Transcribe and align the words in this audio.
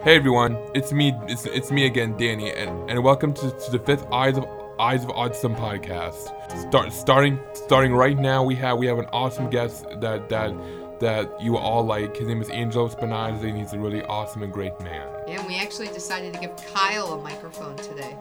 Hey 0.00 0.16
everyone, 0.16 0.56
it's 0.74 0.92
me. 0.92 1.12
It's, 1.28 1.44
it's 1.44 1.70
me 1.70 1.84
again, 1.84 2.16
Danny, 2.16 2.50
and, 2.50 2.90
and 2.90 3.04
welcome 3.04 3.34
to, 3.34 3.50
to 3.50 3.70
the 3.70 3.78
fifth 3.78 4.06
Eyes 4.10 4.38
of 4.38 4.46
Eyes 4.80 5.04
of 5.04 5.10
Oddsome 5.10 5.54
podcast. 5.54 6.32
Start 6.68 6.92
starting 6.92 7.38
starting 7.52 7.94
right 7.94 8.18
now. 8.18 8.42
We 8.42 8.54
have 8.54 8.78
we 8.78 8.86
have 8.86 8.98
an 8.98 9.06
awesome 9.12 9.50
guest 9.50 9.84
that 10.00 10.28
that 10.28 10.54
that 11.00 11.42
you 11.42 11.56
all 11.56 11.84
like. 11.84 12.16
His 12.16 12.28
name 12.28 12.40
is 12.40 12.48
Angelo 12.48 12.88
Spinazzi, 12.88 13.50
and 13.50 13.58
he's 13.58 13.72
a 13.72 13.78
really 13.78 14.02
awesome 14.04 14.42
and 14.42 14.52
great 14.52 14.80
man. 14.80 15.08
Yeah, 15.26 15.46
we 15.46 15.56
actually 15.56 15.88
decided 15.88 16.32
to 16.34 16.40
give 16.40 16.56
Kyle 16.56 17.12
a 17.12 17.22
microphone 17.22 17.76
today. 17.76 18.16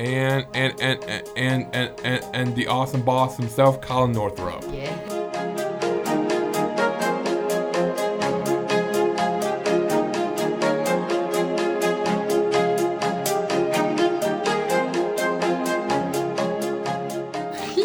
And 0.00 0.46
and 0.54 0.80
and 0.80 1.04
and 1.04 1.28
and 1.36 1.74
and, 1.74 2.00
and, 2.04 2.24
and 2.32 2.56
the 2.56 2.68
awesome 2.68 3.02
boss 3.02 3.36
himself, 3.36 3.82
Colin 3.82 4.12
Northrup. 4.12 4.64
Yeah. 4.72 4.96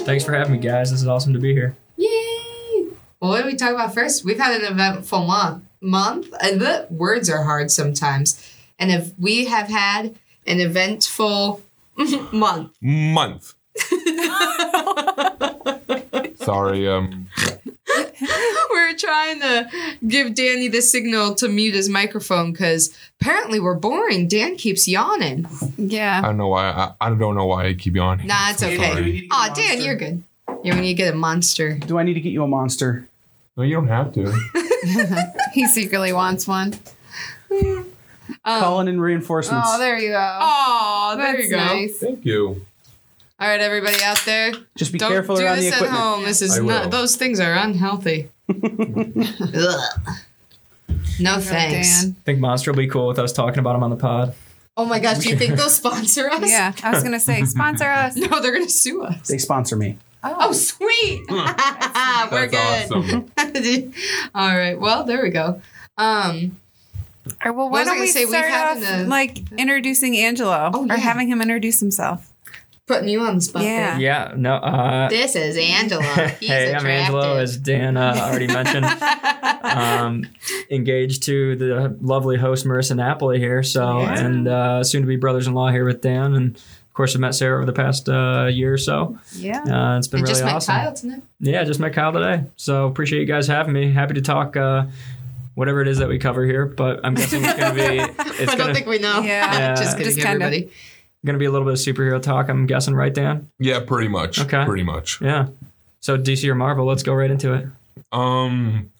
Thanks 0.06 0.24
for 0.24 0.34
having 0.34 0.54
me, 0.54 0.60
guys. 0.60 0.92
This 0.92 1.02
is 1.02 1.08
awesome 1.10 1.34
to 1.34 1.40
be 1.40 1.52
here. 1.52 1.76
Yay! 1.98 2.88
Well, 3.20 3.32
what 3.32 3.42
do 3.42 3.46
we 3.46 3.56
talk 3.56 3.72
about 3.72 3.94
first? 3.94 4.24
We've 4.24 4.40
had 4.40 4.62
an 4.62 4.72
eventful 4.72 5.26
month. 5.26 5.66
Month, 5.82 6.34
and 6.42 6.62
the 6.62 6.88
words 6.90 7.30
are 7.30 7.44
hard 7.44 7.72
sometimes. 7.72 8.42
And 8.80 8.90
if 8.90 9.12
we 9.20 9.46
have 9.46 9.68
had 9.68 10.16
an 10.48 10.62
eventful 10.62 11.62
month, 12.32 12.72
Month. 12.82 13.54
Sorry, 16.36 16.88
um, 16.88 17.28
we're 18.72 18.96
trying 18.98 19.40
to 19.42 19.70
give 20.08 20.36
Danny 20.36 20.68
the 20.68 20.82
signal 20.82 21.34
to 21.36 21.48
mute 21.50 21.74
his 21.74 21.90
microphone 21.90 22.52
because 22.52 22.96
apparently 23.20 23.60
we're 23.60 23.76
boring. 23.76 24.28
Dan 24.28 24.56
keeps 24.56 24.88
yawning. 24.88 25.48
Yeah. 25.78 26.18
I 26.18 26.18
Yeah. 26.18 26.22
don't 26.22 26.38
know 26.38 26.48
why. 26.50 26.66
I, 26.70 26.94
I 27.02 27.10
don't 27.14 27.36
know 27.36 27.46
why 27.46 27.66
I 27.68 27.74
keep 27.74 27.96
yawning. 27.96 28.28
Nah, 28.28 28.52
it's 28.52 28.62
okay. 28.64 28.78
Sorry. 28.78 29.28
Aw, 29.32 29.54
Dan, 29.56 29.82
you're 29.82 29.96
good. 29.96 30.24
Yeah, 30.64 30.76
when 30.76 30.84
you 30.84 30.94
get 30.94 31.14
a 31.14 31.18
monster. 31.18 31.78
Do 31.80 31.98
I 31.98 32.04
need 32.04 32.14
to 32.16 32.22
get 32.22 32.32
you 32.32 32.44
a 32.44 32.48
monster? 32.48 33.08
No, 33.58 33.64
you 33.64 33.76
don't 33.76 33.88
have 33.88 34.14
to. 34.14 34.34
He 35.54 35.66
secretly 35.68 36.14
wants 36.14 36.48
one. 36.48 36.74
Calling 38.46 38.88
in 38.88 39.02
reinforcements. 39.02 39.68
Oh, 39.72 39.80
there 39.80 39.98
you 40.00 40.10
go. 40.10 40.38
Oh, 40.42 41.16
there 41.18 41.34
That's 41.34 41.44
you 41.46 41.50
go. 41.50 41.58
nice. 41.58 41.98
Thank 41.98 42.26
you. 42.26 42.66
All 43.40 43.48
right, 43.50 43.60
everybody 43.60 44.02
out 44.04 44.22
there, 44.26 44.54
Just 44.78 44.94
be 44.94 44.98
don't 44.98 45.12
careful 45.12 45.36
do 45.36 45.44
around 45.44 45.58
the 45.58 45.64
this 45.64 45.74
at 45.74 45.78
equipment. 45.80 46.02
home. 46.04 46.24
This 46.24 46.42
is 46.42 46.58
I 46.58 46.62
will. 46.62 46.68
not; 46.68 46.92
those 46.92 47.16
things 47.18 47.40
are 47.42 47.52
unhealthy. 47.54 48.30
Ugh. 48.50 49.80
No 51.20 51.40
thanks. 51.40 52.04
Dan. 52.04 52.16
I 52.18 52.24
think 52.24 52.40
Monster 52.40 52.72
will 52.72 52.78
be 52.78 52.88
cool 52.88 53.08
with 53.08 53.20
us 53.20 53.34
talking 53.34 53.60
about 53.60 53.76
him 53.76 53.84
on 53.84 53.90
the 53.90 53.96
pod. 53.98 54.34
Oh 54.78 54.86
my 54.86 55.00
gosh, 55.00 55.20
do 55.20 55.30
you 55.30 55.38
think 55.38 55.56
they'll 55.56 55.70
sponsor 55.70 56.30
us? 56.30 56.50
Yeah, 56.50 56.74
I 56.84 56.92
was 56.92 57.04
gonna 57.04 57.20
say 57.20 57.44
sponsor 57.46 57.86
us. 57.86 58.16
No, 58.18 58.40
they're 58.42 58.54
gonna 58.54 58.70
sue 58.70 59.04
us. 59.04 59.28
They 59.28 59.38
sponsor 59.38 59.76
me. 59.76 59.98
Oh, 60.24 60.52
sweet. 60.54 61.24
We're 61.30 62.48
That's 62.48 62.90
good. 62.90 62.94
awesome. 62.94 63.94
All 64.34 64.56
right. 64.58 64.80
Well, 64.80 65.04
there 65.04 65.22
we 65.22 65.30
go. 65.30 65.62
Um, 65.98 66.58
Or 67.44 67.54
well, 67.54 67.70
why 67.70 67.84
don't 67.84 68.00
we 68.00 68.08
say? 68.08 68.26
Start 68.26 68.52
off 68.52 68.84
an, 68.84 69.10
like 69.10 69.52
introducing 69.54 70.18
Angelo 70.18 70.72
Oh, 70.74 70.86
yeah. 70.86 70.94
or 70.94 70.98
having 70.98 71.28
him 71.28 71.42
introduce 71.42 71.80
himself? 71.80 72.32
putting 72.88 73.10
you 73.10 73.20
on 73.22 73.34
the 73.34 73.42
spot. 73.42 73.64
Yeah. 73.64 73.94
there. 73.94 74.00
Yeah, 74.00 74.34
no. 74.38 74.58
Uh, 74.58 75.10
This 75.10 75.36
is 75.36 75.58
Angelo. 75.58 76.02
He's 76.40 76.50
hey, 76.50 76.72
I'm 76.72 76.86
Angelo, 76.86 77.38
as 77.38 77.58
Dan 77.58 77.98
uh, 77.98 78.14
already 78.16 78.46
mentioned. 78.46 78.86
um, 79.64 80.24
engaged 80.70 81.24
to 81.24 81.56
the 81.56 81.98
lovely 82.02 82.38
host 82.38 82.66
Marissa 82.66 82.96
Napoli 82.96 83.40
here, 83.40 83.64
so 83.64 84.02
Yeah. 84.02 84.20
and 84.26 84.48
uh, 84.48 84.84
soon 84.84 85.02
to 85.02 85.08
be 85.08 85.16
brothers-in-law 85.16 85.72
here 85.72 85.86
with 85.86 86.02
Dan, 86.02 86.36
and 86.36 86.56
of 86.56 86.94
course 86.94 87.16
I 87.16 87.20
met 87.20 87.34
Sarah 87.36 87.58
over 87.58 87.66
the 87.66 87.74
past 87.74 88.08
uh, 88.08 88.46
year 88.52 88.74
or 88.74 88.78
so. 88.78 89.18
Yeah. 89.36 89.62
Uh, 89.64 89.98
it's 89.98 90.08
been 90.08 90.20
I 90.20 90.22
really 90.22 90.32
just 90.34 90.44
met 90.44 90.54
awesome. 90.54 90.76
Kyle 90.76 90.94
tonight. 90.94 91.24
Yeah, 91.40 91.64
just 91.64 91.80
met 91.80 91.94
Kyle 91.94 92.14
today, 92.14 92.44
so 92.56 92.86
appreciate 92.86 93.20
you 93.22 93.26
guys 93.26 93.48
having 93.48 93.74
me. 93.74 93.92
Happy 93.92 94.14
to 94.14 94.22
talk. 94.22 94.56
Uh, 94.56 94.86
Whatever 95.56 95.82
it 95.82 95.88
is 95.88 95.98
that 95.98 96.08
we 96.08 96.20
cover 96.20 96.46
here, 96.46 96.66
but 96.66 97.00
I'm 97.04 97.14
guessing 97.16 97.44
it's 97.44 97.58
gonna 97.60 97.74
be 97.74 98.00
it's 98.42 98.52
I 98.52 98.56
don't 98.56 98.74
think 98.74 98.88
we 98.88 99.00
know. 99.00 99.22
Yeah. 99.22 99.74
just 99.78 99.98
kidding, 99.98 100.14
Just 100.14 100.26
kinda. 100.26 100.46
everybody. 100.46 100.72
gonna 101.26 101.38
be 101.38 101.46
a 101.46 101.52
little 101.52 101.66
bit 101.66 101.74
of 101.74 101.80
superhero 101.80 102.22
talk. 102.22 102.50
I'm 102.50 102.66
guessing, 102.68 102.94
right, 102.94 103.14
Dan? 103.14 103.50
Yeah, 103.58 103.80
pretty 103.80 104.08
much. 104.10 104.40
Okay. 104.40 104.64
Pretty 104.66 104.84
much. 104.84 105.22
Yeah. 105.22 105.48
So 106.02 106.18
DC 106.18 106.48
or 106.48 106.56
Marvel, 106.56 106.86
let's 106.86 107.04
go 107.04 107.14
right 107.14 107.32
into 107.32 107.54
it. 107.54 107.66
Um. 108.12 108.92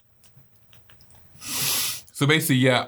So 1.40 2.26
basically, 2.26 2.56
yeah. 2.56 2.88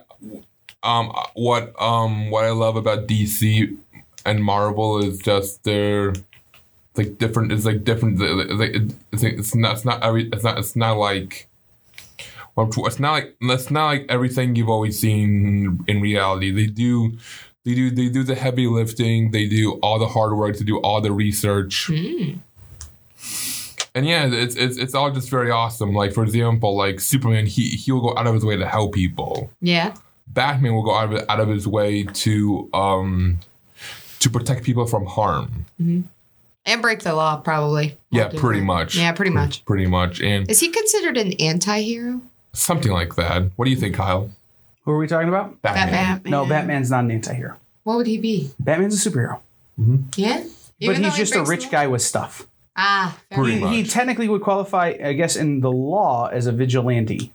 Um. 0.81 1.11
What 1.34 1.79
um. 1.81 2.29
What 2.31 2.45
I 2.45 2.51
love 2.51 2.78
about 2.78 3.07
DC 3.07 3.78
and 4.25 4.44
Marvel 4.44 4.99
is 5.03 5.19
just 5.19 5.63
they're 5.63 6.13
like 6.95 7.17
different. 7.17 7.51
It's 7.51 7.66
like 7.66 7.84
different. 7.84 8.19
It's 8.22 8.53
like 8.59 8.75
it's, 9.11 9.23
it's 9.23 9.55
not. 9.55 9.75
It's 9.75 9.85
not 9.85 10.01
every. 10.03 10.29
It's 10.29 10.44
not. 10.44 10.57
It's 10.57 10.75
not 10.75 10.97
like. 10.97 11.47
Well, 12.57 12.88
it's 12.88 13.00
not 13.00 13.12
like. 13.12 13.35
It's 13.40 13.69
not 13.69 13.85
like 13.85 14.06
everything 14.09 14.56
you've 14.56 14.68
always 14.68 15.00
seen 15.00 15.85
in 15.88 16.01
reality. 16.01 16.51
They 16.51 16.66
do. 16.66 17.16
They 17.63 17.75
do. 17.75 17.91
They 17.91 18.09
do 18.09 18.23
the 18.23 18.34
heavy 18.34 18.66
lifting. 18.66 19.29
They 19.29 19.47
do 19.47 19.73
all 19.84 20.00
the 20.00 20.07
hard 20.07 20.35
work. 20.35 20.57
They 20.57 20.66
do 20.66 20.79
all 20.79 21.00
the 21.00 21.12
research 21.12 21.88
hmm. 21.88 22.40
and 23.94 24.07
yeah, 24.07 24.28
it's 24.31 24.56
it's 24.56 24.78
it's 24.78 24.96
all 24.96 25.12
just 25.12 25.29
very 25.29 25.51
awesome. 25.51 25.94
Like 25.94 26.13
for 26.13 26.23
example, 26.23 26.75
like 26.75 27.00
Superman, 27.00 27.46
he 27.46 27.69
he 27.69 27.91
will 27.91 28.01
go 28.01 28.17
out 28.17 28.25
of 28.25 28.34
his 28.34 28.44
way 28.44 28.56
to 28.57 28.67
help 28.67 28.94
people. 28.96 29.51
Yeah. 29.62 29.94
Batman 30.28 30.73
will 30.73 30.84
go 30.84 30.96
out 30.96 31.13
of 31.13 31.25
out 31.29 31.40
of 31.40 31.50
his 31.50 31.67
way 31.67 32.03
to 32.03 32.69
um 32.73 33.40
to 34.19 34.29
protect 34.31 34.63
people 34.63 34.88
from 34.88 35.06
harm. 35.06 35.66
Mm-hmm. 35.79 36.07
And 36.66 36.81
break 36.81 37.00
the 37.00 37.13
law, 37.13 37.38
probably. 37.38 37.97
Yeah, 38.12 38.29
pretty 38.35 38.59
uh, 38.59 38.66
much. 38.66 38.96
Yeah, 38.96 39.12
pretty 39.13 39.31
much. 39.31 39.63
Pretty 39.66 39.85
much, 39.85 40.22
and 40.22 40.50
Is 40.51 40.59
he 40.59 40.67
considered 40.67 41.17
an 41.17 41.34
anti-hero? 41.34 42.22
Something 42.53 42.91
like 42.91 43.16
that. 43.16 43.52
What 43.56 43.66
do 43.66 43.72
you 43.72 43.78
think, 43.78 43.96
Kyle? 43.96 44.30
Who 44.84 44.91
are 44.91 44.97
we 44.97 45.08
talking 45.08 45.28
about? 45.30 45.62
Batman. 45.62 46.22
No, 46.25 46.46
Batman's 46.46 46.90
not 46.91 47.03
an 47.03 47.12
anti-hero. 47.12 47.56
What 47.84 47.97
would 47.97 48.08
he 48.08 48.18
be? 48.18 48.52
Batman's 48.59 49.06
a 49.06 49.09
superhero. 49.09 49.40
Yeah. 50.16 50.44
but 50.44 50.47
Even 50.80 51.02
though 51.02 51.09
he's 51.09 51.18
he 51.18 51.22
just 51.24 51.35
a 51.35 51.44
breaks 51.44 51.50
rich 51.50 51.59
the 51.62 51.66
law? 51.78 51.81
guy 51.84 51.88
with 51.88 52.02
stuff. 52.02 52.47
Ah, 52.75 53.18
fair 53.30 53.38
Pretty 53.40 53.58
enough. 53.58 53.69
much. 53.72 53.75
He 53.78 53.84
technically 53.84 54.30
would 54.30 54.41
qualify, 54.41 54.94
I 55.03 55.13
guess, 55.13 55.35
in 55.35 55.62
the 55.62 55.72
law 55.72 56.28
as 56.28 56.46
a 56.47 56.52
vigilante. 56.52 57.31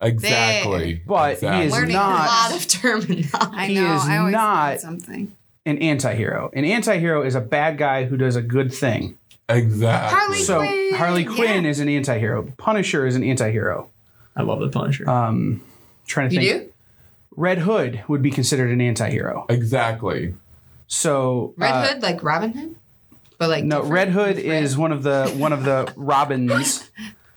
Exactly. 0.00 1.02
But 1.06 1.26
he 1.28 1.32
exactly. 1.34 1.66
is 1.66 1.72
learning 1.72 1.92
not- 1.94 2.20
a 2.26 2.52
lot 2.52 2.56
of 2.60 2.68
terminology. 2.68 3.28
I 3.32 3.66
He 3.66 3.74
know. 3.74 3.94
is 3.96 4.02
I 4.04 4.16
always 4.18 4.32
not- 4.32 4.68
learn 4.70 4.78
something. 4.78 5.32
An 5.66 5.78
anti-hero. 5.78 6.50
An 6.52 6.64
anti-hero 6.64 7.22
is 7.22 7.34
a 7.34 7.40
bad 7.40 7.78
guy 7.78 8.04
who 8.04 8.16
does 8.16 8.36
a 8.36 8.42
good 8.42 8.72
thing. 8.72 9.16
exactly. 9.48 10.18
Harley 10.18 10.38
So 10.42 10.58
Quinn. 10.58 10.94
Harley 10.94 11.24
Quinn 11.24 11.64
Yeah. 11.64 11.70
is 11.70 11.80
an 11.80 11.88
anti-hero. 11.88 12.42
Punisher 12.56 13.06
is 13.06 13.16
an 13.16 13.24
anti-hero. 13.24 13.88
I 14.36 14.42
love 14.42 14.60
the 14.60 14.68
Punisher. 14.68 15.08
Um, 15.08 15.62
trying 16.06 16.30
to 16.30 16.34
You 16.34 16.40
think. 16.52 16.64
do? 16.64 16.72
Red 17.36 17.58
Hood 17.58 18.02
would 18.08 18.22
be 18.22 18.30
considered 18.30 18.70
an 18.70 18.80
anti-hero. 18.80 19.46
Exactly. 19.48 20.34
So 20.86 21.54
Red 21.56 21.70
uh, 21.72 21.86
Hood, 21.86 22.02
like 22.02 22.22
Robin 22.22 22.52
Hood? 22.52 22.76
But 23.38 23.48
like 23.48 23.64
No, 23.64 23.76
different 23.76 23.92
Red 23.92 24.08
Hood 24.10 24.36
with 24.36 24.46
red? 24.46 24.62
is 24.62 24.76
one 24.78 24.92
of 24.92 25.02
the 25.02 25.28
one 25.36 25.52
of 25.52 25.64
the 25.64 25.92
Robins 25.96 26.88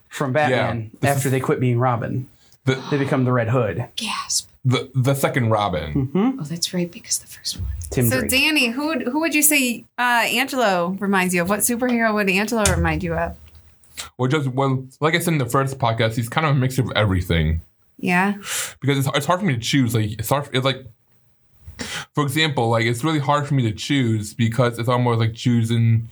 from 0.10 0.34
Batman. 0.34 0.92
Yeah. 1.02 1.10
After 1.10 1.30
they 1.30 1.40
quit 1.40 1.60
being 1.60 1.80
Robin, 1.80 2.28
The 2.66 2.76
they 2.92 2.98
become 2.98 3.24
the 3.26 3.32
Red 3.32 3.50
Hood. 3.50 3.86
gasp. 3.96 4.50
the 4.66 4.92
the 4.94 5.16
second 5.16 5.50
Robin. 5.50 6.06
Hmm? 6.08 6.40
Oh, 6.40 6.44
that's 6.44 6.74
right, 6.74 6.92
because 6.92 7.18
the 7.20 7.28
first 7.28 7.60
one. 7.60 7.70
Tim 7.90 8.08
So 8.10 8.20
Drake. 8.20 8.30
Danny, 8.32 8.68
who 8.68 8.88
would, 8.88 9.02
who 9.04 9.20
would 9.22 9.34
you 9.34 9.42
say 9.42 9.86
uh, 9.98 10.02
Angelo 10.28 10.90
reminds 11.00 11.34
you 11.34 11.42
of? 11.42 11.50
What 11.50 11.62
superhero 11.62 12.14
would 12.14 12.30
Angelo 12.30 12.64
remind 12.66 13.02
you 13.02 13.14
of? 13.16 13.36
Well, 14.18 14.30
just 14.30 14.48
well, 14.50 14.86
like 15.00 15.16
I 15.16 15.20
said 15.20 15.34
in 15.34 15.38
the 15.40 15.46
first 15.46 15.78
podcast, 15.80 16.16
he's 16.16 16.30
kind 16.30 16.46
of 16.48 16.56
a 16.56 16.60
mix 16.60 16.78
of 16.78 16.92
everything. 16.96 17.62
Yeah. 18.00 18.34
because 18.80 19.00
it's, 19.00 19.08
it's 19.16 19.26
hard 19.26 19.40
for 19.40 19.46
me 19.46 19.54
to 19.56 19.60
choose. 19.60 19.96
Like 19.96 20.12
it's 20.20 20.30
hard. 20.30 20.48
It's 20.54 20.64
like, 20.66 20.86
for 22.14 22.24
example, 22.24 22.70
like 22.70 22.86
it's 22.86 23.04
really 23.04 23.20
hard 23.20 23.48
for 23.48 23.54
me 23.56 23.64
to 23.64 23.72
choose 23.72 24.34
because 24.34 24.78
it's 24.80 24.90
almost 24.90 25.20
like 25.20 25.34
choosing. 25.34 26.10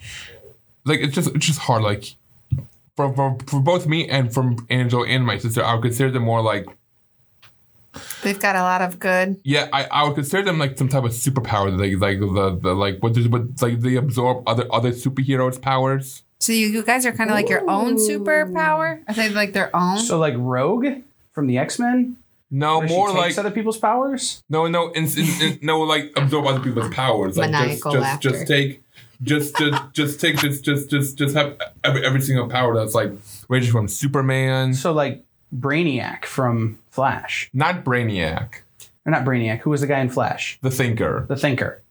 Like 0.85 0.99
it's 0.99 1.13
just 1.13 1.29
it's 1.35 1.45
just 1.45 1.59
hard. 1.59 1.83
Like 1.83 2.15
for 2.95 3.13
for, 3.13 3.37
for 3.47 3.59
both 3.59 3.85
me 3.87 4.07
and 4.09 4.33
from 4.33 4.65
Angel 4.69 5.03
and 5.05 5.25
my 5.25 5.37
sister, 5.37 5.63
I 5.63 5.73
would 5.75 5.83
consider 5.83 6.11
them 6.11 6.23
more 6.23 6.41
like 6.41 6.65
They've 8.23 8.39
got 8.39 8.57
a 8.57 8.61
lot 8.61 8.81
of 8.81 8.99
good. 8.99 9.39
yeah. 9.43 9.69
I, 9.71 9.85
I 9.85 10.03
would 10.03 10.15
consider 10.15 10.43
them 10.43 10.59
like 10.59 10.77
some 10.77 10.89
type 10.89 11.05
of 11.05 11.11
superpower. 11.11 11.71
Like 11.71 12.01
like 12.01 12.19
the, 12.19 12.59
the 12.61 12.73
like 12.73 12.99
what 13.01 13.13
does 13.13 13.27
what 13.29 13.61
like 13.61 13.79
they 13.79 13.95
absorb 13.95 14.43
other 14.49 14.67
other 14.73 14.91
superheroes' 14.91 15.61
powers. 15.61 16.23
So 16.45 16.53
you, 16.53 16.67
you 16.67 16.83
guys 16.83 17.07
are 17.07 17.11
kind 17.11 17.31
of 17.31 17.35
like 17.35 17.49
your 17.49 17.67
own 17.67 17.95
superpower? 17.95 19.01
Are 19.07 19.13
they 19.15 19.29
like 19.29 19.53
their 19.53 19.75
own? 19.75 19.97
so 19.97 20.19
like 20.19 20.35
Rogue 20.37 20.85
from 21.31 21.47
the 21.47 21.57
X 21.57 21.79
Men. 21.79 22.17
No, 22.51 22.77
Where 22.79 22.87
more 22.87 23.09
she 23.09 23.17
like 23.17 23.37
other 23.39 23.49
people's 23.49 23.79
powers. 23.79 24.43
no 24.47 24.67
no 24.67 24.91
in, 24.91 25.05
in, 25.05 25.41
in, 25.41 25.59
no 25.63 25.81
like 25.81 26.13
absorb 26.15 26.45
other 26.45 26.59
people's 26.59 26.93
powers. 26.93 27.35
Like 27.35 27.49
Maniacal 27.49 27.93
just 27.93 27.95
just 27.95 28.03
laughter. 28.03 28.29
just 28.29 28.47
take 28.47 28.83
just 29.23 29.57
just 29.57 29.93
just 29.93 30.19
take 30.21 30.37
just 30.37 30.63
just 30.63 30.89
just 30.91 31.17
just 31.17 31.35
have 31.35 31.57
every, 31.83 32.05
every 32.05 32.21
single 32.21 32.47
power 32.47 32.75
that's 32.75 32.93
like 32.93 33.11
ranging 33.49 33.71
from 33.71 33.87
Superman, 33.87 34.75
So 34.75 34.91
like 34.93 35.23
Brainiac 35.53 36.25
from 36.25 36.77
Flash, 36.91 37.49
not 37.53 37.83
Brainiac, 37.83 38.49
or 39.03 39.11
not 39.11 39.25
Brainiac. 39.25 39.61
Who 39.61 39.71
was 39.71 39.81
the 39.81 39.87
guy 39.87 39.99
in 39.99 40.09
Flash? 40.09 40.59
the 40.61 40.69
Thinker, 40.69 41.25
The 41.27 41.35
Thinker. 41.35 41.81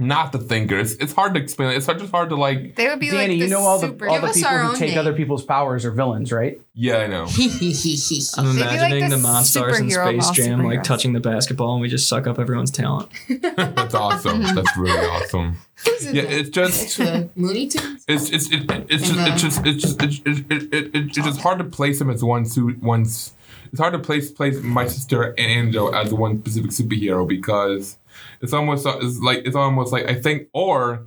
Not 0.00 0.32
the 0.32 0.38
thinkers. 0.38 0.92
It's, 0.92 1.02
it's 1.02 1.12
hard 1.12 1.34
to 1.34 1.40
explain. 1.40 1.70
It's 1.70 1.86
hard, 1.86 1.98
just 1.98 2.10
hard 2.10 2.30
to 2.30 2.36
like. 2.36 2.74
They 2.74 2.88
would 2.88 2.98
be 2.98 3.10
Danny, 3.10 3.18
like 3.20 3.28
the 3.28 3.36
you 3.36 3.48
know 3.48 3.60
all 3.60 3.78
the 3.78 3.88
super. 3.88 4.08
all 4.08 4.20
the 4.20 4.32
people 4.32 4.50
who 4.50 4.76
take 4.76 4.90
name. 4.90 4.98
other 4.98 5.12
people's 5.12 5.44
powers 5.44 5.84
are 5.84 5.90
villains, 5.90 6.32
right? 6.32 6.60
Yeah, 6.74 6.98
I 6.98 7.06
know. 7.06 7.24
I'm 7.26 7.28
They'd 7.28 7.36
like 7.36 8.32
imagining 8.34 9.10
the 9.10 9.16
the 9.16 9.22
Monstars 9.22 9.80
in 9.80 9.90
Space 9.90 10.30
Jam 10.30 10.64
like 10.64 10.80
superheroes. 10.80 10.84
touching 10.84 11.12
the 11.12 11.20
basketball 11.20 11.72
and 11.74 11.82
we 11.82 11.88
just 11.88 12.08
suck 12.08 12.26
up 12.26 12.38
everyone's 12.38 12.70
talent. 12.70 13.10
That's 13.28 13.94
awesome. 13.94 14.42
That's 14.42 14.76
really 14.76 15.06
awesome. 15.06 15.58
Yeah, 16.02 16.22
it's 16.22 16.50
just 16.50 16.98
the 16.98 17.28
Mooney 17.36 17.68
Tunes. 17.68 18.04
it's 18.08 18.30
it's 18.30 18.50
it, 18.50 18.70
it's 18.88 19.08
just 19.08 19.28
it's 19.28 19.42
just 19.42 19.66
it's 19.66 19.82
just 19.82 20.02
it's, 20.02 20.18
it, 20.18 20.50
it, 20.50 20.74
it, 20.74 20.94
it, 20.94 20.94
it's 20.94 21.16
just 21.16 21.40
hard 21.40 21.58
to 21.58 21.64
place 21.64 22.00
him 22.00 22.10
as 22.10 22.24
one 22.24 22.44
suit 22.44 22.82
one's 22.82 23.34
it's 23.72 23.80
hard 23.80 23.92
to 23.92 23.98
place 23.98 24.30
place 24.30 24.60
my 24.62 24.86
sister 24.86 25.22
and 25.22 25.38
Angel 25.38 25.94
as 25.94 26.12
one 26.12 26.40
specific 26.40 26.70
superhero 26.70 27.26
because 27.26 27.96
it's 28.40 28.52
almost 28.52 28.86
uh, 28.86 28.98
it's 29.00 29.18
like 29.18 29.42
it's 29.44 29.56
almost 29.56 29.92
like 29.92 30.06
I 30.08 30.14
think 30.14 30.48
or 30.52 31.06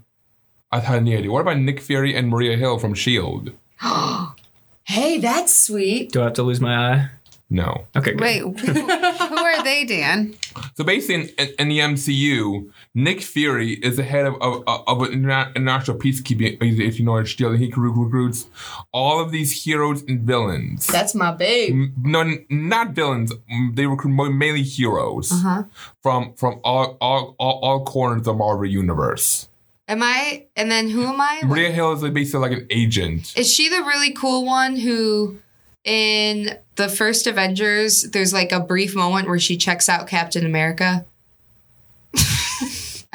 I 0.72 0.80
had 0.80 0.98
any 0.98 1.16
idea. 1.16 1.32
What 1.32 1.42
about 1.42 1.58
Nick 1.60 1.80
Fury 1.80 2.16
and 2.16 2.30
Maria 2.30 2.58
Hill 2.58 2.80
from 2.80 2.94
Shield? 2.94 3.52
Hey, 4.86 5.18
that's 5.18 5.58
sweet. 5.58 6.12
Do 6.12 6.20
I 6.20 6.26
have 6.26 6.34
to 6.34 6.44
lose 6.44 6.60
my 6.60 6.76
eye? 6.76 7.10
No. 7.50 7.86
Okay, 7.96 8.12
good. 8.14 8.22
Wait, 8.22 8.40
who, 8.42 8.52
who 8.52 9.38
are 9.38 9.64
they, 9.64 9.86
Dan? 9.86 10.34
So 10.76 10.84
basically, 10.84 11.16
in, 11.38 11.48
in, 11.48 11.54
in 11.60 11.68
the 11.70 11.80
MCU, 11.80 12.72
Nick 12.96 13.22
Fury 13.22 13.74
is 13.74 13.98
the 13.98 14.04
head 14.04 14.26
of, 14.26 14.36
of, 14.42 14.64
of 14.68 15.02
an 15.04 15.12
international 15.14 15.98
peacekeeping 16.00 16.58
agency 16.64 17.04
known 17.04 17.22
as 17.22 17.30
Shield, 17.30 17.54
and 17.54 17.62
he 17.64 17.72
recruits 17.76 18.48
all 18.92 19.22
of 19.22 19.32
these 19.32 19.64
heroes 19.64 20.02
and 20.08 20.22
villains. 20.22 20.88
That's 20.88 21.14
my 21.14 21.32
babe. 21.32 21.92
No, 22.02 22.24
not 22.50 22.92
villains. 22.92 23.32
They 23.74 23.86
recruit 23.86 24.14
mainly 24.34 24.64
heroes 24.64 25.32
Uh-huh. 25.32 25.64
from 26.02 26.34
from 26.36 26.60
all, 26.64 26.98
all 27.02 27.36
all 27.38 27.60
all 27.62 27.86
corners 27.86 28.20
of 28.20 28.26
the 28.26 28.34
Marvel 28.34 28.66
universe. 28.66 29.48
Am 29.88 30.02
I? 30.02 30.46
And 30.56 30.72
then 30.72 30.90
who 30.90 31.04
am 31.06 31.20
I? 31.20 31.42
Maria 31.44 31.70
Hill 31.70 31.92
is 31.92 32.02
basically 32.14 32.40
like 32.50 32.58
an 32.58 32.68
agent. 32.72 33.34
Is 33.38 33.54
she 33.54 33.68
the 33.70 33.82
really 33.82 34.14
cool 34.14 34.46
one 34.46 34.78
who, 34.78 35.40
in 35.84 36.58
the 36.76 36.88
first 36.90 37.28
Avengers, 37.28 38.04
there's 38.12 38.34
like 38.34 38.52
a 38.52 38.60
brief 38.60 38.96
moment 38.96 39.28
where 39.28 39.40
she 39.40 39.58
checks 39.58 39.88
out 39.90 40.08
Captain 40.08 40.46
America? 40.46 41.06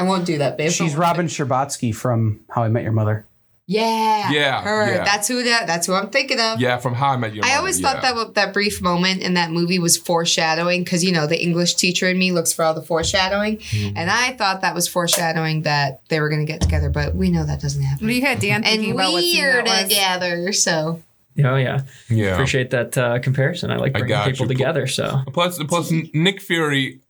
I 0.00 0.04
won't 0.04 0.26
do 0.26 0.38
that, 0.38 0.56
babe. 0.56 0.70
She's 0.70 0.94
Robin 0.94 1.26
Scherbatsky 1.26 1.94
from 1.94 2.40
How 2.50 2.62
I 2.62 2.68
Met 2.68 2.84
Your 2.84 2.92
Mother. 2.92 3.24
Yeah, 3.70 4.30
Yeah, 4.30 4.62
her. 4.62 4.86
yeah. 4.94 5.04
That's 5.04 5.28
who 5.28 5.42
that. 5.42 5.66
That's 5.66 5.86
who 5.86 5.92
I'm 5.92 6.08
thinking 6.08 6.38
of. 6.40 6.58
Yeah, 6.60 6.78
from 6.78 6.94
How 6.94 7.08
I 7.10 7.16
Met 7.18 7.34
Your 7.34 7.42
Mother. 7.42 7.48
I 7.52 7.56
Mother. 7.56 7.58
always 7.58 7.80
yeah. 7.80 7.92
thought 7.92 8.02
that 8.02 8.10
w- 8.14 8.32
that 8.34 8.54
brief 8.54 8.80
moment 8.80 9.20
in 9.22 9.34
that 9.34 9.50
movie 9.50 9.78
was 9.78 9.98
foreshadowing 9.98 10.84
because 10.84 11.04
you 11.04 11.12
know 11.12 11.26
the 11.26 11.38
English 11.42 11.74
teacher 11.74 12.08
in 12.08 12.16
me 12.18 12.32
looks 12.32 12.52
for 12.52 12.64
all 12.64 12.72
the 12.74 12.80
foreshadowing, 12.82 13.58
Mm-hmm. 13.58 13.96
and 13.98 14.08
I 14.10 14.32
thought 14.34 14.62
that 14.62 14.74
was 14.74 14.88
foreshadowing 14.88 15.62
that 15.62 16.00
they 16.08 16.18
were 16.20 16.28
going 16.30 16.46
to 16.46 16.50
get 16.50 16.60
together, 16.62 16.88
but 16.90 17.14
we 17.14 17.28
know 17.30 17.44
that 17.44 17.60
doesn't 17.60 17.82
happen. 17.82 18.06
Well, 18.06 18.14
you 18.16 18.22
had 18.22 18.38
Dan 18.40 18.54
And 18.56 18.64
thinking 18.64 18.92
about 18.92 19.12
what 19.12 19.22
scene 19.22 19.42
we're 19.42 19.62
that 19.64 19.66
was. 19.82 19.88
together, 19.88 20.52
so 20.54 21.02
Oh 21.44 21.56
yeah. 21.56 21.82
Yeah. 22.08 22.32
Appreciate 22.34 22.70
that 22.70 22.96
uh, 22.98 23.18
comparison. 23.20 23.70
I 23.70 23.76
like 23.76 23.94
I 23.96 24.00
bringing 24.00 24.08
got 24.16 24.28
people 24.28 24.46
you. 24.46 24.54
together. 24.54 24.86
So 24.86 25.22
Plus, 25.32 25.62
plus 25.64 25.90
Nick 26.12 26.40
Fury 26.40 27.00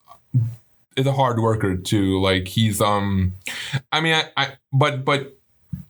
is 0.96 1.06
a 1.06 1.12
hard 1.12 1.38
worker 1.38 1.76
too. 1.76 2.20
Like 2.20 2.48
he's 2.48 2.80
um, 2.80 3.34
I 3.92 4.00
mean, 4.00 4.14
I, 4.14 4.24
I 4.36 4.48
but 4.72 5.04
but 5.04 5.36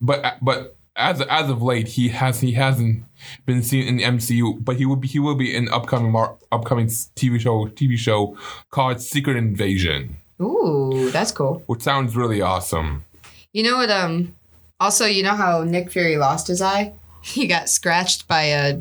but 0.01 0.37
but 0.43 0.77
as 0.97 1.21
as 1.23 1.49
of 1.51 1.63
late, 1.63 1.89
he 1.89 2.09
has 2.09 2.41
he 2.41 2.53
hasn't 2.53 3.05
been 3.47 3.63
seen 3.63 3.87
in 3.87 3.97
the 3.97 4.05
MCU, 4.05 4.65
but 4.65 4.77
he 4.77 4.87
will 4.87 4.97
be 4.97 5.09
he 5.09 5.19
will 5.19 5.35
be 5.35 5.55
in 5.55 5.69
upcoming 5.71 6.13
mar- 6.13 6.37
upcoming 6.53 6.87
TV 6.87 7.41
show 7.41 7.67
TV 7.69 7.97
show 7.97 8.37
called 8.71 9.01
Secret 9.01 9.37
Invasion, 9.37 10.17
ooh, 10.41 11.11
that's 11.11 11.33
cool. 11.33 11.63
which 11.67 11.83
sounds 11.83 12.15
really 12.17 12.41
awesome. 12.41 13.05
You 13.53 13.63
know 13.63 13.77
what? 13.79 13.91
Um, 13.91 14.35
also, 14.81 15.07
you 15.07 15.23
know 15.23 15.35
how 15.35 15.65
Nick 15.65 15.91
Fury 15.91 16.17
lost 16.17 16.47
his 16.49 16.61
eye? 16.63 16.93
He 17.29 17.47
got 17.47 17.69
scratched 17.69 18.27
by 18.29 18.43
a 18.45 18.81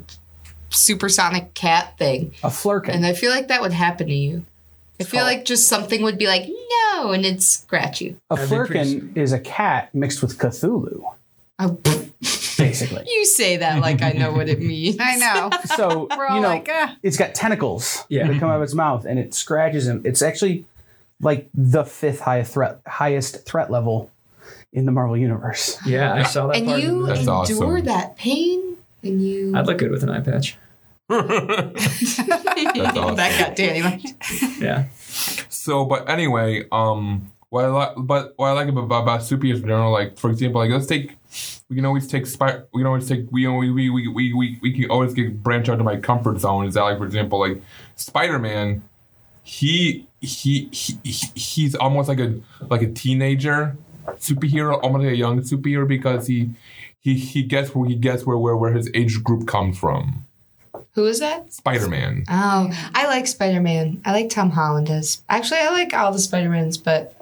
supersonic 0.70 1.54
cat 1.54 1.98
thing, 1.98 2.34
A 2.44 2.48
Flerken. 2.50 2.90
and 2.90 3.06
I 3.06 3.14
feel 3.14 3.32
like 3.32 3.48
that 3.48 3.62
would 3.62 3.74
happen 3.74 4.08
to 4.08 4.14
you. 4.14 4.46
I 5.00 5.04
feel 5.04 5.22
called- 5.22 5.32
like 5.32 5.46
just 5.46 5.68
something 5.68 6.02
would 6.04 6.18
be 6.18 6.28
like 6.28 6.48
no, 6.96 7.12
and 7.12 7.26
it'd 7.26 7.44
scratch 7.44 8.02
you. 8.02 8.18
a 8.30 8.36
That'd 8.36 9.14
be 9.14 9.22
is 9.22 9.32
a 9.32 9.40
cat 9.40 9.94
mixed 9.94 10.22
with 10.22 10.38
Cthulhu, 10.38 11.04
Oh, 11.60 11.78
basically. 12.58 13.04
you 13.08 13.26
say 13.26 13.58
that 13.58 13.82
like 13.82 14.02
I 14.02 14.12
know 14.12 14.32
what 14.32 14.50
it 14.50 14.60
means. 14.60 14.98
I 15.00 15.16
know. 15.18 15.50
So 15.76 16.08
We're 16.18 16.26
all 16.28 16.36
you 16.38 16.42
know, 16.42 16.48
like, 16.50 16.68
ah. 16.72 16.96
it's 17.04 17.18
got 17.18 17.36
tentacles 17.36 18.04
Yeah. 18.10 18.28
that 18.28 18.40
come 18.40 18.50
out 18.50 18.58
of 18.58 18.64
its 18.64 18.74
mouth, 18.74 19.06
and 19.06 19.20
it 19.20 19.34
scratches 19.34 19.88
him. 19.88 20.02
It's 20.06 20.22
actually 20.22 20.66
like 21.22 21.50
the 21.54 21.84
fifth 21.84 22.22
highest 22.22 22.54
threat, 22.54 22.80
highest 22.88 23.46
threat 23.46 23.70
level 23.72 24.12
in 24.74 24.86
the 24.86 24.92
Marvel 24.92 25.18
universe. 25.18 25.78
yeah, 25.86 26.14
I 26.14 26.24
saw 26.24 26.48
that 26.48 26.58
And 26.58 26.68
part. 26.68 26.82
you 26.82 27.06
That's 27.08 27.20
endure 27.22 27.34
awesome. 27.34 27.86
that 27.86 28.18
pain, 28.18 28.78
and 29.04 29.22
you. 29.22 29.54
I'd 29.56 29.66
look 29.68 29.78
good 29.78 29.92
with 29.92 30.04
an 30.04 30.10
eye 30.10 30.22
patch. 30.22 30.58
awesome. 31.10 31.26
That 33.16 33.36
got 33.40 33.56
Danny. 33.56 34.04
Yeah. 34.60 34.86
So, 35.50 35.86
but 35.86 36.10
anyway, 36.10 36.66
um, 36.72 37.32
what 37.50 37.66
I 37.66 37.68
like, 37.70 37.94
but 37.98 38.34
what 38.36 38.48
I 38.48 38.52
like 38.52 38.68
about, 38.68 38.84
about 38.84 39.22
superheroes 39.22 39.56
in 39.58 39.62
general, 39.62 39.92
like 39.92 40.18
for 40.18 40.30
example, 40.30 40.60
like 40.62 40.70
let's 40.72 40.86
take, 40.86 41.16
we 41.70 41.76
can 41.78 41.86
always 41.86 42.08
take 42.08 42.26
spy, 42.26 42.60
we 42.74 42.82
can 42.82 42.88
always 42.88 43.08
take, 43.08 43.28
we 43.32 43.48
we 43.48 43.72
we 43.72 43.90
we 43.90 44.08
we 44.10 44.34
we, 44.34 44.60
we 44.62 44.74
can 44.74 44.90
always 44.92 45.14
get 45.14 45.42
branch 45.42 45.70
out 45.70 45.80
of 45.80 45.86
my 45.86 45.98
comfort 45.98 46.40
zone. 46.40 46.66
Is 46.66 46.74
that 46.74 46.82
like 46.82 46.98
for 46.98 47.06
example, 47.06 47.40
like 47.40 47.62
Spider 47.96 48.38
Man, 48.40 48.84
he, 49.44 50.08
he 50.20 50.68
he 50.74 51.00
he 51.04 51.12
he's 51.36 51.74
almost 51.76 52.10
like 52.10 52.20
a 52.20 52.40
like 52.70 52.82
a 52.82 52.92
teenager 52.92 53.78
superhero, 54.16 54.82
almost 54.82 55.04
like 55.04 55.14
a 55.14 55.18
young 55.18 55.42
superhero 55.42 55.88
because 55.88 56.28
he 56.28 56.52
he 57.00 57.16
he 57.16 57.44
gets 57.44 57.74
where 57.76 57.88
he 57.88 57.96
gets 57.96 58.26
where 58.26 58.38
where 58.38 58.56
where 58.56 58.74
his 58.74 58.90
age 58.94 59.24
group 59.24 59.48
comes 59.48 59.78
from. 59.78 60.26
Who 60.94 61.06
is 61.06 61.20
that? 61.20 61.54
Spider 61.54 61.88
Man. 61.90 62.24
Oh, 62.30 62.72
I 62.96 63.06
like 63.08 63.28
Spider 63.28 63.62
Man. 63.62 64.02
I 64.04 64.14
like 64.14 64.30
Tom 64.30 64.50
Holland 64.50 64.90
as. 64.90 65.24
Actually, 65.30 65.60
I 65.60 65.70
like 65.70 65.94
all 65.94 66.12
the 66.12 66.20
Spider 66.20 66.50
Mans, 66.50 66.78
but 66.78 67.14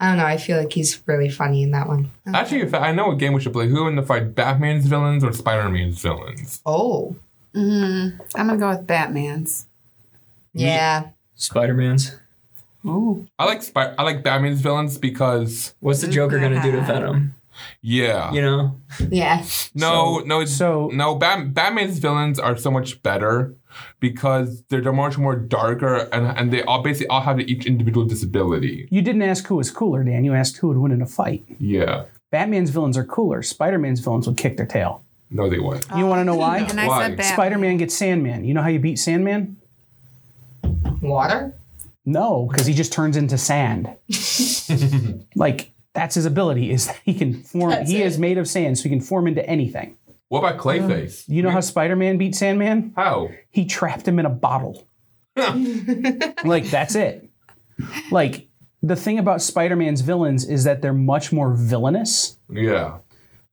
I 0.00 0.08
don't 0.08 0.18
know. 0.18 0.26
I 0.26 0.36
feel 0.36 0.58
like 0.58 0.72
he's 0.72 1.02
really 1.06 1.30
funny 1.30 1.62
in 1.62 1.70
that 1.70 1.88
one. 1.88 2.10
Actually, 2.26 2.60
if 2.60 2.74
I 2.74 2.92
know 2.92 3.08
what 3.08 3.18
game 3.18 3.32
we 3.32 3.40
should 3.40 3.54
play. 3.54 3.66
Who 3.68 3.88
in 3.88 3.96
the 3.96 4.02
fight? 4.02 4.34
Batman's 4.34 4.86
villains 4.86 5.24
or 5.24 5.32
Spider 5.32 5.68
Man's 5.70 6.00
villains? 6.00 6.60
Oh, 6.66 7.16
mm-hmm. 7.54 8.20
I'm 8.36 8.46
gonna 8.46 8.58
go 8.58 8.68
with 8.68 8.86
Batman's. 8.86 9.66
yeah. 10.52 11.08
Spider 11.34 11.74
Man's. 11.74 12.16
Ooh. 12.86 13.26
I 13.38 13.44
like 13.44 13.62
Spy- 13.62 13.94
I 13.98 14.02
like 14.02 14.22
Batman's 14.22 14.60
villains 14.60 14.98
because 14.98 15.74
What's 15.80 16.00
the 16.00 16.08
Joker 16.08 16.38
gonna 16.38 16.62
do 16.62 16.72
to 16.72 16.80
Venom? 16.80 17.34
yeah. 17.82 18.32
You 18.32 18.42
know? 18.42 18.80
Yeah. 19.10 19.44
No, 19.74 20.18
no, 20.20 20.40
it's 20.40 20.54
so- 20.54 20.88
no. 20.92 21.14
Bat- 21.16 21.54
Batman's 21.54 21.98
villains 21.98 22.38
are 22.38 22.56
so 22.56 22.70
much 22.70 23.02
better 23.02 23.54
because 24.00 24.62
they're, 24.68 24.80
they're 24.80 24.92
much 24.92 25.18
more 25.18 25.36
darker 25.36 26.08
and 26.12 26.26
and 26.38 26.52
they 26.52 26.62
all 26.62 26.82
basically 26.82 27.08
all 27.08 27.20
have 27.20 27.40
each 27.40 27.66
individual 27.66 28.06
disability. 28.06 28.88
You 28.90 29.02
didn't 29.02 29.22
ask 29.22 29.46
who 29.46 29.56
was 29.56 29.70
cooler, 29.70 30.04
Dan. 30.04 30.24
You 30.24 30.34
asked 30.34 30.56
who 30.58 30.68
would 30.68 30.78
win 30.78 30.92
in 30.92 31.02
a 31.02 31.06
fight. 31.06 31.44
Yeah. 31.58 32.04
Batman's 32.30 32.70
villains 32.70 32.96
are 32.96 33.04
cooler. 33.04 33.42
Spider 33.42 33.78
Man's 33.78 34.00
villains 34.00 34.26
would 34.26 34.36
kick 34.36 34.56
their 34.56 34.66
tail. 34.66 35.02
No, 35.30 35.48
they 35.48 35.58
wouldn't. 35.58 35.86
You 35.96 36.06
want 36.06 36.20
to 36.20 36.24
know 36.24 36.34
oh, 36.34 36.38
why? 36.38 36.58
And 36.58 36.80
I 36.80 36.86
Why? 36.86 37.02
said 37.02 37.16
Batman. 37.16 37.34
Spider 37.34 37.58
Man 37.58 37.76
gets 37.76 37.94
Sandman. 37.94 38.44
You 38.44 38.54
know 38.54 38.62
how 38.62 38.68
you 38.68 38.78
beat 38.78 38.96
Sandman? 38.98 39.56
Water. 41.02 41.54
No, 42.08 42.46
because 42.50 42.66
he 42.66 42.72
just 42.74 42.92
turns 42.92 43.16
into 43.16 43.36
sand. 43.36 43.94
like 45.34 45.72
that's 45.94 46.14
his 46.14 46.24
ability 46.26 46.70
is 46.70 46.86
that 46.86 46.98
he 47.04 47.12
can 47.14 47.42
form. 47.42 47.70
That's 47.70 47.90
he 47.90 48.02
it. 48.02 48.06
is 48.06 48.18
made 48.18 48.38
of 48.38 48.48
sand, 48.48 48.78
so 48.78 48.84
he 48.84 48.88
can 48.88 49.00
form 49.00 49.26
into 49.26 49.44
anything. 49.46 49.96
What 50.28 50.40
about 50.40 50.58
Clayface? 50.58 51.24
You 51.28 51.42
know 51.42 51.50
how 51.50 51.60
Spider 51.60 51.96
Man 51.96 52.16
beat 52.18 52.34
Sandman? 52.34 52.92
How? 52.96 53.28
He 53.50 53.64
trapped 53.66 54.06
him 54.08 54.18
in 54.18 54.26
a 54.26 54.30
bottle. 54.30 54.86
like 56.44 56.64
that's 56.70 56.94
it. 56.94 57.28
Like 58.10 58.48
the 58.82 58.96
thing 58.96 59.18
about 59.18 59.42
Spider 59.42 59.76
Man's 59.76 60.00
villains 60.00 60.48
is 60.48 60.64
that 60.64 60.82
they're 60.82 60.92
much 60.94 61.32
more 61.32 61.52
villainous 61.54 62.38
Yeah. 62.50 62.98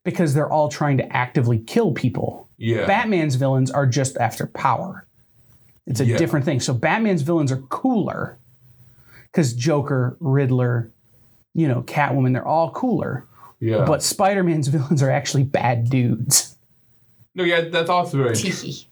because 0.03 0.33
they're 0.33 0.49
all 0.51 0.69
trying 0.69 0.97
to 0.97 1.15
actively 1.15 1.59
kill 1.59 1.91
people. 1.93 2.49
Yeah. 2.57 2.85
Batman's 2.85 3.35
villains 3.35 3.69
are 3.71 3.85
just 3.85 4.17
after 4.17 4.47
power. 4.47 5.05
It's 5.87 5.99
a 5.99 6.05
Yeah. 6.05 6.17
different 6.17 6.45
thing. 6.45 6.59
So 6.59 6.73
Batman's 6.73 7.21
villains 7.21 7.51
are 7.51 7.57
cooler 7.69 8.37
because 9.35 9.53
Joker, 9.53 10.15
Riddler, 10.21 10.89
you 11.53 11.67
know, 11.67 11.81
Catwoman, 11.81 12.31
they're 12.31 12.47
all 12.47 12.71
cooler. 12.71 13.25
yeah. 13.59 13.83
But 13.85 14.01
Spider 14.01 14.43
Man's 14.45 14.67
villains 14.69 15.03
are 15.03 15.11
actually 15.11 15.43
bad 15.43 15.89
dudes. 15.89 16.57
no, 17.35 17.43
yeah, 17.43 17.61
that's 17.67 17.89
also 17.89 18.17
very 18.17 18.29
Teehee. 18.35 18.85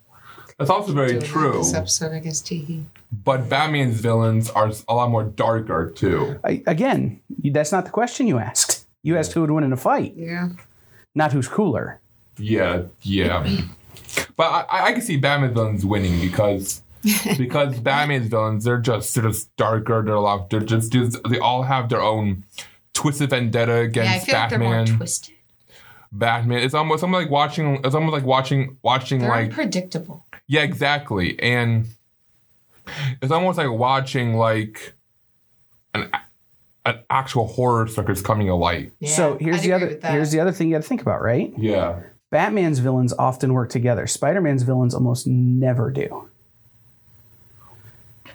that's 0.60 0.70
also 0.70 0.92
very 0.92 1.18
true. 1.22 1.54
This 1.60 1.74
episode, 1.74 2.12
I 2.12 2.20
guess. 2.20 2.42
Teehee. 2.42 2.84
But 3.24 3.48
Batman's 3.48 4.02
villains 4.02 4.50
are 4.50 4.70
a 4.90 4.94
lot 4.94 5.10
more 5.10 5.24
darker 5.24 5.90
too. 5.96 6.38
I, 6.44 6.62
again, 6.68 7.22
that's 7.46 7.72
not 7.72 7.86
the 7.86 7.92
question 7.92 8.28
you 8.28 8.38
asked. 8.38 8.86
You 9.02 9.18
asked 9.18 9.32
who 9.32 9.42
would 9.42 9.52
win 9.52 9.64
in 9.64 9.72
a 9.72 9.78
fight, 9.78 10.14
Yeah. 10.18 10.50
not 11.16 11.32
who's 11.32 11.48
cooler. 11.48 12.02
Yeah, 12.38 12.84
yeah. 13.02 13.48
but 14.36 14.44
I, 14.70 14.88
I 14.88 14.92
can 14.92 15.02
see 15.02 15.16
Batman's 15.16 15.54
villains 15.54 15.86
winning 15.86 16.20
because 16.20 16.82
because 17.38 17.80
Batman's 17.80 18.28
villains 18.28 18.64
they're 18.64 18.80
just 18.80 19.14
they're 19.16 19.24
just 19.26 19.56
darker. 19.58 20.02
They're 20.06 20.16
a 20.16 20.22
lot. 20.22 20.50
They're 20.50 20.60
just, 20.62 20.92
just 20.92 21.20
they 21.30 21.40
all 21.40 21.64
have 21.64 21.90
their 21.90 22.02
own 22.02 22.46
twisted 22.94 23.30
vendetta 23.32 23.72
Yeah, 23.72 23.78
I 23.78 23.82
against 23.82 24.26
feel 24.26 24.36
like 24.36 24.50
they're 24.50 24.60
more 24.60 24.76
Batman. 24.76 24.98
twisted. 24.98 25.36
Batman. 26.12 26.60
It's 26.60 26.74
almost 26.74 27.04
almost 27.04 27.24
like 27.24 27.32
watching. 27.32 27.82
It's 27.84 27.96
almost 27.96 28.14
like 28.14 28.24
watching 28.26 28.78
watching 28.84 29.20
They're 29.22 29.30
like 29.30 29.50
unpredictable. 29.50 30.26
yeah, 30.48 30.62
exactly. 30.62 31.40
And 31.40 31.88
it's 33.22 33.32
almost 33.32 33.58
like 33.58 33.70
watching 33.72 34.36
like 34.36 34.94
an 35.94 36.10
an 36.86 37.00
actual 37.10 37.48
horror 37.48 37.88
circus 37.88 38.22
coming 38.22 38.48
to 38.48 38.56
light. 38.56 38.92
Yeah, 39.00 39.10
so 39.10 39.38
here's 39.40 39.58
I'd 39.58 39.64
the 39.64 39.72
agree 39.72 39.98
other 40.00 40.12
here's 40.14 40.32
the 40.32 40.40
other 40.40 40.52
thing 40.52 40.68
you 40.70 40.76
got 40.76 40.84
to 40.84 40.88
think 40.88 41.02
about, 41.02 41.22
right? 41.22 41.54
Yeah. 41.58 42.02
Batman's 42.30 42.80
villains 42.80 43.14
often 43.14 43.54
work 43.54 43.70
together. 43.70 44.08
Spider-Man's 44.08 44.64
villains 44.64 44.96
almost 44.96 45.28
never 45.28 45.92
do. 45.92 46.30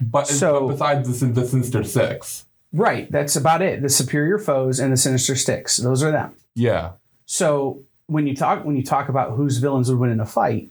But, 0.00 0.26
So- 0.26 0.66
but 0.66 0.72
besides 0.74 1.20
the, 1.20 1.26
the 1.26 1.46
Sinister 1.46 1.84
Six. 1.84 2.44
Right. 2.72 3.10
That's 3.10 3.34
about 3.36 3.62
it. 3.62 3.80
The 3.82 3.88
superior 3.88 4.38
foes 4.38 4.78
and 4.78 4.92
the 4.92 4.96
Sinister 4.96 5.34
Six. 5.34 5.78
Those 5.78 6.02
are 6.02 6.10
them. 6.10 6.34
Yeah. 6.54 6.92
So 7.26 7.82
when 8.06 8.26
you 8.26 8.34
talk 8.36 8.64
when 8.64 8.76
you 8.76 8.82
talk 8.84 9.08
about 9.08 9.32
whose 9.36 9.58
villains 9.58 9.90
would 9.90 9.98
win 9.98 10.10
in 10.10 10.20
a 10.20 10.26
fight, 10.26 10.70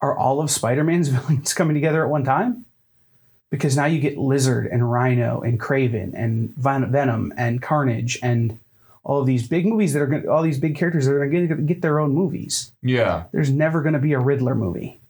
are 0.00 0.16
all 0.16 0.40
of 0.40 0.50
Spider-Man's 0.50 1.08
villains 1.16 1.54
coming 1.54 1.74
together 1.74 2.04
at 2.04 2.10
one 2.10 2.24
time? 2.24 2.64
Because 3.50 3.76
now 3.76 3.84
you 3.86 3.98
get 4.00 4.16
Lizard 4.16 4.66
and 4.66 4.90
Rhino 4.90 5.40
and 5.42 5.60
Kraven 5.60 6.12
and 6.14 6.54
Ven- 6.56 6.90
Venom 6.90 7.32
and 7.36 7.60
Carnage 7.60 8.18
and 8.22 8.58
all 9.04 9.20
of 9.20 9.26
these 9.26 9.46
big 9.48 9.66
movies 9.66 9.92
that 9.92 10.02
are 10.02 10.06
going 10.06 10.28
all 10.28 10.42
these 10.42 10.58
big 10.60 10.76
characters 10.76 11.06
that 11.06 11.12
are 11.12 11.26
going 11.28 11.48
to 11.48 11.54
get 11.56 11.82
their 11.82 11.98
own 12.00 12.12
movies. 12.14 12.72
Yeah. 12.82 13.24
There's 13.32 13.50
never 13.50 13.82
going 13.82 13.92
to 13.94 13.98
be 13.98 14.12
a 14.12 14.18
Riddler 14.20 14.54
movie. 14.54 15.00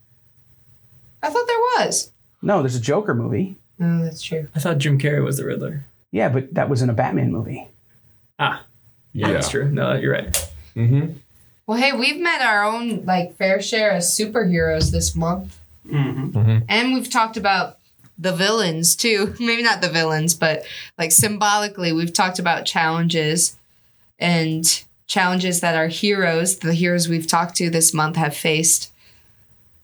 I 1.23 1.29
thought 1.31 1.47
there 1.47 1.85
was. 1.87 2.12
No, 2.43 2.61
there's 2.61 2.77
a 2.77 2.81
Joker 2.81 3.15
movie. 3.15 3.57
Oh, 3.81 4.03
that's 4.05 4.23
true. 4.23 4.49
I 4.55 4.59
thought 4.61 4.79
Jim 4.79 4.99
Carrey 4.99 5.23
was 5.25 5.37
the 5.39 5.45
Riddler. 5.47 5.85
Yeah, 6.11 6.29
but 6.29 6.53
that 6.55 6.69
was 6.69 6.83
in 6.83 6.91
a 6.91 6.93
Batman 6.93 7.33
movie. 7.33 7.69
Ah, 8.39 8.65
yeah, 9.13 9.29
Yeah. 9.29 9.33
that's 9.35 9.49
true. 9.49 9.71
No, 9.71 9.95
you're 9.95 10.13
right. 10.13 10.53
Mm-hmm. 10.77 11.13
Well, 11.67 11.79
hey, 11.79 11.93
we've 11.93 12.21
met 12.21 12.43
our 12.43 12.65
own 12.65 13.05
like 13.05 13.37
fair 13.37 13.63
share 13.63 13.93
of 13.93 14.03
superheroes 14.03 14.91
this 14.91 15.15
month, 15.15 15.59
Mm-hmm. 15.89 16.59
and 16.69 16.95
we've 16.95 17.11
talked 17.11 17.37
about 17.37 17.79
the 18.19 18.33
villains 18.33 18.95
too. 18.95 19.35
Maybe 19.41 19.63
not 19.63 19.81
the 19.81 19.89
villains, 19.89 20.35
but 20.35 20.65
like 20.99 21.13
symbolically, 21.13 21.93
we've 21.93 22.13
talked 22.13 22.39
about 22.39 22.67
challenges 22.67 23.57
and 24.19 24.85
challenges 25.07 25.61
that 25.61 25.75
our 25.75 25.89
heroes, 25.89 26.59
the 26.59 26.75
heroes 26.75 27.09
we've 27.09 27.27
talked 27.27 27.57
to 27.57 27.69
this 27.71 27.93
month, 27.93 28.17
have 28.17 28.37
faced. 28.37 28.93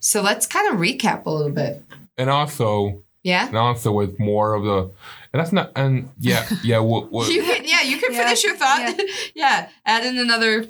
So 0.00 0.22
let's 0.22 0.46
kind 0.46 0.72
of 0.72 0.78
recap 0.80 1.24
a 1.26 1.30
little 1.30 1.50
bit. 1.52 1.82
And 2.18 2.28
also, 2.28 3.02
Yeah. 3.22 3.46
and 3.48 3.56
also 3.56 3.92
with 3.92 4.18
more 4.18 4.54
of 4.54 4.64
the, 4.64 4.90
and 5.32 5.40
that's 5.40 5.52
not, 5.52 5.72
and 5.76 6.10
yeah, 6.18 6.46
yeah. 6.64 6.80
We'll, 6.80 7.08
we'll, 7.10 7.30
You 7.30 7.42
can, 7.42 7.64
yeah, 7.64 7.82
you 7.82 7.98
can 7.98 8.12
Yeah, 8.12 8.24
finish 8.24 8.44
your 8.44 8.56
thought. 8.56 9.00
Yeah. 9.34 9.68
add 9.86 10.04
in 10.04 10.18
another. 10.18 10.66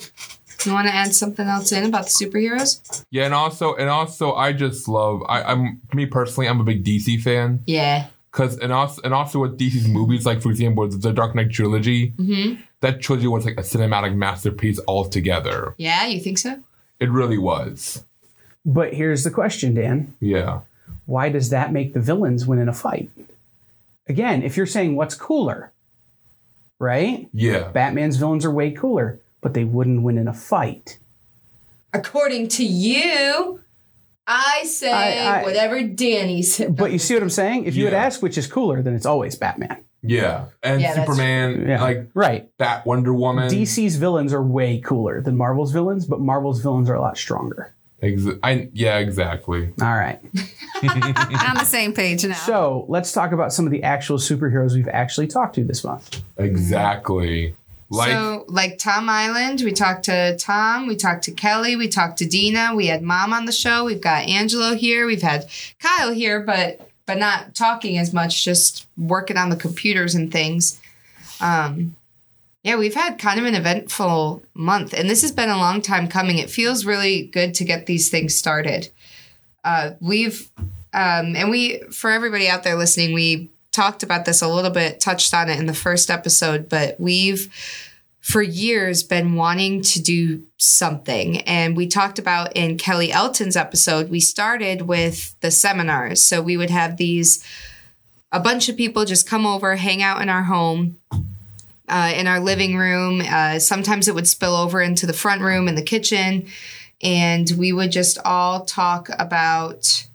You 0.66 0.72
want 0.72 0.88
to 0.88 0.94
add 0.94 1.14
something 1.14 1.46
else 1.46 1.70
in 1.70 1.84
about 1.84 2.06
the 2.06 2.10
superheroes? 2.10 3.04
yeah, 3.12 3.24
and 3.24 3.32
also, 3.32 3.74
and 3.76 3.88
also, 3.88 4.34
I 4.34 4.52
just 4.52 4.88
love. 4.88 5.22
I, 5.28 5.42
I'm 5.42 5.80
me 5.94 6.04
personally, 6.06 6.48
I'm 6.48 6.60
a 6.60 6.64
big 6.64 6.84
DC 6.84 7.20
fan 7.22 7.60
Yeah. 7.66 8.08
because, 8.32 8.58
and 8.58 8.72
also, 8.72 9.00
and 9.02 9.14
also 9.14 9.38
with 9.38 9.56
DC's 9.56 9.86
movies, 9.86 10.26
like 10.26 10.42
for 10.42 10.50
example, 10.50 10.88
the 10.88 11.12
Dark 11.12 11.34
Knight 11.36 11.50
trilogy. 11.52 12.10
Mm-hmm. 12.10 12.60
That 12.80 13.00
trilogy 13.00 13.28
was 13.28 13.44
like 13.44 13.56
a 13.56 13.62
cinematic 13.62 14.14
masterpiece 14.16 14.80
altogether. 14.88 15.74
Yeah, 15.78 16.06
you 16.06 16.20
think 16.20 16.38
so? 16.38 16.60
It 17.00 17.10
really 17.10 17.38
was. 17.38 18.04
But 18.64 18.92
here's 18.94 19.22
the 19.24 19.30
question, 19.30 19.74
Dan. 19.74 20.14
Yeah. 20.20 20.60
Why 21.08 21.30
does 21.30 21.48
that 21.48 21.72
make 21.72 21.94
the 21.94 22.00
villains 22.00 22.46
win 22.46 22.58
in 22.58 22.68
a 22.68 22.72
fight? 22.74 23.10
Again, 24.08 24.42
if 24.42 24.58
you're 24.58 24.66
saying 24.66 24.94
what's 24.94 25.14
cooler, 25.14 25.72
right? 26.78 27.28
Yeah. 27.32 27.70
Batman's 27.70 28.18
villains 28.18 28.44
are 28.44 28.50
way 28.50 28.70
cooler, 28.72 29.18
but 29.40 29.54
they 29.54 29.64
wouldn't 29.64 30.02
win 30.02 30.18
in 30.18 30.28
a 30.28 30.34
fight. 30.34 30.98
According 31.94 32.48
to 32.48 32.64
you, 32.64 33.60
I 34.26 34.64
say 34.66 34.92
I- 34.92 35.40
I- 35.40 35.42
whatever 35.44 35.82
Danny 35.82 36.42
said. 36.42 36.76
But 36.76 36.92
you 36.92 36.98
see 36.98 37.14
what 37.14 37.22
I'm 37.22 37.30
saying? 37.30 37.64
If 37.64 37.74
you 37.74 37.84
would 37.84 37.94
Yeah. 37.94 38.04
ask 38.04 38.20
which 38.22 38.36
is 38.36 38.46
cooler, 38.46 38.82
then 38.82 38.94
it's 38.94 39.06
always 39.06 39.34
Batman. 39.34 39.78
Yeah. 40.02 40.44
And 40.62 40.82
Yeah, 40.82 40.94
Superman, 40.94 41.64
Yeah. 41.66 41.80
like 41.82 42.06
right. 42.12 42.50
Bat 42.58 42.84
Wonder 42.84 43.14
Woman. 43.14 43.48
DC's 43.48 43.96
villains 43.96 44.34
are 44.34 44.42
way 44.42 44.78
cooler 44.78 45.22
than 45.22 45.38
Marvel's 45.38 45.72
villains, 45.72 46.04
but 46.04 46.20
Marvel's 46.20 46.60
villains 46.60 46.90
are 46.90 46.94
a 46.94 47.00
lot 47.00 47.16
stronger. 47.16 47.72
Ex- 48.00 48.26
I, 48.42 48.68
yeah, 48.72 48.98
exactly. 48.98 49.72
All 49.80 49.94
right. 49.94 50.20
on 50.82 51.56
the 51.56 51.64
same 51.64 51.92
page 51.92 52.24
now. 52.24 52.34
So 52.34 52.86
let's 52.88 53.12
talk 53.12 53.32
about 53.32 53.52
some 53.52 53.66
of 53.66 53.72
the 53.72 53.82
actual 53.82 54.18
superheroes 54.18 54.74
we've 54.74 54.88
actually 54.88 55.26
talked 55.26 55.56
to 55.56 55.64
this 55.64 55.82
month. 55.82 56.22
Exactly. 56.36 57.54
Like, 57.90 58.10
so, 58.10 58.44
like 58.48 58.78
Tom 58.78 59.08
Iland, 59.08 59.62
we 59.62 59.72
talked 59.72 60.04
to 60.04 60.36
Tom, 60.36 60.86
we 60.86 60.94
talked 60.94 61.24
to 61.24 61.32
Kelly, 61.32 61.74
we 61.74 61.88
talked 61.88 62.18
to 62.18 62.26
Dina, 62.26 62.74
we 62.74 62.86
had 62.86 63.02
Mom 63.02 63.32
on 63.32 63.46
the 63.46 63.52
show, 63.52 63.84
we've 63.84 64.00
got 64.00 64.28
Angelo 64.28 64.74
here, 64.74 65.06
we've 65.06 65.22
had 65.22 65.48
Kyle 65.80 66.12
here, 66.12 66.40
but 66.40 66.88
but 67.06 67.16
not 67.16 67.54
talking 67.54 67.96
as 67.96 68.12
much, 68.12 68.44
just 68.44 68.86
working 68.98 69.38
on 69.38 69.48
the 69.48 69.56
computers 69.56 70.14
and 70.14 70.30
things. 70.30 70.78
Um, 71.40 71.96
yeah, 72.68 72.76
we've 72.76 72.94
had 72.94 73.18
kind 73.18 73.40
of 73.40 73.46
an 73.46 73.54
eventful 73.54 74.42
month, 74.52 74.92
and 74.92 75.08
this 75.08 75.22
has 75.22 75.32
been 75.32 75.48
a 75.48 75.56
long 75.56 75.80
time 75.80 76.06
coming. 76.06 76.36
It 76.36 76.50
feels 76.50 76.84
really 76.84 77.22
good 77.22 77.54
to 77.54 77.64
get 77.64 77.86
these 77.86 78.10
things 78.10 78.36
started. 78.36 78.90
Uh, 79.64 79.92
we've 80.00 80.50
um, 80.92 81.34
and 81.34 81.48
we 81.48 81.78
for 81.90 82.10
everybody 82.10 82.46
out 82.46 82.64
there 82.64 82.76
listening, 82.76 83.14
we 83.14 83.48
talked 83.72 84.02
about 84.02 84.26
this 84.26 84.42
a 84.42 84.48
little 84.48 84.70
bit, 84.70 85.00
touched 85.00 85.32
on 85.32 85.48
it 85.48 85.58
in 85.58 85.64
the 85.64 85.72
first 85.72 86.10
episode, 86.10 86.68
but 86.68 87.00
we've 87.00 87.50
for 88.20 88.42
years 88.42 89.02
been 89.02 89.34
wanting 89.34 89.80
to 89.80 90.02
do 90.02 90.42
something. 90.58 91.40
And 91.42 91.74
we 91.74 91.86
talked 91.86 92.18
about 92.18 92.54
in 92.54 92.76
Kelly 92.76 93.10
Elton's 93.10 93.56
episode, 93.56 94.10
we 94.10 94.20
started 94.20 94.82
with 94.82 95.34
the 95.40 95.50
seminars. 95.50 96.22
So 96.22 96.42
we 96.42 96.58
would 96.58 96.68
have 96.68 96.98
these 96.98 97.42
a 98.30 98.40
bunch 98.40 98.68
of 98.68 98.76
people 98.76 99.06
just 99.06 99.26
come 99.26 99.46
over, 99.46 99.76
hang 99.76 100.02
out 100.02 100.20
in 100.20 100.28
our 100.28 100.42
home. 100.42 100.98
Uh, 101.88 102.12
in 102.14 102.26
our 102.26 102.38
living 102.40 102.76
room. 102.76 103.22
Uh, 103.26 103.58
sometimes 103.58 104.08
it 104.08 104.14
would 104.14 104.28
spill 104.28 104.54
over 104.54 104.80
into 104.82 105.06
the 105.06 105.12
front 105.12 105.40
room 105.42 105.68
and 105.68 105.76
the 105.78 105.82
kitchen. 105.82 106.46
And 107.02 107.50
we 107.56 107.72
would 107.72 107.92
just 107.92 108.18
all 108.24 108.64
talk 108.64 109.08
about 109.18 110.06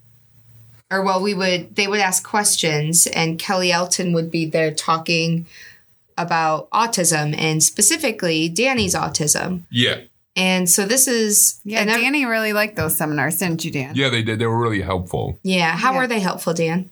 or 0.92 1.02
well 1.04 1.22
we 1.22 1.34
would 1.34 1.76
they 1.76 1.88
would 1.88 2.00
ask 2.00 2.24
questions 2.24 3.08
and 3.08 3.40
kelly 3.40 3.72
elton 3.72 4.14
would 4.14 4.30
be 4.30 4.46
there 4.46 4.72
talking 4.72 5.48
about 6.18 6.70
autism 6.70 7.36
and 7.36 7.64
specifically 7.64 8.48
danny's 8.50 8.94
autism 8.94 9.62
yeah. 9.72 10.02
and 10.36 10.70
so 10.70 10.86
this 10.86 11.08
is 11.08 11.60
yeah, 11.64 11.80
and 11.80 11.90
Danny 11.90 12.26
really 12.26 12.54
liked 12.54 12.76
those 12.76 12.96
seminars, 12.98 13.38
didn't 13.40 13.64
you, 13.66 13.72
Dan? 13.72 13.96
Yeah, 13.96 14.10
they 14.10 14.22
did. 14.22 14.38
They 14.40 14.46
were 14.46 14.60
really 14.60 14.82
helpful. 14.82 15.40
yeah 15.42 15.76
how 15.76 15.94
Yeah. 15.94 16.00
were 16.00 16.08
they 16.08 16.20
helpful 16.20 16.54
dan 16.54 16.90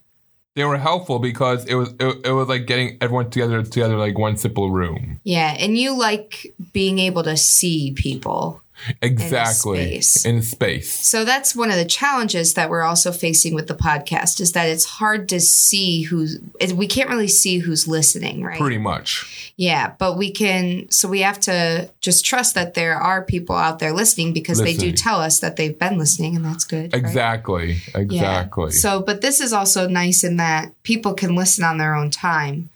They 0.55 0.65
were 0.65 0.77
helpful 0.77 1.19
because 1.19 1.65
it 1.65 1.75
was 1.75 1.93
it, 1.99 2.25
it 2.25 2.31
was 2.31 2.49
like 2.49 2.65
getting 2.65 2.97
everyone 2.99 3.29
together 3.29 3.63
together 3.63 3.97
like 3.97 4.17
one 4.17 4.35
simple 4.37 4.69
room. 4.71 5.19
yeah 5.23 5.55
and 5.57 5.77
you 5.77 5.97
like 5.97 6.53
being 6.73 6.99
able 6.99 7.23
to 7.23 7.37
see 7.37 7.93
people 7.93 8.61
Exactly. 9.01 10.01
space. 10.01 10.25
In 10.25 10.41
space. 10.41 11.05
so 11.05 11.25
that's 11.25 11.55
one 11.55 11.69
of 11.69 11.77
the 11.77 11.85
challenges 11.85 12.53
that 12.55 12.69
we're 12.69 12.83
also 12.83 13.11
facing 13.11 13.53
with 13.53 13.67
the 13.67 13.75
podcast 13.75 14.39
is 14.39 14.53
that 14.53 14.67
it's 14.67 14.85
hard 14.85 15.29
to 15.29 15.39
see 15.39 16.03
who's 16.03 16.39
we 16.73 16.87
can't 16.87 17.09
really 17.09 17.27
see 17.27 17.59
who's 17.59 17.87
listening 17.87 18.43
right 18.43 18.59
Pretty 18.59 18.77
much. 18.77 19.53
Yeah, 19.57 19.93
but 19.97 20.17
we 20.17 20.31
can. 20.31 20.89
So 20.89 21.07
we 21.07 21.21
have 21.21 21.39
to 21.41 21.89
just 21.99 22.25
trust 22.25 22.55
that 22.55 22.73
there 22.73 22.95
are 22.95 23.23
people 23.23 23.55
out 23.55 23.79
there 23.79 23.93
listening 23.93 24.33
because 24.33 24.59
they 24.59 24.73
do 24.73 24.91
tell 24.91 25.19
us 25.19 25.39
that 25.39 25.55
they've 25.55 25.77
been 25.77 25.97
listening, 25.97 26.35
and 26.35 26.45
that's 26.45 26.63
good. 26.63 26.93
right? 26.93 26.99
Exactly. 26.99 27.77
Yeah. 27.93 27.99
Exactly. 27.99 28.71
So, 28.71 29.01
but 29.01 29.21
this 29.21 29.39
is 29.39 29.53
also 29.53 29.87
nice 29.87 30.23
in 30.23 30.37
that 30.37 30.71
people 30.83 31.13
can 31.13 31.35
listen 31.35 31.63
on 31.63 31.77
their 31.77 31.95
own 31.95 32.09
time, 32.09 32.69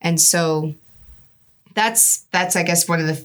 and 0.00 0.20
so 0.20 0.74
that's 1.74 2.20
that's 2.32 2.56
I 2.56 2.62
guess 2.62 2.88
one 2.88 3.00
of 3.00 3.06
the 3.06 3.24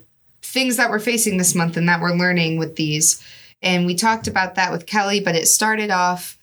things 0.55 0.77
that 0.77 0.89
we're 0.89 0.99
facing 0.99 1.35
this 1.35 1.53
month 1.53 1.75
and 1.75 1.89
that 1.89 1.99
we're 1.99 2.15
learning 2.15 2.57
with 2.57 2.77
these. 2.77 3.21
And 3.61 3.85
we 3.85 3.93
talked 3.93 4.25
about 4.25 4.55
that 4.55 4.71
with 4.71 4.85
Kelly, 4.85 5.19
but 5.19 5.35
it 5.35 5.47
started 5.47 5.91
off 5.91 6.37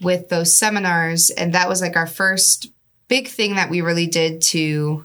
with 0.00 0.30
those 0.30 0.56
seminars, 0.56 1.28
and 1.28 1.52
that 1.52 1.68
was 1.68 1.82
like 1.82 1.94
our 1.94 2.06
first 2.06 2.72
big 3.08 3.28
thing 3.28 3.56
that 3.56 3.68
we 3.68 3.82
really 3.82 4.06
did 4.06 4.40
to 4.40 5.04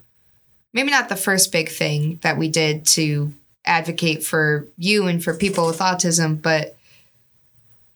maybe 0.72 0.92
not 0.92 1.10
the 1.10 1.16
first 1.18 1.52
big 1.52 1.68
thing 1.68 2.20
that 2.22 2.38
we 2.38 2.48
did 2.48 2.86
to 2.86 3.34
advocate 3.66 4.24
for 4.24 4.68
you 4.78 5.08
and 5.08 5.22
for 5.22 5.34
people 5.34 5.68
with 5.68 5.80
autism, 5.80 6.42
but 6.42 6.78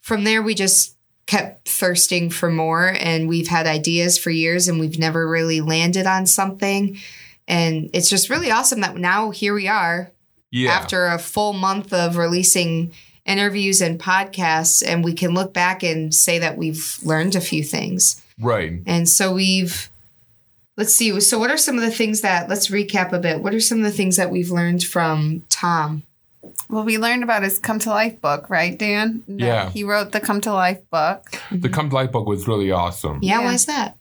from 0.01 0.25
there 0.25 0.41
we 0.41 0.53
just 0.53 0.97
kept 1.27 1.69
thirsting 1.69 2.29
for 2.29 2.49
more. 2.49 2.93
And 2.99 3.29
we've 3.29 3.47
had 3.47 3.67
ideas 3.67 4.17
for 4.17 4.31
years 4.31 4.67
and 4.67 4.79
we've 4.79 4.99
never 4.99 5.27
really 5.27 5.61
landed 5.61 6.07
on 6.07 6.25
something. 6.25 6.97
And 7.47 7.89
it's 7.93 8.09
just 8.09 8.29
really 8.29 8.51
awesome 8.51 8.81
that 8.81 8.97
now 8.97 9.29
here 9.29 9.53
we 9.53 9.67
are 9.67 10.11
Yeah. 10.51 10.71
after 10.71 11.07
a 11.07 11.19
full 11.19 11.53
month 11.53 11.91
of 11.93 12.17
releasing 12.17 12.91
interviews 13.25 13.81
and 13.81 13.99
podcasts, 13.99 14.81
and 14.85 15.03
we 15.03 15.13
can 15.13 15.33
look 15.33 15.53
back 15.53 15.83
and 15.83 16.13
say 16.13 16.39
that 16.39 16.57
we've 16.57 16.97
learned 17.03 17.35
a 17.35 17.41
few 17.41 17.63
things. 17.63 18.21
right. 18.39 18.79
And 18.85 19.09
so 19.09 19.33
we've, 19.33 19.89
let's 20.77 20.95
see. 20.95 21.19
So, 21.19 21.37
what 21.37 21.51
are 21.51 21.57
some 21.57 21.75
of 21.75 21.81
the 21.81 21.91
things 21.91 22.21
that, 22.21 22.47
let's 22.47 22.69
recap 22.69 23.11
a 23.11 23.19
bit. 23.19 23.41
What 23.41 23.53
are 23.53 23.59
some 23.59 23.79
of 23.79 23.83
the 23.83 23.91
things 23.91 24.15
that 24.15 24.31
we've 24.31 24.49
learned 24.51 24.83
from 24.83 25.43
Tom? 25.49 26.03
Well, 26.69 26.85
we 26.85 26.97
learned 26.97 27.23
about 27.23 27.43
his 27.43 27.59
Come 27.59 27.79
to 27.79 27.89
Life 27.89 28.21
book, 28.21 28.49
right, 28.49 28.77
Dan? 28.77 29.23
That 29.27 29.39
Yeah. 29.39 29.69
He 29.71 29.83
wrote 29.83 30.13
the 30.13 30.21
Come 30.21 30.39
to 30.41 30.53
Life 30.53 30.79
book. 30.89 31.41
The 31.51 31.67
Come 31.67 31.89
to 31.89 31.95
Life 31.95 32.11
book 32.13 32.25
was 32.27 32.47
really 32.47 32.71
awesome 32.71 33.19
Yeah, 33.21 33.39
Yeah. 33.39 33.45
why 33.45 33.53
is 33.55 33.65
that? 33.65 33.96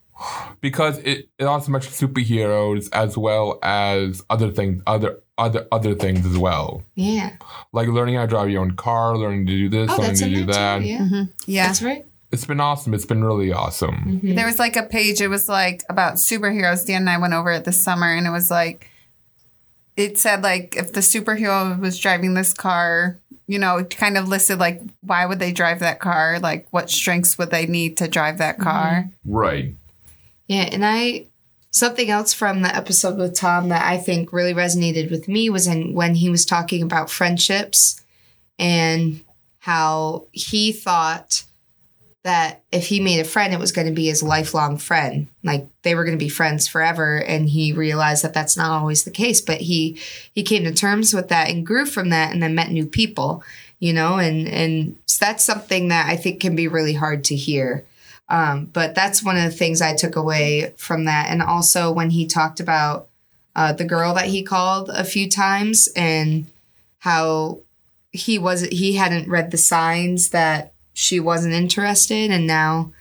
Because 0.60 0.98
it, 0.98 1.28
it 1.38 1.44
also 1.44 1.70
mentioned 1.70 1.94
superheroes 1.94 2.88
as 2.92 3.16
well 3.16 3.58
as 3.62 4.22
other 4.30 4.50
things, 4.50 4.82
other 4.86 5.20
other 5.38 5.66
other 5.70 5.94
things 5.94 6.24
as 6.24 6.38
well, 6.38 6.82
Yeah. 6.94 7.32
like 7.72 7.88
learning 7.88 8.14
how 8.14 8.22
to 8.22 8.26
drive 8.26 8.48
your 8.50 8.62
own 8.62 8.72
car, 8.76 9.16
learning 9.18 9.46
to 9.46 9.52
do 9.52 9.68
this, 9.68 9.90
Oh, 9.90 9.94
learning 9.96 10.06
that's 10.08 10.20
to 10.20 10.28
do 10.30 10.44
that. 10.46 10.78
too. 10.78 10.84
Yeah. 10.86 11.24
Yeah. 11.46 11.66
That's 11.66 11.82
right. 11.82 12.06
It's 12.32 12.44
been 12.46 12.60
awesome. 12.60 12.94
It's 12.94 13.04
been 13.06 13.22
really 13.22 13.52
awesome. 13.52 14.20
Mhm. 14.22 14.34
There 14.34 14.46
was 14.46 14.58
like 14.58 14.76
a 14.76 14.82
page, 14.82 15.20
it 15.20 15.28
was 15.28 15.48
like 15.48 15.84
about 15.90 16.14
superheroes. 16.14 16.86
Dan 16.86 17.02
and 17.02 17.10
I 17.10 17.18
went 17.18 17.34
over 17.34 17.50
it 17.52 17.64
this 17.64 17.82
summer, 17.82 18.12
and 18.12 18.26
it 18.26 18.30
was 18.30 18.50
like, 18.50 18.88
it 19.96 20.18
said 20.18 20.42
like 20.42 20.76
if 20.76 20.92
the 20.92 21.00
superhero 21.00 21.78
was 21.78 21.98
driving 21.98 22.34
this 22.34 22.52
car, 22.52 23.18
you 23.46 23.58
know, 23.58 23.76
it 23.78 23.96
kind 23.96 24.16
of 24.18 24.28
listed 24.28 24.58
like 24.58 24.80
why 25.02 25.24
would 25.26 25.38
they 25.38 25.52
drive 25.52 25.80
that 25.80 26.00
car? 26.00 26.38
Like 26.40 26.66
what 26.70 26.90
strengths 26.90 27.38
would 27.38 27.50
they 27.50 27.66
need 27.66 27.96
to 27.98 28.08
drive 28.08 28.38
that 28.38 28.58
car? 28.58 29.08
Right. 29.24 29.74
Yeah, 30.48 30.68
and 30.70 30.84
I 30.84 31.26
something 31.70 32.08
else 32.10 32.32
from 32.32 32.62
the 32.62 32.74
episode 32.74 33.18
with 33.18 33.34
Tom 33.34 33.68
that 33.68 33.84
I 33.84 33.98
think 33.98 34.32
really 34.32 34.54
resonated 34.54 35.10
with 35.10 35.28
me 35.28 35.50
was 35.50 35.66
in 35.66 35.94
when 35.94 36.14
he 36.14 36.30
was 36.30 36.46
talking 36.46 36.82
about 36.82 37.10
friendships 37.10 38.00
and 38.58 39.22
how 39.58 40.24
he 40.32 40.72
thought 40.72 41.44
that 42.24 42.62
if 42.72 42.86
he 42.86 42.98
made 42.98 43.20
a 43.20 43.24
friend 43.24 43.52
it 43.52 43.60
was 43.60 43.72
going 43.72 43.86
to 43.86 43.92
be 43.92 44.06
his 44.06 44.22
lifelong 44.22 44.78
friend. 44.78 45.28
Like 45.44 45.68
they 45.82 45.94
were 45.94 46.04
going 46.04 46.18
to 46.18 46.24
be 46.24 46.28
friends 46.28 46.66
forever 46.66 47.18
and 47.18 47.48
he 47.48 47.72
realized 47.72 48.24
that 48.24 48.34
that's 48.34 48.56
not 48.56 48.70
always 48.70 49.04
the 49.04 49.10
case 49.10 49.40
but 49.40 49.60
he 49.60 50.00
he 50.32 50.42
came 50.42 50.64
to 50.64 50.72
terms 50.72 51.12
with 51.12 51.28
that 51.28 51.48
and 51.48 51.66
grew 51.66 51.86
from 51.86 52.08
that 52.08 52.32
and 52.32 52.42
then 52.42 52.54
met 52.54 52.70
new 52.70 52.86
people 52.86 53.44
you 53.78 53.92
know 53.92 54.16
and 54.18 54.48
and 54.48 54.96
that's 55.20 55.44
something 55.44 55.88
that 55.88 56.06
i 56.08 56.16
think 56.16 56.40
can 56.40 56.56
be 56.56 56.68
really 56.68 56.94
hard 56.94 57.24
to 57.24 57.36
hear 57.36 57.84
um, 58.28 58.66
but 58.66 58.94
that's 58.94 59.22
one 59.22 59.36
of 59.36 59.44
the 59.44 59.56
things 59.56 59.80
I 59.80 59.94
took 59.94 60.16
away 60.16 60.74
from 60.76 61.04
that. 61.04 61.28
And 61.30 61.42
also 61.42 61.92
when 61.92 62.10
he 62.10 62.26
talked 62.26 62.60
about 62.60 63.08
uh, 63.54 63.72
the 63.72 63.84
girl 63.84 64.14
that 64.14 64.26
he 64.26 64.42
called 64.42 64.90
a 64.90 65.04
few 65.04 65.30
times 65.30 65.88
and 65.96 66.46
how 66.98 67.60
he 68.10 68.38
was 68.38 68.62
he 68.62 68.94
hadn't 68.94 69.28
read 69.28 69.50
the 69.50 69.58
signs 69.58 70.30
that 70.30 70.72
she 70.92 71.20
wasn't 71.20 71.54
interested, 71.54 72.30
and 72.30 72.46
now 72.46 72.92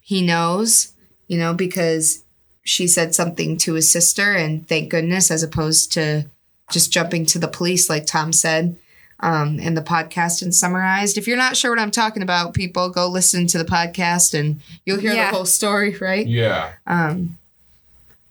he 0.00 0.20
knows, 0.20 0.92
you 1.28 1.38
know, 1.38 1.54
because 1.54 2.24
she 2.64 2.86
said 2.86 3.14
something 3.14 3.56
to 3.58 3.74
his 3.74 3.90
sister, 3.90 4.34
and 4.34 4.68
thank 4.68 4.90
goodness, 4.90 5.30
as 5.30 5.42
opposed 5.42 5.92
to 5.92 6.28
just 6.70 6.92
jumping 6.92 7.24
to 7.26 7.38
the 7.38 7.48
police, 7.48 7.88
like 7.88 8.06
Tom 8.06 8.32
said 8.32 8.76
um, 9.20 9.58
in 9.58 9.74
the 9.74 9.80
podcast 9.82 10.42
and 10.42 10.54
summarized. 10.54 11.16
If 11.18 11.26
you're 11.26 11.36
not 11.36 11.56
sure 11.56 11.70
what 11.70 11.78
I'm 11.78 11.90
talking 11.90 12.22
about, 12.22 12.54
people 12.54 12.90
go 12.90 13.08
listen 13.08 13.46
to 13.48 13.58
the 13.58 13.64
podcast 13.64 14.38
and 14.38 14.60
you'll 14.84 14.98
hear 15.00 15.12
Yeah. 15.14 15.30
the 15.30 15.36
whole 15.36 15.46
story, 15.46 15.96
right? 16.00 16.26
Yeah. 16.26 16.72
Um, 16.86 17.38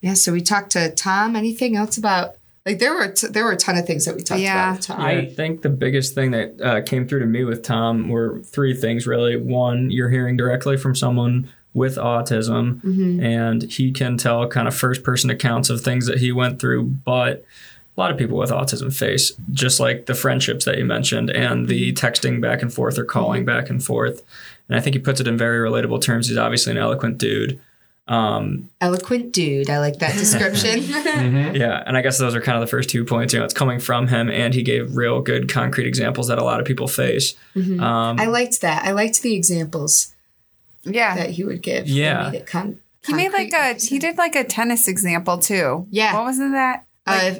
yeah. 0.01 0.13
So 0.13 0.31
we 0.33 0.41
talked 0.41 0.71
to 0.71 0.89
Tom. 0.91 1.35
Anything 1.35 1.75
else 1.75 1.97
about 1.97 2.35
like 2.65 2.79
there 2.79 2.93
were 2.93 3.09
t- 3.09 3.27
there 3.27 3.43
were 3.43 3.51
a 3.53 3.57
ton 3.57 3.77
of 3.77 3.85
things 3.85 4.05
that 4.05 4.15
we 4.15 4.21
talked 4.23 4.41
Yeah. 4.41 4.69
about 4.69 4.77
with 4.77 4.85
Tom. 4.87 5.01
I 5.01 5.25
think 5.25 5.61
the 5.63 5.69
biggest 5.69 6.13
thing 6.15 6.31
that 6.31 6.61
uh, 6.61 6.81
came 6.81 7.07
through 7.07 7.19
to 7.21 7.25
me 7.25 7.43
with 7.43 7.63
Tom 7.63 8.09
were 8.09 8.39
three 8.45 8.73
things 8.73 9.05
really. 9.07 9.35
One, 9.37 9.91
you're 9.91 10.09
hearing 10.09 10.37
directly 10.37 10.77
from 10.77 10.95
someone 10.95 11.49
with 11.73 11.95
autism, 11.95 12.84
and 13.23 13.63
he 13.63 13.91
can 13.91 14.15
tell 14.15 14.47
kind 14.47 14.67
of 14.67 14.75
first 14.75 15.01
person 15.01 15.31
accounts 15.31 15.71
of 15.71 15.81
things 15.81 16.05
that 16.05 16.19
he 16.19 16.31
went 16.31 16.60
through, 16.60 16.84
but 16.84 17.43
a 17.95 17.99
lot 17.99 18.12
of 18.12 18.17
people 18.17 18.38
with 18.38 18.49
autism 18.49 18.93
face 18.93 19.32
just 19.51 19.79
like 19.79 20.08
the 20.08 20.15
friendships 20.15 20.65
that 20.65 20.77
you 20.77 20.86
mentioned 20.86 21.29
and 21.29 21.67
the 21.67 21.93
texting 21.93 22.41
back 22.41 22.62
and 22.62 22.73
forth 22.73 22.97
or 22.97 23.06
calling 23.06 23.45
back 23.45 23.69
and 23.69 23.84
forth. 23.84 24.23
And 24.67 24.77
I 24.77 24.82
think 24.82 24.95
he 24.95 24.99
puts 24.99 25.19
it 25.19 25.27
in 25.27 25.38
very 25.38 25.60
relatable 25.69 26.01
terms. 26.01 26.27
He's 26.27 26.38
obviously 26.38 26.71
an 26.71 26.77
eloquent 26.77 27.17
dude. 27.19 27.60
Um, 28.08 28.69
Eloquent 28.82 29.32
dude. 29.32 29.69
I 29.69 29.79
like 29.79 29.99
that 29.99 30.13
description. 30.17 30.82
yeah, 31.56 31.84
and 31.86 31.95
I 31.95 32.01
guess 32.01 32.17
those 32.17 32.36
are 32.36 32.41
kind 32.41 32.58
of 32.58 32.62
the 32.62 32.67
first 32.67 32.89
two 32.89 33.06
points. 33.06 33.32
You 33.34 33.39
know, 33.39 33.45
it's 33.45 33.53
coming 33.53 33.79
from 33.79 34.08
him, 34.08 34.29
and 34.29 34.53
he 34.53 34.62
gave 34.62 34.95
real 34.97 35.21
good 35.21 35.47
concrete 35.49 35.88
examples 35.88 36.27
that 36.27 36.38
a 36.38 36.43
lot 36.43 36.60
of 36.60 36.65
people 36.65 36.88
face. 36.88 37.34
Um, 37.56 37.79
I 38.19 38.25
liked 38.25 38.60
that. 38.62 38.84
I 38.86 38.91
liked 38.91 39.21
the 39.21 39.34
examples 39.36 40.13
Yeah. 40.84 41.15
that 41.15 41.29
he 41.32 41.43
would 41.45 41.62
give. 41.62 41.88
Yeah. 41.88 42.29
made 42.32 42.45
con- 42.45 42.79
He 43.06 43.13
made 43.13 43.32
like 43.32 43.53
a 43.53 43.75
he 43.75 43.99
did 43.99 44.17
like 44.17 44.36
a 44.36 44.43
tennis 44.43 44.88
example 44.89 45.38
too. 45.38 45.88
Yeah. 45.89 46.13
What 46.15 46.23
wasn't 46.25 46.51
that? 46.53 46.86
Uh, 47.08 47.36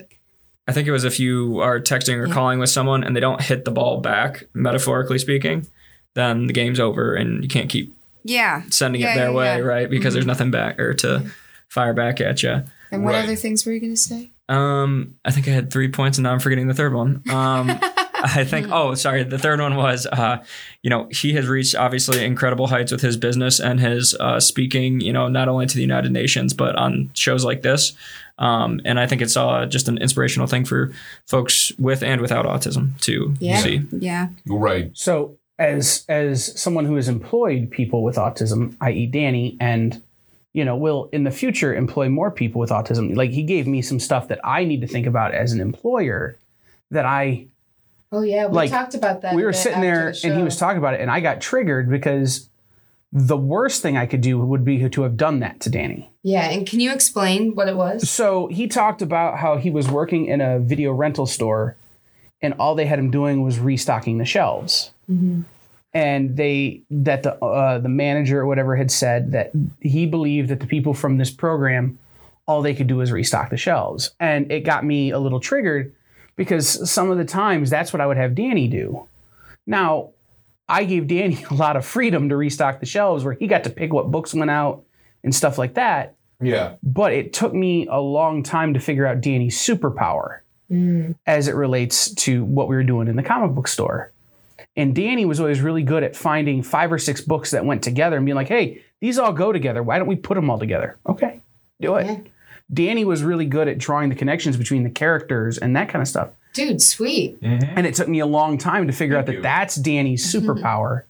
I 0.68 0.72
think 0.72 0.88
it 0.88 0.92
was 0.92 1.04
if 1.04 1.20
you 1.20 1.60
are 1.60 1.80
texting 1.80 2.16
or 2.18 2.28
calling 2.32 2.60
with 2.60 2.70
someone 2.70 3.04
and 3.04 3.16
they 3.16 3.20
don't 3.20 3.42
hit 3.42 3.66
the 3.66 3.72
ball 3.72 4.00
back, 4.00 4.46
metaphorically 4.54 5.20
speaking, 5.20 5.68
then 6.14 6.48
the 6.48 6.54
game's 6.54 6.80
over 6.80 7.14
and 7.16 7.44
you 7.44 7.50
can't 7.50 7.70
keep 7.70 7.94
Yeah. 8.24 8.62
sending 8.70 9.02
Yeah, 9.02 9.12
it 9.14 9.16
their 9.18 9.30
yeah, 9.32 9.36
way, 9.36 9.58
yeah. 9.58 9.64
right? 9.64 9.90
Because 9.90 10.14
there's 10.14 10.26
nothing 10.26 10.52
back 10.52 10.80
or 10.80 10.94
to 10.96 11.24
fire 11.68 11.94
back 11.94 12.22
at 12.22 12.42
you. 12.44 12.64
and 12.92 13.04
what 13.04 13.14
Right. 13.16 13.24
other 13.24 13.36
things 13.36 13.66
were 13.66 13.72
you 13.74 13.80
going 13.80 13.94
to 13.94 13.98
say? 14.00 14.30
Um, 14.48 15.16
I 15.26 15.32
think 15.32 15.48
I 15.48 15.52
had 15.52 15.72
three 15.72 15.88
points 15.90 16.18
and 16.18 16.24
now 16.24 16.32
I'm 16.32 16.40
forgetting 16.40 16.68
the 16.68 16.74
third 16.74 16.94
one. 16.94 17.24
Um, 17.30 17.78
I 18.26 18.46
think, 18.46 18.68
oh, 18.72 18.94
sorry. 18.96 19.24
The 19.24 19.38
third 19.40 19.60
one 19.60 19.76
was, 19.76 20.06
uh, 20.06 20.38
you 20.82 20.90
know, 20.90 21.10
he 21.12 21.34
has 21.34 21.46
reached 21.48 21.76
obviously 21.76 22.24
incredible 22.24 22.68
heights 22.68 22.90
with 22.92 23.02
his 23.02 23.18
business 23.18 23.60
and 23.60 23.82
his 23.82 24.16
uh, 24.18 24.40
speaking, 24.40 25.02
you 25.02 25.12
know, 25.12 25.28
not 25.28 25.50
only 25.50 25.66
to 25.66 25.76
the 25.76 25.82
United 25.82 26.12
Nations, 26.14 26.54
but 26.54 26.76
on 26.78 27.10
shows 27.16 27.44
like 27.44 27.64
this. 27.64 27.92
Um, 28.40 28.82
and 28.84 29.00
I 29.00 29.06
think 29.08 29.22
it's 29.22 29.38
uh, 29.38 29.66
just 29.68 29.88
an 29.88 29.98
inspirational 30.00 30.48
thing 30.48 30.66
for 30.66 30.92
folks 31.28 31.72
with 31.78 32.02
and 32.04 32.20
without 32.22 32.46
autism 32.46 33.00
to 33.02 33.34
Yeah. 33.40 33.58
see. 33.60 33.82
Yeah. 33.92 34.30
Right. 34.48 34.90
So 34.94 35.38
as 35.60 36.04
as 36.10 36.60
someone 36.60 36.86
who 36.86 36.96
has 36.96 37.08
employed 37.08 37.70
people 37.70 38.04
with 38.04 38.16
autism, 38.16 38.76
i.e., 38.82 39.06
Danny, 39.06 39.56
and 39.60 40.02
you 40.54 40.66
know 40.66 40.76
will 40.76 41.10
in 41.14 41.24
the 41.26 41.32
future 41.32 41.74
employ 41.76 42.10
more 42.10 42.32
people 42.32 42.60
with 42.60 42.72
autism, 42.72 43.16
like 43.16 43.30
he 43.32 43.44
gave 43.44 43.68
me 43.68 43.82
some 43.84 44.00
stuff 44.00 44.28
that 44.30 44.40
I 44.44 44.66
need 44.66 44.82
to 44.82 44.88
think 44.88 45.06
about 45.06 45.34
as 45.34 45.52
an 45.52 45.62
employer. 45.62 46.36
That 46.92 47.06
I 47.06 47.46
Oh 48.12 48.22
yeah, 48.22 48.46
we 48.48 48.54
Like, 48.54 48.70
talked 48.72 48.94
about 48.94 49.22
that. 49.22 49.34
we 49.36 49.44
were 49.44 49.54
sitting 49.54 49.82
there 49.82 50.12
the 50.12 50.28
and 50.28 50.38
he 50.38 50.44
was 50.44 50.58
talking 50.58 50.78
about 50.78 50.94
it, 50.96 51.02
and 51.02 51.10
I 51.10 51.20
got 51.20 51.40
triggered 51.42 51.90
because 51.90 52.48
the 53.16 53.38
worst 53.38 53.84
thing 53.84 53.96
I 53.96 54.08
could 54.08 54.22
do 54.22 54.40
would 54.40 54.66
be 54.66 54.90
to 54.90 55.02
have 55.04 55.16
done 55.16 55.40
that 55.42 55.60
to 55.62 55.70
Danny. 55.70 56.12
Yeah, 56.24 56.50
and 56.50 56.66
can 56.66 56.80
you 56.80 56.92
explain 56.92 57.54
what 57.54 57.68
it 57.68 57.78
was? 57.78 58.10
So 58.10 58.48
he 58.48 58.68
talked 58.68 59.04
about 59.04 59.38
how 59.38 59.58
he 59.58 59.70
was 59.70 59.88
working 59.88 60.26
in 60.26 60.42
a 60.42 60.58
video 60.58 60.92
rental 60.92 61.28
store, 61.28 61.78
and 62.42 62.56
all 62.56 62.74
they 62.74 62.88
had 62.88 62.98
him 62.98 63.12
doing 63.12 63.44
was 63.44 63.60
restocking 63.60 64.18
the 64.18 64.26
shelves. 64.26 64.92
And 65.94 66.36
they 66.36 66.82
that 66.90 67.22
the 67.22 67.36
uh, 67.36 67.78
the 67.78 67.90
manager 67.90 68.40
or 68.40 68.48
whatever 68.48 68.76
had 68.76 68.90
said 68.90 69.34
that 69.34 69.52
he 69.80 70.08
believed 70.08 70.50
that 70.50 70.60
the 70.60 70.66
people 70.66 70.96
from 70.96 71.20
this 71.20 71.30
program, 71.30 72.00
all 72.48 72.64
they 72.64 72.74
could 72.74 72.88
do 72.88 72.96
was 72.96 73.12
restock 73.12 73.52
the 73.52 73.58
shelves, 73.58 74.10
and 74.20 74.52
it 74.52 74.62
got 74.62 74.84
me 74.84 75.12
a 75.12 75.20
little 75.20 75.40
triggered 75.40 75.94
because 76.36 76.90
some 76.90 77.12
of 77.12 77.20
the 77.20 77.26
times 77.26 77.70
that's 77.70 77.94
what 77.94 78.02
I 78.02 78.08
would 78.08 78.18
have 78.18 78.34
Danny 78.34 78.68
do. 78.68 79.08
Now, 79.68 80.13
I 80.68 80.84
gave 80.86 81.08
Danny 81.08 81.44
a 81.52 81.54
lot 81.54 81.76
of 81.76 81.86
freedom 81.86 82.30
to 82.30 82.38
restock 82.38 82.80
the 82.80 82.86
shelves, 82.86 83.24
where 83.24 83.34
he 83.34 83.48
got 83.48 83.64
to 83.66 83.70
pick 83.70 83.94
what 83.94 84.12
books 84.12 84.34
went 84.34 84.52
out 84.52 84.84
and 85.24 85.34
stuff 85.34 85.58
like 85.58 85.76
that 85.76 86.16
Yeah. 86.42 86.76
but 86.84 87.14
it 87.14 87.34
took 87.34 87.54
me 87.54 87.88
a 87.88 88.00
long 88.00 88.44
time 88.44 88.74
to 88.74 88.80
figure 88.80 89.06
out 89.06 89.22
Danny's 89.22 89.58
superpower 89.58 90.40
mm. 90.70 91.16
as 91.26 91.48
it 91.48 91.56
relates 91.56 92.14
to 92.16 92.44
what 92.44 92.68
we 92.68 92.76
were 92.76 92.84
doing 92.84 93.08
in 93.08 93.16
the 93.16 93.24
comic 93.24 93.56
book 93.56 93.68
store. 93.68 94.12
And 94.76 94.96
Danny 94.96 95.26
was 95.26 95.40
always 95.40 95.62
really 95.62 95.84
good 95.84 96.04
at 96.04 96.16
finding 96.16 96.64
five 96.64 96.92
or 96.92 96.98
six 96.98 97.22
books 97.22 97.52
that 97.52 97.66
went 97.66 97.84
together 97.84 98.18
and 98.18 98.26
being 98.26 98.36
like, 98.36 98.48
hey, 98.48 98.82
these 99.02 99.20
all 99.20 99.32
go 99.34 99.52
together. 99.52 99.84
Why 99.84 99.98
don't 99.98 100.08
we 100.08 100.16
put 100.16 100.36
them 100.36 100.50
all 100.50 100.58
together? 100.58 100.98
Okay, 101.08 101.42
do 101.80 101.96
it. 101.96 102.06
Yeah. 102.06 102.18
Danny 102.74 103.06
was 103.06 103.24
really 103.24 103.46
good 103.46 103.68
at 103.68 103.78
drawing 103.78 104.10
the 104.10 104.16
connections 104.16 104.58
between 104.58 104.84
the 104.84 104.90
characters 104.90 105.58
and 105.58 105.76
that 105.76 105.90
kind 105.90 106.02
of 106.02 106.08
stuff. 106.08 106.30
Dude, 106.54 106.82
sweet. 106.82 107.38
And 107.42 107.86
it 107.88 107.96
took 107.96 108.08
me 108.08 108.20
a 108.20 108.26
long 108.26 108.58
time 108.58 108.88
to 108.88 108.94
figure 108.94 109.18
out 109.18 109.26
that 109.26 109.34
you. 109.36 109.42
that's 109.42 109.76
Danny's 109.76 110.32
superpower 110.32 111.04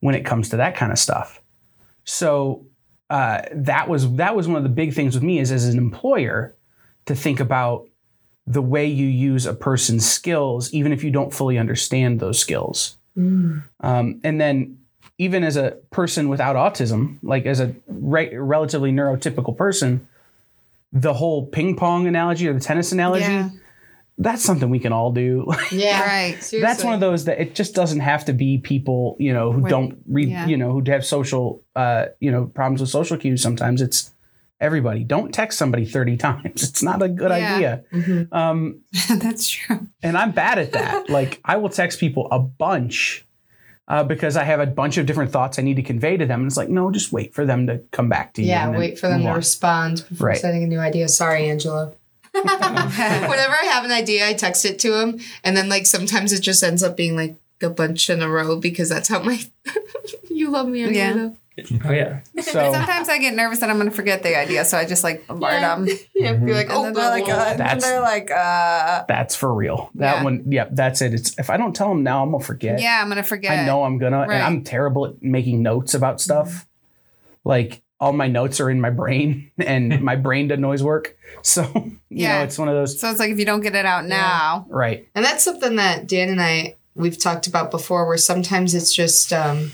when 0.00 0.14
it 0.14 0.24
comes 0.24 0.48
to 0.50 0.56
that 0.58 0.76
kind 0.76 0.92
of 0.92 0.98
stuff. 0.98 1.42
So 2.04 2.64
uh, 3.10 3.42
that 3.52 3.88
was 3.88 4.10
that 4.16 4.34
was 4.34 4.48
one 4.48 4.56
of 4.56 4.62
the 4.62 4.68
big 4.68 4.94
things 4.94 5.14
with 5.14 5.22
me 5.22 5.38
is 5.38 5.52
as 5.52 5.66
an 5.66 5.78
employer 5.78 6.54
to 7.06 7.14
think 7.14 7.40
about 7.40 7.86
the 8.46 8.62
way 8.62 8.86
you 8.86 9.06
use 9.06 9.44
a 9.44 9.52
person's 9.52 10.08
skills, 10.10 10.72
even 10.72 10.92
if 10.92 11.04
you 11.04 11.10
don't 11.10 11.32
fully 11.34 11.58
understand 11.58 12.18
those 12.20 12.38
skills. 12.38 12.96
Um, 13.16 13.64
and 13.80 14.40
then 14.40 14.78
even 15.18 15.42
as 15.42 15.56
a 15.56 15.72
person 15.90 16.28
without 16.28 16.54
autism, 16.54 17.18
like 17.22 17.44
as 17.46 17.60
a 17.60 17.74
re- 17.88 18.34
relatively 18.36 18.92
neurotypical 18.92 19.56
person, 19.56 20.06
the 20.92 21.12
whole 21.12 21.44
ping 21.46 21.76
pong 21.76 22.06
analogy 22.06 22.46
or 22.48 22.52
the 22.54 22.60
tennis 22.60 22.92
analogy, 22.92 23.24
Yeah. 23.24 23.50
That's 24.20 24.42
something 24.42 24.68
we 24.68 24.80
can 24.80 24.92
all 24.92 25.12
do. 25.12 25.46
Yeah. 25.70 26.02
Right. 26.02 26.36
that's 26.60 26.82
one 26.82 26.92
of 26.94 27.00
those 27.00 27.24
that 27.26 27.40
it 27.40 27.54
just 27.54 27.74
doesn't 27.74 28.00
have 28.00 28.24
to 28.24 28.32
be 28.32 28.58
people, 28.58 29.16
you 29.20 29.32
know, 29.32 29.52
who 29.52 29.62
Wait, 29.62 29.70
don't 29.70 29.98
read, 30.08 30.28
yeah. 30.28 30.46
you 30.46 30.56
know, 30.56 30.72
who 30.72 30.82
have 30.90 31.06
social, 31.06 31.62
uh, 31.76 32.06
you 32.20 32.30
know, 32.32 32.46
problems 32.46 32.80
with 32.80 32.90
social 32.90 33.16
cues. 33.16 33.40
Sometimes 33.42 33.80
it's 33.80 34.12
everybody. 34.60 35.04
Don't 35.04 35.32
text 35.32 35.56
somebody 35.56 35.84
30 35.84 36.16
times. 36.16 36.62
It's 36.68 36.82
not 36.82 37.00
a 37.00 37.08
good 37.08 37.30
Yeah. 37.30 37.54
idea. 37.54 37.84
Mhm. 37.92 38.32
Um, 38.32 38.80
That's 39.08 39.48
true. 39.48 39.86
and 40.02 40.18
I'm 40.18 40.32
bad 40.32 40.58
at 40.58 40.72
that. 40.72 41.08
like 41.18 41.40
I 41.44 41.56
will 41.58 41.68
text 41.70 42.00
people 42.00 42.26
a 42.32 42.40
bunch 42.40 43.24
uh, 43.86 44.02
because 44.04 44.36
I 44.36 44.42
have 44.44 44.58
a 44.60 44.66
bunch 44.66 44.98
of 44.98 45.06
different 45.06 45.30
thoughts 45.30 45.58
I 45.58 45.62
need 45.62 45.76
to 45.76 45.82
convey 45.82 46.16
to 46.16 46.26
them. 46.26 46.40
And 46.40 46.46
it's 46.48 46.56
like, 46.58 46.68
no, 46.68 46.90
just 46.90 47.12
wait 47.12 47.34
for 47.34 47.46
them 47.46 47.68
to 47.68 47.78
come 47.92 48.08
back 48.08 48.34
to 48.34 48.42
you. 48.42 48.48
Yeah, 48.48 48.64
and 48.66 48.74
then 48.74 48.80
wait 48.80 48.98
for 48.98 49.06
them 49.08 49.20
move 49.22 49.30
to 49.30 49.36
respond 49.36 50.04
before 50.08 50.26
Right. 50.28 50.38
sending 50.38 50.64
a 50.64 50.66
new 50.66 50.80
idea. 50.80 51.08
Sorry, 51.08 51.48
Angela. 51.48 51.92
Whenever 53.28 53.54
I 53.54 53.64
have 53.72 53.84
an 53.84 53.92
idea, 53.92 54.26
I 54.28 54.34
text 54.34 54.64
it 54.64 54.78
to 54.80 55.00
him, 55.00 55.20
and 55.44 55.56
then 55.56 55.68
like 55.68 55.86
sometimes 55.86 56.32
it 56.32 56.40
just 56.40 56.62
ends 56.62 56.82
up 56.82 56.96
being 56.96 57.16
like 57.16 57.36
a 57.62 57.70
bunch 57.70 58.08
in 58.10 58.22
a 58.22 58.28
row 58.28 58.56
because 58.56 58.88
that's 58.88 59.08
how 59.08 59.20
my 59.22 59.40
you 60.30 60.50
love 60.50 60.68
me, 60.68 60.80
Yeah. 60.84 61.02
Angela. 61.10 61.34
Oh 61.84 61.90
yeah. 61.90 62.20
So 62.40 62.52
Sometimes 62.72 63.08
I 63.08 63.18
get 63.18 63.34
nervous 63.34 63.58
that 63.58 63.68
I'm 63.68 63.78
going 63.78 63.90
to 63.90 63.94
forget 63.96 64.22
the 64.22 64.38
idea, 64.38 64.64
so 64.64 64.78
I 64.78 64.84
just 64.84 65.02
like 65.02 65.26
bombard 65.26 65.54
Yeah. 65.54 65.74
them. 65.74 65.88
Yeah, 66.14 66.32
Mm-hmm. 66.34 66.46
you're 66.46 66.56
like, 66.56 66.68
And 66.68 66.76
oh, 66.78 66.82
then 66.84 66.92
they're 66.94 67.10
like, 67.10 67.28
uh, 67.28 67.32
and 67.48 67.58
That's- 67.58 67.82
they're 67.82 68.00
like, 68.00 68.30
uh, 68.30 69.04
that's 69.08 69.34
for 69.34 69.52
real. 69.52 69.90
That 69.96 70.18
Yeah. 70.18 70.22
one, 70.24 70.44
yeah, 70.52 70.68
that's 70.70 71.02
it. 71.02 71.14
It's 71.14 71.36
if 71.36 71.50
I 71.50 71.56
don't 71.56 71.74
tell 71.74 71.88
them 71.88 72.04
now, 72.04 72.22
I'm 72.22 72.30
gonna 72.30 72.44
forget. 72.44 72.80
yeah, 72.80 73.00
I'm 73.02 73.08
going 73.08 73.16
to 73.16 73.24
forget. 73.24 73.58
I 73.58 73.66
know 73.66 73.82
I'm 73.82 73.98
gonna, 73.98 74.18
Right. 74.20 74.34
and 74.34 74.42
I'm 74.44 74.62
terrible 74.62 75.06
at 75.06 75.20
making 75.20 75.60
notes 75.62 75.94
about 75.94 76.20
stuff. 76.20 76.64
Like 77.44 77.82
all 78.00 78.12
my 78.12 78.28
notes 78.28 78.60
are 78.60 78.70
in 78.70 78.80
my 78.80 78.90
brain, 78.90 79.50
and 79.58 80.00
my 80.10 80.16
brain 80.16 80.48
doesn't 80.48 80.64
always 80.64 80.82
work. 80.82 81.16
So 81.42 81.62
you 81.74 81.98
Yeah. 82.08 82.38
know, 82.38 82.44
it's 82.44 82.58
one 82.58 82.68
of 82.68 82.74
those. 82.74 83.00
So 83.00 83.10
it's 83.10 83.18
like 83.20 83.30
if 83.30 83.38
you 83.38 83.44
don't 83.44 83.60
get 83.60 83.74
it 83.74 83.86
out 83.86 84.06
now, 84.06 84.66
Right. 84.68 85.08
And 85.14 85.24
that's 85.24 85.44
something 85.44 85.76
that 85.76 86.06
Dan 86.06 86.28
and 86.28 86.40
I 86.40 86.76
we've 86.94 87.18
talked 87.18 87.46
about 87.46 87.70
before 87.70 88.06
where 88.06 88.16
sometimes 88.16 88.74
it's 88.74 88.94
just 88.94 89.32
um 89.32 89.70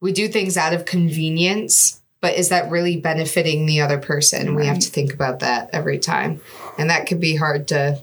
we 0.00 0.12
do 0.12 0.28
things 0.28 0.56
out 0.56 0.74
of 0.74 0.84
convenience, 0.84 2.02
but 2.20 2.34
is 2.36 2.50
that 2.50 2.70
really 2.70 2.96
benefiting 2.98 3.64
the 3.66 3.80
other 3.80 3.98
person? 3.98 4.54
We 4.54 4.66
have 4.66 4.78
to 4.78 4.88
think 4.90 5.12
about 5.14 5.40
that 5.40 5.70
every 5.72 5.98
time. 5.98 6.40
And 6.78 6.90
that 6.90 7.06
could 7.06 7.20
be 7.20 7.36
hard 7.36 7.68
to 7.68 8.02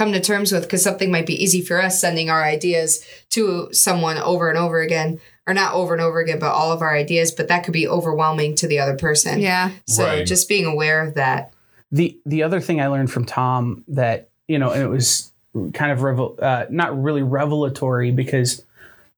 come 0.00 0.12
to 0.12 0.20
terms 0.20 0.52
with 0.52 0.62
because 0.62 0.82
something 0.82 1.10
might 1.10 1.26
be 1.26 1.42
easy 1.42 1.60
for 1.60 1.80
us 1.80 2.00
sending 2.00 2.30
our 2.30 2.42
ideas 2.42 3.04
to 3.28 3.68
someone 3.72 4.16
over 4.18 4.48
and 4.48 4.58
over 4.58 4.80
again 4.80 5.20
or 5.46 5.54
not 5.54 5.74
over 5.74 5.92
and 5.92 6.02
over 6.02 6.20
again 6.20 6.38
but 6.38 6.52
all 6.52 6.72
of 6.72 6.80
our 6.80 6.94
ideas 6.94 7.30
but 7.32 7.48
that 7.48 7.64
could 7.64 7.74
be 7.74 7.86
overwhelming 7.86 8.54
to 8.54 8.66
the 8.66 8.78
other 8.78 8.96
person 8.96 9.40
yeah. 9.40 9.70
so 9.86 10.04
Right. 10.04 10.26
just 10.26 10.48
being 10.48 10.64
aware 10.64 11.06
of 11.06 11.14
that 11.14 11.52
the 11.92 12.18
the 12.24 12.42
other 12.42 12.60
thing 12.60 12.80
I 12.80 12.86
learned 12.86 13.10
from 13.10 13.24
Tom 13.24 13.84
that 13.88 14.30
you 14.50 14.58
know, 14.58 14.70
and 14.70 14.82
it 14.82 14.88
was 14.88 15.32
kind 15.74 15.92
of 15.92 16.02
revel, 16.02 16.36
uh, 16.42 16.66
not 16.70 17.00
really 17.00 17.22
revelatory 17.22 18.10
because 18.10 18.66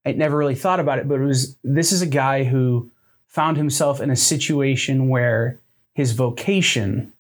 I 0.05 0.13
never 0.13 0.37
really 0.37 0.55
thought 0.55 0.79
about 0.79 0.99
it, 0.99 1.09
but 1.09 1.21
it 1.21 1.25
was 1.25 1.57
this 1.65 1.91
is 1.91 2.03
a 2.03 2.07
guy 2.07 2.45
who 2.45 2.91
found 3.29 3.57
himself 3.57 4.03
in 4.03 4.11
a 4.11 4.17
situation 4.17 5.09
where 5.09 5.59
his 5.95 6.13
vocation, 6.13 7.15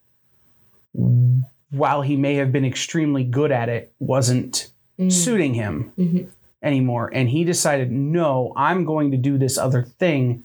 while 1.72 2.02
he 2.02 2.16
may 2.16 2.34
have 2.34 2.52
been 2.52 2.64
extremely 2.64 3.24
good 3.24 3.50
at 3.50 3.68
it, 3.68 3.92
wasn't 3.98 4.68
suiting 5.08 5.54
him 5.54 5.92
Mhm. 5.98 6.28
anymore, 6.62 7.10
and 7.12 7.28
he 7.28 7.42
decided, 7.44 7.90
no, 7.90 8.52
I'm 8.56 8.84
going 8.84 9.10
to 9.10 9.16
do 9.16 9.36
this 9.38 9.58
other 9.58 9.82
thing 9.82 10.44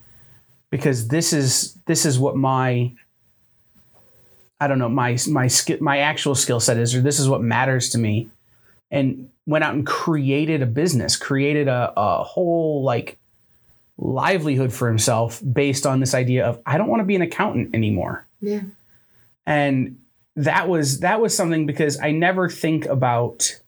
because 0.72 1.10
this 1.10 1.32
is 1.34 1.78
this 1.86 2.06
is 2.06 2.18
what 2.18 2.36
my 2.36 2.92
I 4.60 4.68
don't 4.68 4.80
know 4.80 4.90
my 4.90 5.18
my 5.30 5.48
skill 5.48 5.78
my 5.82 6.00
actual 6.00 6.34
skill 6.34 6.60
set 6.60 6.78
is, 6.78 6.96
or 6.96 7.02
this 7.02 7.20
is 7.20 7.30
what 7.30 7.42
matters 7.44 7.90
to 7.90 8.00
me, 8.00 8.30
and 8.90 9.30
went 9.46 9.64
out 9.64 9.76
and 9.76 9.86
created 9.86 10.62
a 10.62 10.66
business, 10.66 11.16
created 11.16 11.68
a, 11.68 11.94
a 11.96 12.24
whole 12.24 12.84
like 12.84 13.18
livelihood 14.00 14.72
for 14.74 14.88
himself 14.88 15.42
based 15.54 15.86
on 15.86 16.00
this 16.00 16.14
idea 16.16 16.46
of 16.46 16.60
I 16.66 16.78
don't 16.78 16.88
want 16.88 17.02
to 17.02 17.06
be 17.06 17.16
an 17.16 17.22
accountant 17.22 17.76
anymore, 17.76 18.26
yeah. 18.42 18.62
And 19.46 19.98
that 20.38 20.70
was 20.70 21.00
that 21.00 21.20
was 21.20 21.36
something 21.36 21.66
because 21.66 22.00
I 22.00 22.12
never 22.12 22.48
think 22.48 22.86
about. 22.86 23.60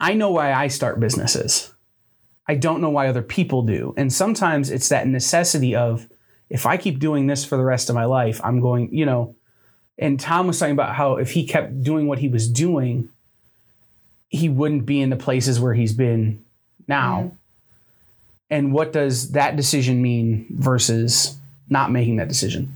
I 0.00 0.14
know 0.14 0.30
why 0.30 0.52
I 0.52 0.68
start 0.68 1.00
businesses. 1.00 1.72
I 2.48 2.54
don't 2.54 2.80
know 2.80 2.90
why 2.90 3.08
other 3.08 3.22
people 3.22 3.62
do, 3.62 3.94
and 3.96 4.12
sometimes 4.12 4.70
it's 4.70 4.88
that 4.88 5.06
necessity 5.06 5.74
of 5.74 6.08
if 6.48 6.64
I 6.64 6.76
keep 6.76 6.98
doing 6.98 7.26
this 7.26 7.44
for 7.44 7.56
the 7.56 7.64
rest 7.64 7.90
of 7.90 7.94
my 7.94 8.04
life, 8.06 8.40
I'm 8.42 8.60
going, 8.60 8.92
you 8.92 9.06
know. 9.06 9.36
And 9.98 10.20
Tom 10.20 10.46
was 10.46 10.58
talking 10.58 10.74
about 10.74 10.94
how 10.94 11.16
if 11.16 11.30
he 11.30 11.46
kept 11.46 11.82
doing 11.82 12.06
what 12.06 12.18
he 12.18 12.28
was 12.28 12.50
doing, 12.50 13.08
he 14.28 14.48
wouldn't 14.48 14.84
be 14.84 15.00
in 15.00 15.08
the 15.10 15.16
places 15.16 15.58
where 15.58 15.72
he's 15.72 15.94
been 15.94 16.44
now. 16.86 17.18
Mm-hmm. 17.18 17.36
And 18.50 18.72
what 18.72 18.92
does 18.92 19.32
that 19.32 19.56
decision 19.56 20.02
mean 20.02 20.46
versus 20.50 21.38
not 21.68 21.90
making 21.90 22.16
that 22.16 22.28
decision? 22.28 22.75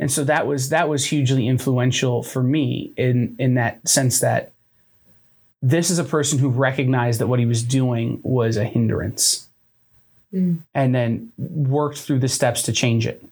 And 0.00 0.10
so 0.10 0.24
that 0.24 0.46
was 0.46 0.70
that 0.70 0.88
was 0.88 1.04
hugely 1.04 1.46
influential 1.46 2.22
for 2.22 2.42
me 2.42 2.92
in 2.96 3.36
in 3.38 3.54
that 3.54 3.86
sense 3.86 4.20
that 4.20 4.52
this 5.62 5.90
is 5.90 5.98
a 5.98 6.04
person 6.04 6.38
who 6.38 6.48
recognized 6.48 7.20
that 7.20 7.26
what 7.26 7.38
he 7.38 7.44
was 7.44 7.62
doing 7.62 8.18
was 8.22 8.56
a 8.56 8.64
hindrance 8.64 9.48
mm. 10.32 10.58
and 10.74 10.94
then 10.94 11.32
worked 11.36 11.98
through 11.98 12.18
the 12.18 12.28
steps 12.28 12.62
to 12.62 12.72
change 12.72 13.06
it. 13.06 13.22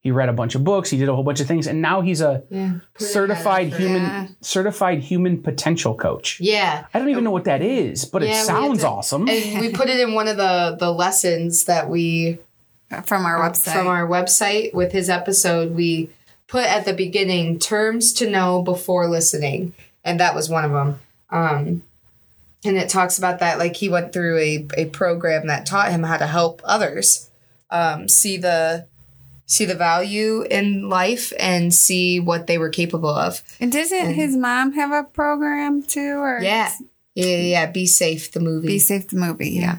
He 0.00 0.10
read 0.10 0.28
a 0.28 0.32
bunch 0.32 0.56
of 0.56 0.64
books, 0.64 0.90
he 0.90 0.98
did 0.98 1.08
a 1.08 1.14
whole 1.14 1.22
bunch 1.22 1.38
of 1.38 1.46
things, 1.46 1.68
and 1.68 1.80
now 1.80 2.00
he's 2.00 2.20
a 2.20 2.42
yeah 2.50 2.80
certified 2.98 3.72
human 3.72 4.36
certified 4.40 4.98
human 4.98 5.40
potential 5.40 5.94
coach. 5.94 6.40
yeah 6.40 6.86
I 6.92 6.98
don't 6.98 7.10
even 7.10 7.22
know 7.22 7.30
what 7.30 7.44
that 7.44 7.62
is, 7.62 8.04
but 8.04 8.22
Yeah, 8.22 8.40
it 8.40 8.44
sounds 8.44 8.80
to- 8.80 8.88
awesome. 8.88 9.28
and 9.28 9.60
we 9.60 9.70
put 9.70 9.88
it 9.88 10.00
in 10.00 10.14
one 10.14 10.26
of 10.26 10.36
the 10.36 10.76
the 10.80 10.90
lessons 10.90 11.66
that 11.66 11.88
we 11.88 12.40
From 13.06 13.24
our 13.24 13.38
website. 13.38 13.72
from 13.72 13.86
our 13.86 14.06
website 14.06 14.74
with 14.74 14.92
his 14.92 15.08
episode 15.08 15.74
we 15.74 16.10
put 16.46 16.64
at 16.64 16.84
the 16.84 16.92
beginning 16.92 17.58
terms 17.58 18.12
to 18.14 18.28
know 18.28 18.62
before 18.62 19.08
listening 19.08 19.72
and 20.04 20.20
that 20.20 20.34
was 20.34 20.48
one 20.50 20.64
of 20.64 20.72
them 20.72 20.98
um 21.30 21.82
and 22.64 22.76
it 22.76 22.88
talks 22.88 23.18
about 23.18 23.40
that 23.40 23.58
like 23.58 23.76
he 23.76 23.88
went 23.88 24.12
through 24.12 24.38
a, 24.38 24.66
a 24.76 24.84
program 24.86 25.46
that 25.48 25.66
taught 25.66 25.90
him 25.90 26.02
how 26.02 26.16
to 26.16 26.26
help 26.26 26.60
others 26.64 27.30
um, 27.70 28.08
see 28.08 28.36
the 28.36 28.86
see 29.46 29.64
the 29.64 29.74
value 29.74 30.42
in 30.42 30.88
life 30.88 31.32
and 31.38 31.74
see 31.74 32.20
what 32.20 32.46
they 32.46 32.58
were 32.58 32.70
capable 32.70 33.10
of 33.10 33.42
and 33.60 33.72
doesn't 33.72 34.14
his 34.14 34.36
mom 34.36 34.72
have 34.72 34.92
a 34.92 35.02
program 35.08 35.82
too? 35.82 36.16
Or 36.18 36.40
yeah 36.40 36.72
yeah 37.14 37.26
yeah, 37.26 37.36
yeah. 37.36 37.66
be 37.66 37.86
safe 37.86 38.32
the 38.32 38.40
movie 38.40 38.68
Be 38.68 38.78
Safe 38.78 39.08
the 39.08 39.16
movie. 39.16 39.50
Yeah. 39.50 39.60
Yeah, 39.60 39.78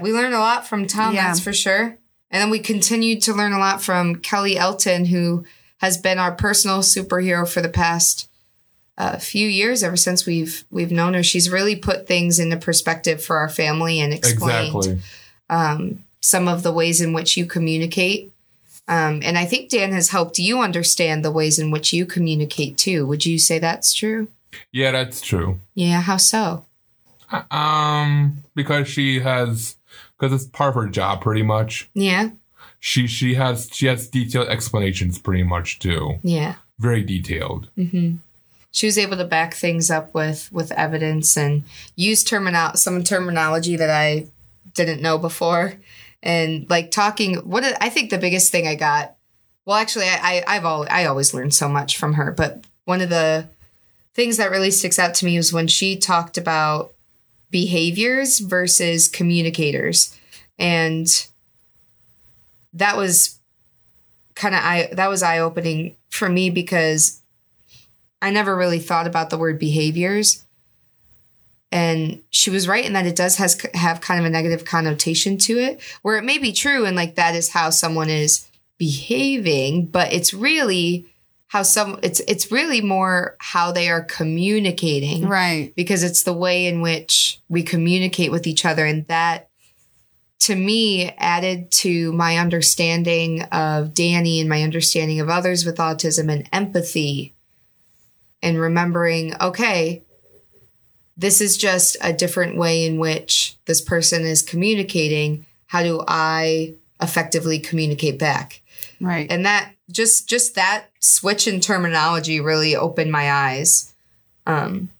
we 0.00 0.12
learned 0.12 0.34
a 0.34 0.38
lot 0.38 0.66
from 0.66 0.86
Tom, 0.86 1.14
Yeah. 1.14 1.28
that's 1.28 1.40
for 1.40 1.52
sure. 1.52 1.98
And 2.30 2.42
then 2.42 2.50
we 2.50 2.58
continued 2.58 3.22
to 3.22 3.32
learn 3.34 3.52
a 3.52 3.58
lot 3.58 3.82
from 3.82 4.16
Kelly 4.16 4.56
Elton, 4.58 5.06
who 5.06 5.44
has 5.78 5.96
been 5.96 6.18
our 6.18 6.32
personal 6.32 6.78
superhero 6.78 7.48
for 7.48 7.60
the 7.62 7.68
past 7.68 8.28
uh, 8.98 9.18
few 9.18 9.46
years. 9.48 9.82
Ever 9.82 9.96
since 9.96 10.26
we've 10.26 10.64
we've 10.70 10.90
known 10.90 11.14
her, 11.14 11.22
she's 11.22 11.50
really 11.50 11.76
put 11.76 12.06
things 12.06 12.38
into 12.38 12.56
perspective 12.56 13.22
for 13.22 13.36
our 13.38 13.48
family 13.48 14.00
and 14.00 14.12
explained 14.12 14.74
Exactly. 14.74 14.98
um, 15.50 16.04
some 16.20 16.48
of 16.48 16.62
the 16.62 16.72
ways 16.72 17.00
in 17.00 17.12
which 17.12 17.36
you 17.36 17.46
communicate. 17.46 18.32
Um, 18.88 19.20
and 19.24 19.36
I 19.38 19.44
think 19.44 19.70
Dan 19.70 19.92
has 19.92 20.10
helped 20.10 20.38
you 20.38 20.60
understand 20.60 21.24
the 21.24 21.30
ways 21.30 21.58
in 21.58 21.70
which 21.70 21.92
you 21.92 22.06
communicate 22.06 22.76
too. 22.78 23.06
Would 23.06 23.26
you 23.26 23.38
say 23.38 23.58
that's 23.58 23.92
true? 23.92 24.28
Yeah, 24.72 24.92
that's 24.92 25.20
true. 25.20 25.60
Yeah. 25.74 26.00
How 26.00 26.16
so? 26.18 26.65
Um, 27.50 28.38
because 28.54 28.88
she 28.88 29.20
has, 29.20 29.76
because 30.18 30.32
it's 30.32 30.50
part 30.50 30.70
of 30.70 30.82
her 30.82 30.88
job, 30.88 31.22
pretty 31.22 31.42
much. 31.42 31.88
Yeah. 31.94 32.30
She 32.78 33.06
she 33.06 33.34
has 33.34 33.68
she 33.72 33.86
has 33.86 34.08
detailed 34.08 34.48
explanations, 34.48 35.18
pretty 35.18 35.42
much 35.42 35.78
too. 35.78 36.18
Yeah. 36.22 36.56
Very 36.78 37.02
detailed. 37.02 37.68
she 38.70 38.86
was 38.86 38.98
able 38.98 39.16
to 39.16 39.24
back 39.24 39.54
things 39.54 39.90
up 39.90 40.12
with 40.14 40.52
with 40.52 40.70
evidence 40.72 41.36
and 41.36 41.64
use 41.96 42.22
terminal 42.22 42.74
some 42.74 43.02
terminology 43.02 43.76
that 43.76 43.90
I 43.90 44.26
didn't 44.74 45.00
know 45.00 45.16
before, 45.18 45.74
and 46.22 46.68
like 46.68 46.90
talking. 46.90 47.36
What 47.36 47.64
I 47.64 47.74
I 47.80 47.88
think 47.88 48.10
the 48.10 48.18
biggest 48.18 48.52
thing 48.52 48.66
I 48.68 48.74
got. 48.74 49.16
Well, 49.64 49.76
actually, 49.76 50.04
I, 50.04 50.44
I 50.46 50.56
I've 50.56 50.64
always 50.64 50.88
I 50.92 51.06
always 51.06 51.32
learned 51.32 51.54
so 51.54 51.68
much 51.68 51.96
from 51.96 52.12
her, 52.14 52.30
but 52.30 52.64
one 52.84 53.00
of 53.00 53.08
the 53.08 53.48
things 54.14 54.36
that 54.36 54.50
really 54.50 54.70
sticks 54.70 54.98
out 54.98 55.14
to 55.14 55.24
me 55.24 55.36
was 55.36 55.52
when 55.52 55.66
she 55.66 55.96
talked 55.96 56.38
about 56.38 56.92
behaviors 57.50 58.38
versus 58.38 59.08
communicators, 59.08 60.16
and 60.58 61.06
that 62.72 62.96
was 62.96 63.38
kind 64.34 64.54
of 64.54 64.60
eye 64.62 64.88
that 64.92 65.08
was 65.08 65.22
eye 65.22 65.38
opening 65.38 65.96
for 66.10 66.28
me 66.28 66.50
because 66.50 67.22
I 68.20 68.30
never 68.30 68.56
really 68.56 68.78
thought 68.78 69.06
about 69.06 69.30
the 69.30 69.38
word 69.38 69.58
behaviors. 69.58 70.44
And 71.72 72.22
she 72.30 72.50
was 72.50 72.68
right 72.68 72.84
in 72.84 72.92
that 72.92 73.06
it 73.06 73.16
does 73.16 73.36
has 73.36 73.60
have 73.74 74.00
kind 74.00 74.20
of 74.20 74.26
a 74.26 74.30
negative 74.30 74.64
connotation 74.64 75.36
to 75.38 75.58
it, 75.58 75.80
where 76.02 76.16
it 76.16 76.24
may 76.24 76.38
be 76.38 76.52
true 76.52 76.84
and 76.84 76.96
like 76.96 77.16
that 77.16 77.34
is 77.34 77.50
how 77.50 77.70
someone 77.70 78.08
is 78.08 78.46
behaving, 78.78 79.86
but 79.86 80.12
it's 80.12 80.32
really 80.32 81.06
how 81.48 81.62
some 81.62 81.98
it's 82.02 82.20
it's 82.20 82.50
really 82.50 82.80
more 82.80 83.36
how 83.38 83.70
they 83.72 83.88
are 83.88 84.02
communicating 84.02 85.26
Right. 85.28 85.72
because 85.76 86.02
it's 86.02 86.22
the 86.24 86.32
way 86.32 86.66
in 86.66 86.80
which 86.80 87.40
we 87.48 87.62
communicate 87.62 88.30
with 88.30 88.46
each 88.46 88.64
other 88.64 88.84
and 88.84 89.06
that 89.06 89.48
to 90.40 90.54
me 90.54 91.10
added 91.18 91.70
to 91.70 92.12
my 92.12 92.36
understanding 92.36 93.42
of 93.44 93.94
Danny 93.94 94.40
and 94.40 94.48
my 94.48 94.62
understanding 94.62 95.20
of 95.20 95.28
others 95.28 95.64
with 95.64 95.76
autism 95.76 96.30
and 96.32 96.48
empathy 96.52 97.32
and 98.42 98.58
remembering 98.60 99.34
okay 99.40 100.02
this 101.16 101.40
is 101.40 101.56
just 101.56 101.96
a 102.02 102.12
different 102.12 102.58
way 102.58 102.84
in 102.84 102.98
which 102.98 103.56
this 103.64 103.80
person 103.80 104.22
is 104.26 104.42
communicating 104.42 105.46
how 105.68 105.82
do 105.82 106.02
I 106.06 106.74
effectively 107.00 107.58
communicate 107.58 108.18
back 108.18 108.62
Right. 109.00 109.26
and 109.30 109.46
that 109.46 109.72
just 109.90 110.28
just 110.28 110.54
that 110.54 110.86
switch 111.00 111.46
in 111.46 111.60
terminology 111.60 112.40
really 112.40 112.74
opened 112.76 113.12
my 113.12 113.30
eyes. 113.30 113.94
Um 114.46 114.90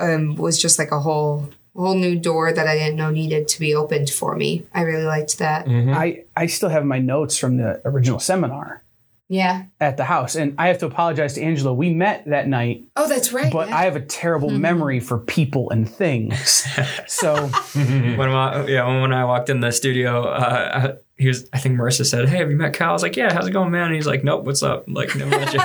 um 0.00 0.36
was 0.36 0.60
just 0.60 0.78
like 0.78 0.90
a 0.90 1.00
whole 1.00 1.48
whole 1.74 1.94
new 1.94 2.18
door 2.18 2.52
that 2.52 2.66
i 2.66 2.76
didn't 2.76 2.96
know 2.96 3.10
needed 3.10 3.48
to 3.48 3.58
be 3.58 3.74
opened 3.74 4.10
for 4.10 4.36
me. 4.36 4.66
I 4.74 4.82
really 4.82 5.04
liked 5.04 5.38
that. 5.38 5.66
Mhm. 5.66 5.94
I, 5.94 6.24
I 6.36 6.46
still 6.46 6.68
have 6.68 6.84
my 6.84 6.98
notes 6.98 7.38
from 7.38 7.56
the 7.56 7.80
original 7.86 8.18
seminar 8.18 8.82
yeah 9.32 9.64
at 9.80 9.96
the 9.96 10.04
house. 10.04 10.34
And 10.34 10.54
I 10.58 10.68
have 10.68 10.78
to 10.78 10.86
apologize 10.86 11.34
to 11.34 11.42
Angela. 11.42 11.72
We 11.72 11.92
met 11.94 12.24
that 12.26 12.46
night, 12.48 12.84
oh 12.96 13.08
that's 13.08 13.32
right 13.32 13.52
but 13.52 13.68
yeah. 13.68 13.76
I 13.76 13.84
have 13.84 13.96
a 13.96 14.00
terrible 14.00 14.50
memory 14.50 15.00
for 15.00 15.18
people 15.18 15.70
and 15.70 15.88
things. 15.88 16.66
so 17.06 17.46
when 17.74 18.20
I, 18.20 18.66
yeah, 18.66 18.86
when, 18.86 19.00
when 19.00 19.12
I 19.12 19.24
walked 19.24 19.48
in 19.48 19.60
the 19.60 19.72
studio, 19.72 20.24
uh, 20.24 20.96
I, 20.98 20.98
he 21.22 21.28
was, 21.28 21.48
I 21.52 21.58
think 21.58 21.78
Marissa 21.78 22.04
said, 22.04 22.28
"Hey, 22.28 22.38
have 22.38 22.50
you 22.50 22.56
met 22.56 22.74
Kyle?" 22.74 22.90
I 22.90 22.92
was 22.92 23.02
like, 23.02 23.16
"Yeah, 23.16 23.32
how's 23.32 23.46
it 23.46 23.52
going, 23.52 23.70
man?" 23.70 23.86
And 23.86 23.94
he's 23.94 24.06
like, 24.06 24.24
"Nope, 24.24 24.44
what's 24.44 24.62
up?" 24.62 24.84
Like, 24.88 25.14
never 25.14 25.30
met 25.30 25.52
you. 25.52 25.60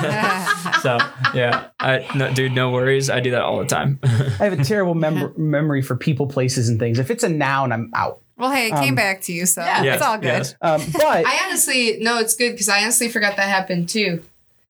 so 0.81 0.99
yeah, 1.33 1.69
I, 1.79 2.05
no, 2.15 2.31
dude, 2.31 2.51
no 2.51 2.69
worries. 2.69 3.09
I 3.09 3.19
do 3.21 3.31
that 3.31 3.41
all 3.41 3.57
the 3.57 3.65
time. 3.65 3.99
I 4.03 4.43
have 4.45 4.53
a 4.53 4.63
terrible 4.63 4.93
mem- 4.93 5.33
memory 5.35 5.81
for 5.81 5.95
people, 5.95 6.27
places, 6.27 6.69
and 6.69 6.79
things. 6.79 6.99
If 6.99 7.09
it's 7.09 7.23
a 7.23 7.29
noun, 7.29 7.71
I'm 7.71 7.91
out. 7.95 8.21
Well, 8.37 8.51
hey, 8.51 8.67
it 8.67 8.75
came 8.75 8.95
back 8.95 9.21
to 9.21 9.33
you, 9.33 9.45
so 9.45 9.61
Yeah. 9.61 9.95
it's 9.95 10.03
all 10.03 10.17
good. 10.17 10.25
Yes. 10.27 10.55
Um, 10.61 10.81
but 10.93 11.03
i 11.25 11.45
honestly 11.45 11.97
no 11.99 12.19
it's 12.19 12.35
good 12.35 12.51
because 12.51 12.69
i 12.69 12.81
honestly 12.83 13.09
forgot 13.09 13.35
that 13.37 13.49
happened 13.49 13.89
too 13.89 14.21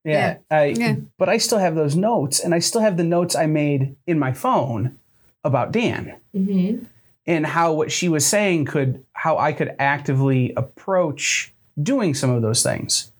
Yeah. 0.04 0.38
I, 0.50 0.64
Yeah. 0.66 0.96
But 1.18 1.28
I 1.28 1.38
still 1.38 1.58
have 1.58 1.74
those 1.74 1.94
notes, 1.96 2.40
and 2.40 2.54
I 2.54 2.60
still 2.60 2.80
have 2.80 2.96
the 2.96 3.04
notes 3.04 3.36
I 3.36 3.46
made 3.46 3.94
in 4.06 4.18
my 4.18 4.32
phone 4.32 4.96
about 5.44 5.72
Dan 5.72 6.14
mm-hmm. 6.34 6.84
and 7.26 7.46
how 7.46 7.72
what 7.74 7.92
she 7.92 8.08
was 8.08 8.26
saying 8.26 8.64
could, 8.66 9.04
how 9.12 9.36
I 9.38 9.52
could 9.52 9.74
actively 9.78 10.52
approach 10.56 11.52
doing 11.80 12.14
some 12.14 12.30
of 12.30 12.42
those 12.42 12.62
things. 12.62 13.12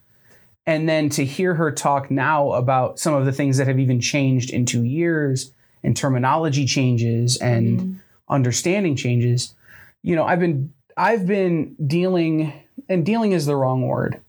And 0.66 0.88
then 0.88 1.08
to 1.10 1.24
hear 1.24 1.54
her 1.54 1.70
talk 1.72 2.10
now 2.10 2.52
about 2.52 2.98
some 2.98 3.14
of 3.14 3.24
the 3.24 3.32
things 3.32 3.56
that 3.56 3.66
have 3.66 3.78
even 3.78 4.00
changed 4.00 4.50
in 4.50 4.66
two 4.66 4.84
years 4.84 5.52
and 5.82 5.96
terminology 5.96 6.66
changes 6.66 7.36
and 7.38 8.00
understanding 8.28 8.94
changes, 8.96 9.54
you 10.02 10.16
know, 10.16 10.24
I've 10.24 10.40
been, 10.40 10.72
I've 10.96 11.26
been 11.26 11.74
dealing, 11.86 12.52
and 12.88 13.04
dealing 13.04 13.32
is 13.32 13.46
the 13.46 13.56
wrong 13.56 13.82
word. 13.86 14.20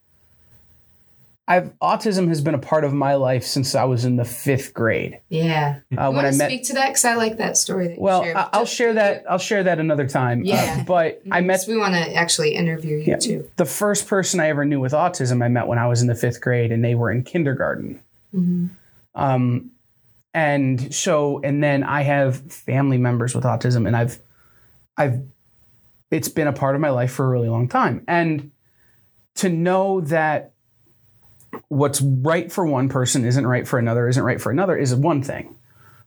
I've 1.48 1.74
autism 1.80 2.28
has 2.28 2.42
been 2.42 2.54
a 2.54 2.60
part 2.60 2.84
of 2.84 2.94
my 2.94 3.16
life 3.16 3.44
since 3.44 3.74
I 3.74 3.84
was 3.86 4.06
in 4.06 4.18
the 4.18 4.24
fifth 4.24 4.72
grade. 4.72 5.20
yeah 5.30 5.80
Uh, 5.92 5.96
when 5.96 6.00
I 6.00 6.10
want 6.10 6.28
to 6.32 6.38
met, 6.38 6.52
speak 6.52 6.64
to 6.66 6.74
that 6.74 6.90
because 6.90 7.06
i 7.06 7.16
like 7.16 7.38
that 7.38 7.58
story 7.58 7.88
that 7.88 8.00
well, 8.00 8.22
shared. 8.24 8.38
I'll 8.38 8.66
share 8.68 8.94
that. 8.94 9.24
I'll 9.28 9.40
share 9.40 9.64
that 9.64 9.80
another 9.80 10.08
time. 10.08 10.42
Uh, 10.42 10.44
Yeah. 10.46 10.84
but 10.84 11.24
I 11.32 11.42
met. 11.42 11.66
we 11.68 11.76
want 11.76 11.96
to 11.96 12.14
actually 12.14 12.54
interview 12.54 12.98
you 12.98 13.04
Yeah. 13.08 13.18
too 13.18 13.50
the 13.56 13.66
first 13.66 14.08
person 14.08 14.40
I 14.40 14.50
ever 14.50 14.64
knew 14.64 14.80
with 14.80 14.92
autism. 14.92 15.44
I 15.44 15.48
met 15.48 15.66
when 15.66 15.80
I 15.80 15.88
was 15.88 16.04
in 16.04 16.08
the 16.08 16.14
fifth 16.14 16.40
grade, 16.40 16.72
and 16.72 16.86
they 16.86 16.94
were 16.94 17.10
in 17.10 17.24
kindergarten. 17.24 18.00
Um, 19.16 19.72
and 20.36 20.94
so, 20.94 21.42
and 21.44 21.64
then 21.64 21.84
I 21.84 22.04
have 22.04 22.40
family 22.52 23.00
members 23.00 23.34
with 23.34 23.44
autism, 23.46 23.88
and 23.88 23.96
I've, 23.98 24.20
I've, 24.98 25.24
it's 26.12 26.30
been 26.30 26.48
a 26.48 26.54
part 26.54 26.76
of 26.76 26.82
my 26.82 26.90
life 26.90 27.12
for 27.12 27.26
a 27.26 27.30
really 27.30 27.50
long 27.50 27.68
time, 27.68 28.04
and 28.08 28.52
to 29.36 29.50
know 29.50 30.02
that 30.02 30.54
what's 31.68 32.02
right 32.02 32.52
for 32.52 32.66
one 32.66 32.90
person 32.90 33.26
isn't 33.26 33.48
right 33.48 33.68
for 33.68 33.80
another, 33.80 34.08
isn't 34.08 34.24
right 34.24 34.42
for 34.42 34.52
another, 34.52 34.78
is 34.78 34.94
one 34.94 35.22
thing. 35.22 35.56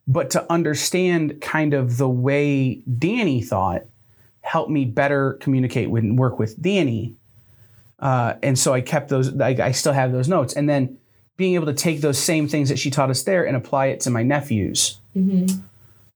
But 0.06 0.30
to 0.30 0.52
understand 0.52 1.40
kind 1.40 1.74
of 1.74 1.96
the 1.96 2.08
way 2.08 2.82
Danny 2.98 3.40
thought 3.40 3.82
helped 4.40 4.70
me 4.70 4.84
better 4.84 5.34
communicate 5.34 5.90
with 5.90 6.02
and 6.02 6.18
work 6.18 6.38
with 6.38 6.60
Danny. 6.60 7.16
Uh, 7.98 8.34
and 8.42 8.58
so 8.58 8.74
I 8.74 8.80
kept 8.80 9.08
those, 9.08 9.40
I, 9.40 9.56
I 9.60 9.72
still 9.72 9.92
have 9.92 10.10
those 10.10 10.28
notes. 10.28 10.54
And 10.54 10.68
then 10.68 10.98
being 11.36 11.54
able 11.54 11.66
to 11.66 11.74
take 11.74 12.00
those 12.00 12.18
same 12.18 12.48
things 12.48 12.68
that 12.68 12.78
she 12.78 12.90
taught 12.90 13.10
us 13.10 13.22
there 13.22 13.46
and 13.46 13.56
apply 13.56 13.86
it 13.86 14.00
to 14.00 14.10
my 14.10 14.22
nephews. 14.24 14.98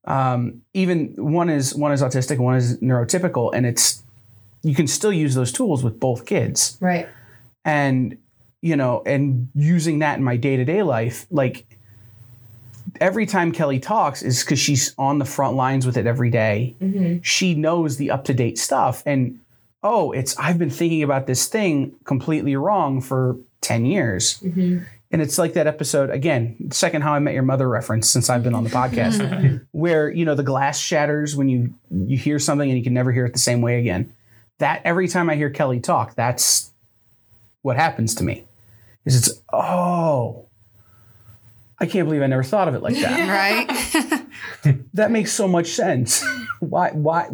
Um, 0.07 0.61
even 0.73 1.13
one 1.17 1.49
is 1.49 1.75
one 1.75 1.91
is 1.91 2.01
autistic, 2.01 2.39
one 2.39 2.55
is 2.55 2.77
neurotypical, 2.79 3.51
and 3.53 3.65
it's 3.65 4.03
you 4.63 4.73
can 4.73 4.87
still 4.87 5.13
use 5.13 5.35
those 5.35 5.51
tools 5.51 5.83
with 5.83 5.99
both 5.99 6.25
kids. 6.25 6.77
Right. 6.81 7.07
And 7.63 8.17
you 8.61 8.75
know 8.75 9.03
and 9.05 9.49
using 9.53 9.99
that 9.99 10.17
in 10.17 10.23
my 10.23 10.35
day-to-day 10.35 10.81
life 10.81 11.27
like 11.29 11.65
every 12.99 13.25
time 13.25 13.51
kelly 13.51 13.79
talks 13.79 14.23
is 14.23 14.43
because 14.43 14.59
she's 14.59 14.95
on 14.97 15.19
the 15.19 15.25
front 15.25 15.55
lines 15.55 15.85
with 15.85 15.95
it 15.97 16.07
every 16.07 16.29
day. 16.29 16.75
she 17.23 17.53
knows 17.53 17.97
the 17.97 18.09
up-to-date 18.11 18.57
stuff. 18.57 19.03
And 19.05 19.39
oh 19.83 20.11
it's 20.11 20.37
i've 20.39 20.57
been 20.57 20.71
thinking 20.71 21.03
about 21.03 21.27
this 21.27 21.47
thing 21.47 21.93
completely 22.03 22.55
wrong 22.55 22.99
for 22.99 23.37
10 23.61 23.85
years 23.85 24.43
and 25.11 25.21
it's 25.21 25.37
like 25.37 25.53
that 25.53 25.67
episode 25.67 26.09
again 26.09 26.55
second 26.71 27.01
how 27.01 27.13
i 27.13 27.19
met 27.19 27.33
your 27.33 27.43
mother 27.43 27.67
reference 27.67 28.09
since 28.09 28.29
i've 28.29 28.43
been 28.43 28.53
on 28.53 28.63
the 28.63 28.69
podcast 28.69 29.65
where 29.71 30.09
you 30.09 30.25
know 30.25 30.35
the 30.35 30.43
glass 30.43 30.79
shatters 30.79 31.35
when 31.35 31.47
you 31.47 31.73
you 31.91 32.17
hear 32.17 32.39
something 32.39 32.69
and 32.69 32.77
you 32.77 32.83
can 32.83 32.93
never 32.93 33.11
hear 33.11 33.25
it 33.25 33.33
the 33.33 33.39
same 33.39 33.61
way 33.61 33.79
again. 33.79 34.13
That 34.59 34.81
every 34.85 35.07
time 35.07 35.29
i 35.29 35.35
hear 35.35 35.49
kelly 35.49 35.79
talk 35.79 36.15
that's 36.15 36.71
what 37.61 37.75
happens 37.75 38.15
to 38.15 38.23
me. 38.23 38.45
Is 39.05 39.15
it's 39.15 39.41
oh 39.53 40.47
i 41.79 41.85
can't 41.85 42.07
believe 42.07 42.21
i 42.21 42.27
never 42.27 42.43
thought 42.43 42.67
of 42.67 42.75
it 42.75 42.81
like 42.81 42.95
that. 42.95 43.27
Right? 44.63 44.77
that 44.93 45.11
makes 45.11 45.31
so 45.31 45.47
much 45.47 45.67
sense. 45.67 46.23
Why 46.59 46.91
why 46.91 47.29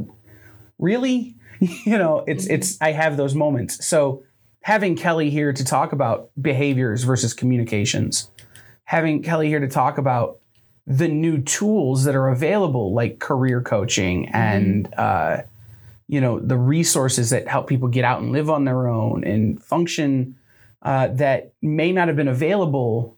really? 0.78 1.36
You 1.60 1.98
know 1.98 2.26
it's 2.28 2.46
it's 2.48 2.78
i 2.82 2.92
have 2.92 3.16
those 3.16 3.34
moments. 3.34 3.86
So 3.86 4.24
having 4.64 4.96
kelly 4.96 5.30
here 5.30 5.54
to 5.54 5.64
talk 5.64 5.92
about 5.94 6.30
behaviors 6.42 7.04
versus 7.04 7.34
communications 7.34 8.32
having 8.86 9.22
kelly 9.22 9.48
here 9.48 9.60
to 9.60 9.68
talk 9.68 9.98
about 9.98 10.40
the 10.86 11.08
new 11.08 11.42
tools 11.42 12.04
that 12.04 12.16
are 12.16 12.28
available 12.30 12.94
like 12.94 13.20
career 13.20 13.62
coaching 13.62 14.28
and 14.30 14.94
uh, 14.96 15.38
you 16.10 16.20
know 16.20 16.40
the 16.40 16.58
resources 16.58 17.30
that 17.30 17.48
help 17.48 17.68
people 17.68 17.88
get 17.88 18.04
out 18.04 18.22
and 18.22 18.32
live 18.32 18.50
on 18.50 18.66
their 18.66 18.88
own 18.88 19.24
and 19.24 19.64
function 19.64 20.36
uh, 20.82 21.08
that 21.08 21.54
may 21.62 21.94
not 21.94 22.10
have 22.10 22.18
been 22.18 22.28
available 22.28 23.18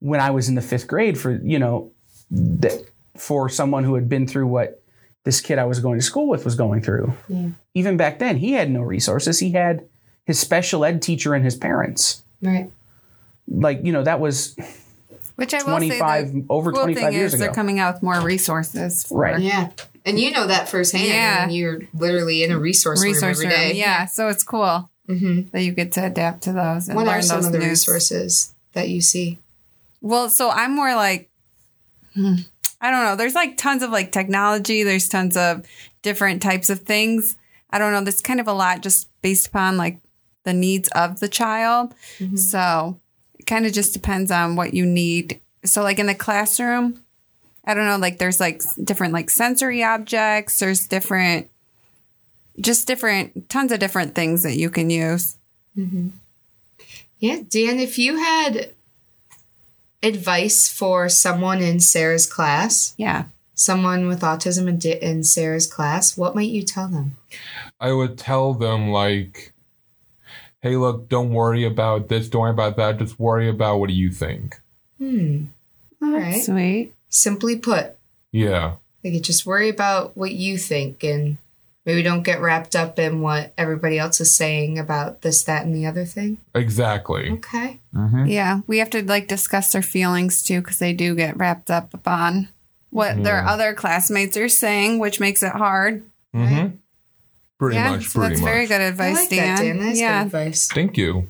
when 0.00 0.20
i 0.20 0.30
was 0.30 0.48
in 0.48 0.56
the 0.56 0.62
fifth 0.62 0.88
grade 0.88 1.16
for 1.16 1.40
you 1.44 1.58
know 1.58 1.92
that 2.30 2.82
for 3.16 3.48
someone 3.48 3.84
who 3.84 3.94
had 3.94 4.08
been 4.08 4.26
through 4.26 4.46
what 4.46 4.82
this 5.24 5.40
kid 5.40 5.58
I 5.58 5.64
was 5.64 5.80
going 5.80 5.98
to 5.98 6.04
school 6.04 6.28
with 6.28 6.44
was 6.44 6.54
going 6.54 6.82
through. 6.82 7.12
Yeah. 7.28 7.50
Even 7.74 7.96
back 7.96 8.18
then, 8.18 8.36
he 8.38 8.52
had 8.52 8.70
no 8.70 8.80
resources. 8.80 9.38
He 9.38 9.52
had 9.52 9.86
his 10.24 10.38
special 10.38 10.84
ed 10.84 11.02
teacher 11.02 11.34
and 11.34 11.44
his 11.44 11.56
parents. 11.56 12.22
Right. 12.40 12.70
Like, 13.48 13.80
you 13.84 13.92
know, 13.92 14.02
that 14.04 14.20
was 14.20 14.56
Which 15.36 15.52
I 15.54 15.58
will 15.58 15.78
say 15.80 15.98
25 15.98 16.32
the 16.32 16.44
over 16.48 16.72
cool 16.72 16.82
25 16.82 17.02
thing 17.04 17.12
years 17.12 17.34
is 17.34 17.40
they're 17.40 17.52
coming 17.52 17.78
out 17.80 17.94
with 17.94 18.02
more 18.02 18.20
resources. 18.20 19.04
For 19.04 19.18
Right. 19.18 19.40
Yeah. 19.40 19.70
And 20.04 20.18
you 20.18 20.30
know 20.32 20.46
that 20.46 20.68
firsthand. 20.68 21.04
Yeah. 21.06 21.44
and 21.44 21.54
you're 21.54 21.80
literally 21.94 22.42
in 22.42 22.50
a 22.52 22.58
resource, 22.58 23.02
Resource 23.02 23.38
room 23.38 23.48
room, 23.50 23.52
every 23.58 23.72
day. 23.74 23.78
yeah. 23.78 24.06
So 24.06 24.28
it's 24.28 24.42
cool 24.44 24.88
Mm-hmm. 25.08 25.48
that 25.50 25.62
you 25.62 25.72
get 25.72 25.90
to 25.92 26.06
adapt 26.06 26.42
to 26.44 26.52
those 26.52 26.86
and 26.88 26.94
What 26.96 27.06
learn 27.06 27.18
are 27.18 27.22
some 27.22 27.38
those 27.38 27.46
of 27.46 27.52
the 27.52 27.58
new 27.58 27.68
resources 27.70 28.54
that 28.72 28.88
you 28.88 29.00
see? 29.00 29.40
Well, 30.00 30.28
so 30.30 30.48
I'm 30.48 30.74
more 30.76 30.94
like, 30.94 31.28
hmm, 32.14 32.34
I 32.80 32.90
don't 32.90 33.04
know. 33.04 33.16
There's 33.16 33.34
like 33.34 33.56
tons 33.56 33.82
of 33.82 33.90
like 33.90 34.12
technology. 34.12 34.84
There's 34.84 35.08
tons 35.08 35.36
of 35.36 35.66
different 36.02 36.40
types 36.40 36.70
of 36.70 36.80
things. 36.80 37.36
I 37.70 37.78
don't 37.78 37.92
know. 37.92 38.00
There's 38.02 38.20
kind 38.22 38.40
of 38.40 38.46
a 38.46 38.52
lot 38.52 38.80
just 38.82 39.08
based 39.22 39.48
upon 39.48 39.76
like 39.76 39.98
the 40.44 40.52
needs 40.52 40.88
of 40.88 41.20
the 41.20 41.28
child. 41.28 41.94
Mm-hmm. 42.18 42.36
So 42.36 43.00
it 43.38 43.46
kind 43.46 43.66
of 43.66 43.72
just 43.72 43.92
depends 43.92 44.30
on 44.30 44.56
what 44.56 44.74
you 44.74 44.84
need. 44.86 45.40
So 45.64 45.82
like 45.82 45.98
in 45.98 46.06
the 46.06 46.14
classroom, 46.14 47.02
I 47.64 47.74
don't 47.74 47.86
know. 47.86 47.96
Like 47.96 48.18
there's 48.18 48.40
like 48.40 48.62
different 48.82 49.12
like 49.12 49.30
sensory 49.30 49.82
objects. 49.84 50.58
There's 50.58 50.86
different, 50.88 51.48
just 52.60 52.86
different, 52.86 53.48
tons 53.48 53.70
of 53.72 53.78
different 53.78 54.14
things 54.14 54.42
that 54.42 54.56
you 54.56 54.68
can 54.70 54.90
use. 54.90 55.36
Mm-hmm. 55.76 56.08
Yeah, 57.18 57.40
Dan, 57.48 57.78
if 57.78 57.98
you 57.98 58.16
had 58.16 58.72
advice 60.02 60.68
for 60.68 61.08
someone 61.08 61.60
in 61.62 61.78
Sarah's 61.78 62.26
class, 62.26 62.94
Yeah. 62.96 63.24
someone 63.54 64.08
with 64.08 64.22
autism 64.22 64.66
in, 64.68 64.80
in 65.00 65.22
Sarah's 65.22 65.66
class, 65.68 66.16
what 66.16 66.34
might 66.34 66.50
you 66.50 66.62
tell 66.64 66.88
them? 66.88 67.16
I 67.78 67.92
would 67.92 68.18
tell 68.18 68.54
them 68.54 68.88
like 68.90 69.51
hey, 70.62 70.76
look, 70.76 71.08
don't 71.08 71.30
worry 71.30 71.64
about 71.64 72.08
this, 72.08 72.28
don't 72.28 72.42
worry 72.42 72.50
about 72.50 72.76
that, 72.76 72.98
just 72.98 73.18
worry 73.18 73.48
about 73.48 73.78
what 73.78 73.88
do 73.88 73.94
you 73.94 74.10
think. 74.10 74.60
Hmm. 74.98 75.46
All 76.00 76.12
right. 76.12 76.42
Sweet. 76.42 76.94
Simply 77.08 77.56
put, 77.56 77.96
Yeah. 78.30 78.76
Like, 79.04 79.20
just 79.22 79.44
worry 79.44 79.68
about 79.68 80.16
what 80.16 80.30
you 80.32 80.56
think 80.56 81.02
and 81.02 81.36
maybe 81.84 82.02
don't 82.04 82.22
get 82.22 82.40
wrapped 82.40 82.76
up 82.76 83.00
in 83.00 83.20
what 83.20 83.52
everybody 83.58 83.98
else 83.98 84.20
is 84.20 84.34
saying 84.34 84.78
about 84.78 85.22
this, 85.22 85.42
that, 85.44 85.66
and 85.66 85.74
the 85.74 85.84
other 85.86 86.04
thing. 86.04 86.38
Exactly. 86.54 87.30
Okay. 87.30 87.80
Yeah, 88.26 88.60
we 88.68 88.78
have 88.78 88.90
to 88.90 89.02
like 89.02 89.26
discuss 89.26 89.72
their 89.72 89.82
feelings 89.82 90.42
too 90.44 90.60
because 90.60 90.78
they 90.78 90.92
do 90.92 91.16
get 91.16 91.36
wrapped 91.36 91.70
up 91.70 91.90
on 92.06 92.48
what 92.90 93.22
their 93.24 93.44
other 93.44 93.74
classmates 93.74 94.36
are 94.36 94.48
saying, 94.48 94.98
which 95.00 95.18
makes 95.18 95.42
it 95.42 95.52
hard. 95.52 96.04
Mm-hmm. 96.34 96.76
Pretty 97.62 97.76
yeah, 97.76 97.90
much. 97.90 98.08
so 98.08 98.18
Pretty 98.18 98.34
that's 98.34 98.40
much. 98.40 98.50
very 98.50 98.66
good 98.66 98.80
I 98.80 98.84
advice, 98.86 99.14
like 99.14 99.30
Dan. 99.30 99.54
that, 99.54 99.62
Dan. 99.62 99.78
That's 99.78 100.00
yeah, 100.00 100.18
good 100.24 100.26
advice. 100.26 100.66
Thank 100.66 100.96
you. 100.96 101.28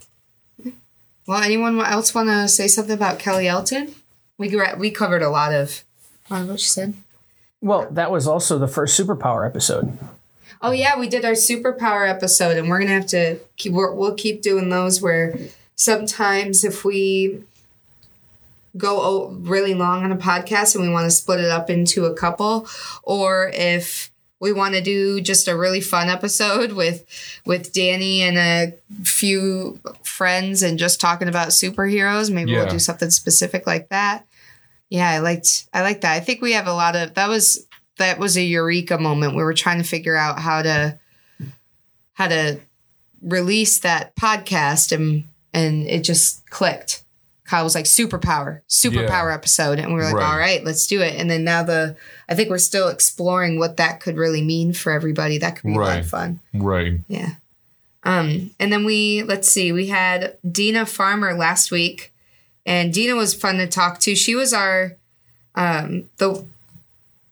Well, 1.27 1.43
anyone 1.43 1.79
else 1.79 2.15
want 2.15 2.31
to 2.31 2.49
say 2.49 2.69
something 2.69 2.95
about 2.95 3.19
Kelly 3.19 3.49
Elton? 3.49 3.95
We 4.39 4.59
we 4.79 4.91
covered 4.91 5.21
a 5.21 5.29
lot 5.29 5.53
of, 5.53 5.85
a 6.31 6.39
lot 6.41 6.49
what 6.49 6.61
she 6.61 6.69
said. 6.69 6.95
Well, 7.61 7.87
that 7.91 8.11
was 8.11 8.27
also 8.27 8.59
the 8.59 8.67
first 8.67 8.99
superpower 8.99 9.47
episode. 9.47 9.99
Oh 10.63 10.71
yeah, 10.71 10.99
we 10.99 11.07
did 11.07 11.27
our 11.27 11.33
superpower 11.33 12.09
episode, 12.09 12.57
and 12.57 12.71
we're 12.71 12.79
gonna 12.79 12.93
have 12.93 13.09
to 13.09 13.39
keep. 13.59 13.75
We're, 13.75 13.93
we'll 13.93 14.15
keep 14.15 14.41
doing 14.41 14.71
those 14.71 15.03
where 15.03 15.39
sometimes 15.77 16.65
if 16.65 16.83
we 16.83 17.43
go 18.79 19.03
o- 19.03 19.29
really 19.39 19.75
long 19.75 20.03
on 20.03 20.13
a 20.13 20.17
podcast 20.17 20.75
and 20.77 20.83
we 20.83 20.91
want 20.91 21.05
to 21.05 21.11
split 21.11 21.41
it 21.41 21.51
up 21.51 21.69
into 21.69 22.07
a 22.07 22.15
couple, 22.15 22.67
or 23.03 23.51
if 23.53 24.12
we 24.43 24.53
want 24.53 24.75
to 24.75 24.81
do 24.81 25.21
just 25.21 25.47
a 25.47 25.57
really 25.57 25.81
fun 25.81 26.09
episode 26.09 26.73
with 26.73 27.07
with 27.47 27.73
Danny 27.73 28.23
and 28.23 28.37
a 28.37 28.75
few 29.05 29.79
friends 30.03 30.65
and 30.65 30.81
just 30.81 31.01
talking 31.01 31.29
about 31.29 31.51
superheroes, 31.51 32.29
maybe 32.29 32.53
we'll 32.53 32.69
do 32.69 32.81
something 32.81 33.11
specific 33.11 33.69
like 33.69 33.89
that. 33.91 34.27
Yeah, 34.91 35.09
I 35.09 35.21
liked 35.21 35.69
I 35.73 35.83
like 35.83 36.01
that. 36.01 36.15
I 36.15 36.21
think 36.21 36.43
we 36.43 36.55
have 36.55 36.67
a 36.67 36.73
lot 36.73 36.97
of 36.97 37.15
that 37.15 37.29
was 37.29 37.69
that 37.99 38.19
was 38.19 38.37
a 38.37 38.43
eureka 38.43 38.99
moment. 38.99 39.37
We 39.37 39.45
were 39.45 39.55
trying 39.55 39.79
to 39.79 39.89
figure 39.89 40.17
out 40.17 40.41
how 40.41 40.63
to 40.63 40.99
how 42.15 42.27
to 42.27 42.59
release 43.23 43.79
that 43.79 44.17
podcast 44.17 44.91
and 44.91 45.23
and 45.55 45.87
it 45.87 46.03
just 46.03 46.51
clicked. 46.51 47.05
Kyle 47.53 47.65
was 47.65 47.75
like 47.75 47.85
superpower, 47.85 48.63
superpower 48.67 49.29
Yeah. 49.29 49.35
episode 49.35 49.79
and 49.79 49.89
we 49.89 49.95
were 49.95 50.05
like 50.05 50.15
Right. 50.15 50.25
all 50.33 50.39
right, 50.39 50.65
let's 50.65 50.87
do 50.87 51.03
it. 51.03 51.17
And 51.21 51.31
then 51.31 51.45
now 51.45 51.63
the 51.63 51.97
I 52.29 52.35
think 52.35 52.49
we're 52.49 52.57
still 52.57 52.89
exploring 52.89 53.59
what 53.59 53.77
that 53.77 54.01
could 54.01 54.17
really 54.17 54.41
mean 54.41 54.73
for 54.73 54.91
everybody. 54.91 55.37
That 55.37 55.57
could 55.57 55.69
be 55.69 55.75
a 55.75 55.79
lot 55.79 55.99
of 55.99 56.09
fun. 56.09 56.41
Right. 56.55 57.01
Yeah. 57.09 57.33
Um, 58.05 58.51
and 58.59 58.73
then 58.73 58.85
we 58.87 59.23
let's 59.23 59.51
see, 59.51 59.71
we 59.71 59.89
had 59.89 60.39
Dina 60.51 60.87
Farmer 60.87 61.35
last 61.35 61.71
week, 61.71 62.13
and 62.65 62.91
Dina 62.93 63.15
was 63.17 63.35
fun 63.35 63.59
to 63.59 63.67
talk 63.67 64.01
to. 64.01 64.15
She 64.17 64.35
was 64.35 64.55
our 64.55 64.97
um 65.55 66.09
the 66.17 66.45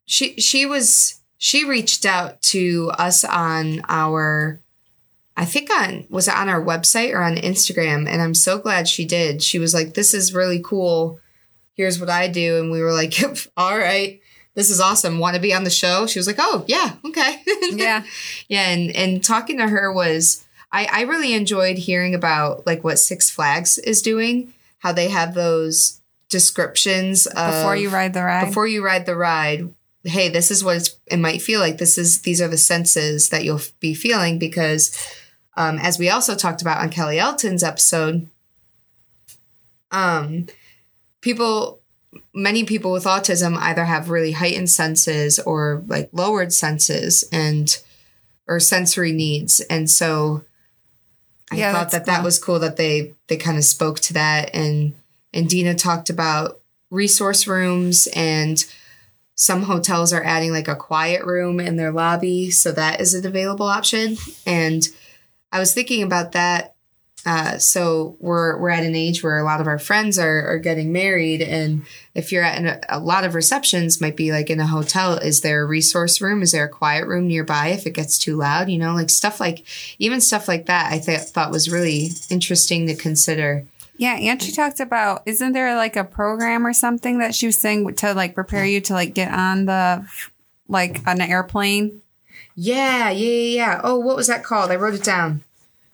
she 0.05 0.35
she 0.39 0.67
was 0.67 1.21
she 1.39 1.65
reached 1.65 2.05
out 2.05 2.43
to 2.43 2.91
us 2.99 3.25
on 3.25 3.81
our 3.89 4.61
I 5.41 5.47
think 5.47 5.71
on 5.71 6.07
was 6.11 6.29
it 6.29 6.35
on 6.35 6.49
our 6.51 6.63
website 6.63 7.15
or 7.15 7.23
on 7.23 7.37
Instagram, 7.37 8.07
and 8.07 8.21
I'm 8.21 8.35
so 8.35 8.59
glad 8.59 8.87
she 8.87 9.07
did. 9.07 9.43
She 9.43 9.59
was 9.59 9.73
like, 9.73 9.95
This 9.95 10.13
is 10.13 10.35
really 10.35 10.61
cool. 10.63 11.19
Here's 11.75 11.99
what 11.99 12.11
I 12.11 12.29
do. 12.29 12.59
And 12.59 12.71
we 12.71 12.83
were 12.83 12.93
like, 12.93 13.15
All 13.57 13.79
right, 13.79 14.21
this 14.55 14.69
is 14.69 14.81
awesome. 14.81 15.19
Want 15.19 15.37
to 15.37 15.41
be 15.43 15.55
on 15.55 15.65
the 15.65 15.71
show? 15.71 16.07
She 16.07 16.19
was 16.19 16.27
like, 16.27 16.37
Oh, 16.39 16.65
yeah, 16.69 16.97
okay. 17.07 17.43
yeah, 17.73 18.05
Yeah, 18.49 18.69
and 18.69 18.95
and 18.95 19.25
talking 19.25 19.57
to 19.59 19.69
her 19.69 19.91
was 19.91 20.47
I 20.71 20.87
I 20.93 21.01
really 21.03 21.33
enjoyed 21.33 21.79
hearing 21.79 22.15
about 22.15 22.67
like 22.67 22.85
what 22.85 22.99
Six 22.99 23.31
Flags 23.31 23.79
is 23.79 24.03
doing, 24.03 24.53
how 24.81 24.93
they 24.93 25.09
have 25.09 25.33
those 25.35 26.01
descriptions 26.29 27.27
of 27.27 27.55
before 27.55 27.77
you 27.77 27.89
ride 27.89 28.13
the 28.13 28.23
ride. 28.23 28.47
before 28.47 28.67
you 28.67 28.85
ride 28.85 29.07
the 29.07 29.17
ride. 29.17 29.73
Hey, 30.05 30.31
this 30.31 30.51
is 30.51 30.65
what 30.65 30.77
it's, 30.77 30.99
it 31.07 31.19
might 31.19 31.43
feel 31.43 31.61
like. 31.61 31.77
This 31.77 31.99
is 31.99 32.23
these 32.23 32.41
are 32.41 32.49
the 32.49 32.57
senses 32.57 33.29
that 33.29 33.45
you'll 33.45 33.61
be 33.81 33.93
feeling 33.93 34.39
because, 34.39 34.97
um, 35.57 35.79
as 35.79 35.99
we 35.99 36.09
also 36.11 36.35
talked 36.35 36.63
about 36.63 36.79
on 36.81 36.91
Kelly 36.91 37.19
Elton's 37.19 37.63
episode, 37.63 38.29
um, 39.91 40.47
people 41.21 41.81
many 42.35 42.65
people 42.65 42.93
with 42.93 43.05
autism 43.05 43.57
either 43.57 43.85
have 43.85 44.11
really 44.11 44.33
heightened 44.33 44.71
senses 44.71 45.39
or 45.39 45.83
like 45.87 46.09
lowered 46.13 46.53
senses 46.53 47.25
and 47.33 47.79
or 48.49 48.59
sensory 48.59 49.13
needs. 49.13 49.61
And 49.61 49.89
so 49.89 50.45
i 51.53 51.57
Yeah, 51.57 51.73
thought 51.73 51.91
that 51.93 52.07
that 52.07 52.23
was 52.25 52.39
cool 52.39 52.59
that 52.61 52.77
they 52.77 53.15
they 53.29 53.37
kind 53.37 53.59
of 53.59 53.65
spoke 53.65 54.01
to 54.01 54.13
that. 54.15 54.55
And 54.55 54.95
and 55.33 55.49
dina 55.49 55.75
talked 55.75 56.11
about 56.11 56.61
resource 56.91 57.47
rooms 57.47 58.09
and 58.15 58.65
some 59.35 59.63
hotels 59.63 60.13
are 60.13 60.23
adding 60.23 60.53
like 60.53 60.69
a 60.69 60.77
quiet 60.77 61.25
room 61.25 61.61
in 61.61 61.77
their 61.77 61.93
lobby. 61.93 62.51
So 62.51 62.73
that 62.73 63.01
is 63.01 63.15
an 63.15 63.27
available 63.27 63.67
option. 63.67 64.17
And 64.47 64.87
i 65.53 65.59
was 65.59 65.75
thinking 65.75 66.03
about 66.03 66.33
that 66.33 66.75
uh, 67.27 67.59
so 67.59 68.17
we're 68.19 68.59
we're 68.59 68.71
at 68.71 68.85
an 68.85 68.95
age 68.95 69.23
where 69.23 69.39
a 69.39 69.45
lot 69.45 69.61
of 69.61 69.67
our 69.67 69.79
friends 69.79 70.19
are 70.19 70.47
are 70.47 70.59
getting 70.59 70.93
married, 70.93 71.43
and 71.43 71.85
if 72.15 72.33
you're 72.33 72.43
at 72.43 72.59
an, 72.59 72.81
a 72.89 72.99
lot 72.99 73.25
of 73.25 73.35
receptions, 73.35 74.01
might 74.01 74.17
be 74.17 74.33
like 74.33 74.49
in 74.49 74.61
a 74.61 74.67
hotel. 74.67 75.15
Is 75.15 75.43
there 75.43 75.63
a 75.63 75.67
resource 75.67 76.21
room? 76.21 76.43
Is 76.43 76.53
there 76.53 76.65
a 76.65 76.69
quiet 76.69 77.07
room 77.07 77.29
nearby 77.29 77.69
if 77.69 77.87
it 77.87 77.91
gets 77.91 78.17
too 78.17 78.37
loud? 78.37 78.71
You 78.71 78.79
know, 78.79 78.95
like 78.95 79.11
stuff 79.11 79.39
like 79.39 79.65
even 79.99 80.21
stuff 80.21 80.49
like 80.49 80.67
that. 80.67 80.93
I 80.93 80.99
th- 80.99 81.21
thought 81.21 81.51
was 81.51 81.71
really 81.71 82.11
interesting 82.31 82.87
to 82.87 82.95
consider. 82.95 83.67
yeah, 83.99 84.15
and 84.15 84.43
she 84.43 84.53
talked 84.53 84.81
about 84.81 85.23
isn't 85.27 85.53
there 85.53 85.77
like 85.77 85.97
a 85.97 86.05
program 86.05 86.67
or 86.67 86.73
something 86.73 87.19
that 87.19 87.35
she 87.35 87.47
was 87.47 87.61
saying 87.61 87.95
to 87.97 88.15
like 88.15 88.35
prepare 88.35 88.65
you 88.65 88.81
to 88.83 88.95
like 88.95 89.13
get 89.13 89.33
on 89.33 89.67
the 89.67 90.09
like 90.69 91.07
an 91.07 91.21
airplane. 91.21 92.01
Yeah, 92.63 93.09
yeah, 93.09 93.29
yeah, 93.29 93.57
yeah. 93.57 93.81
Oh, 93.83 93.99
what 93.99 94.17
was 94.17 94.27
that 94.27 94.45
called? 94.45 94.71
I 94.71 94.77
wrote 94.77 94.93
it 94.93 95.03
down. 95.03 95.43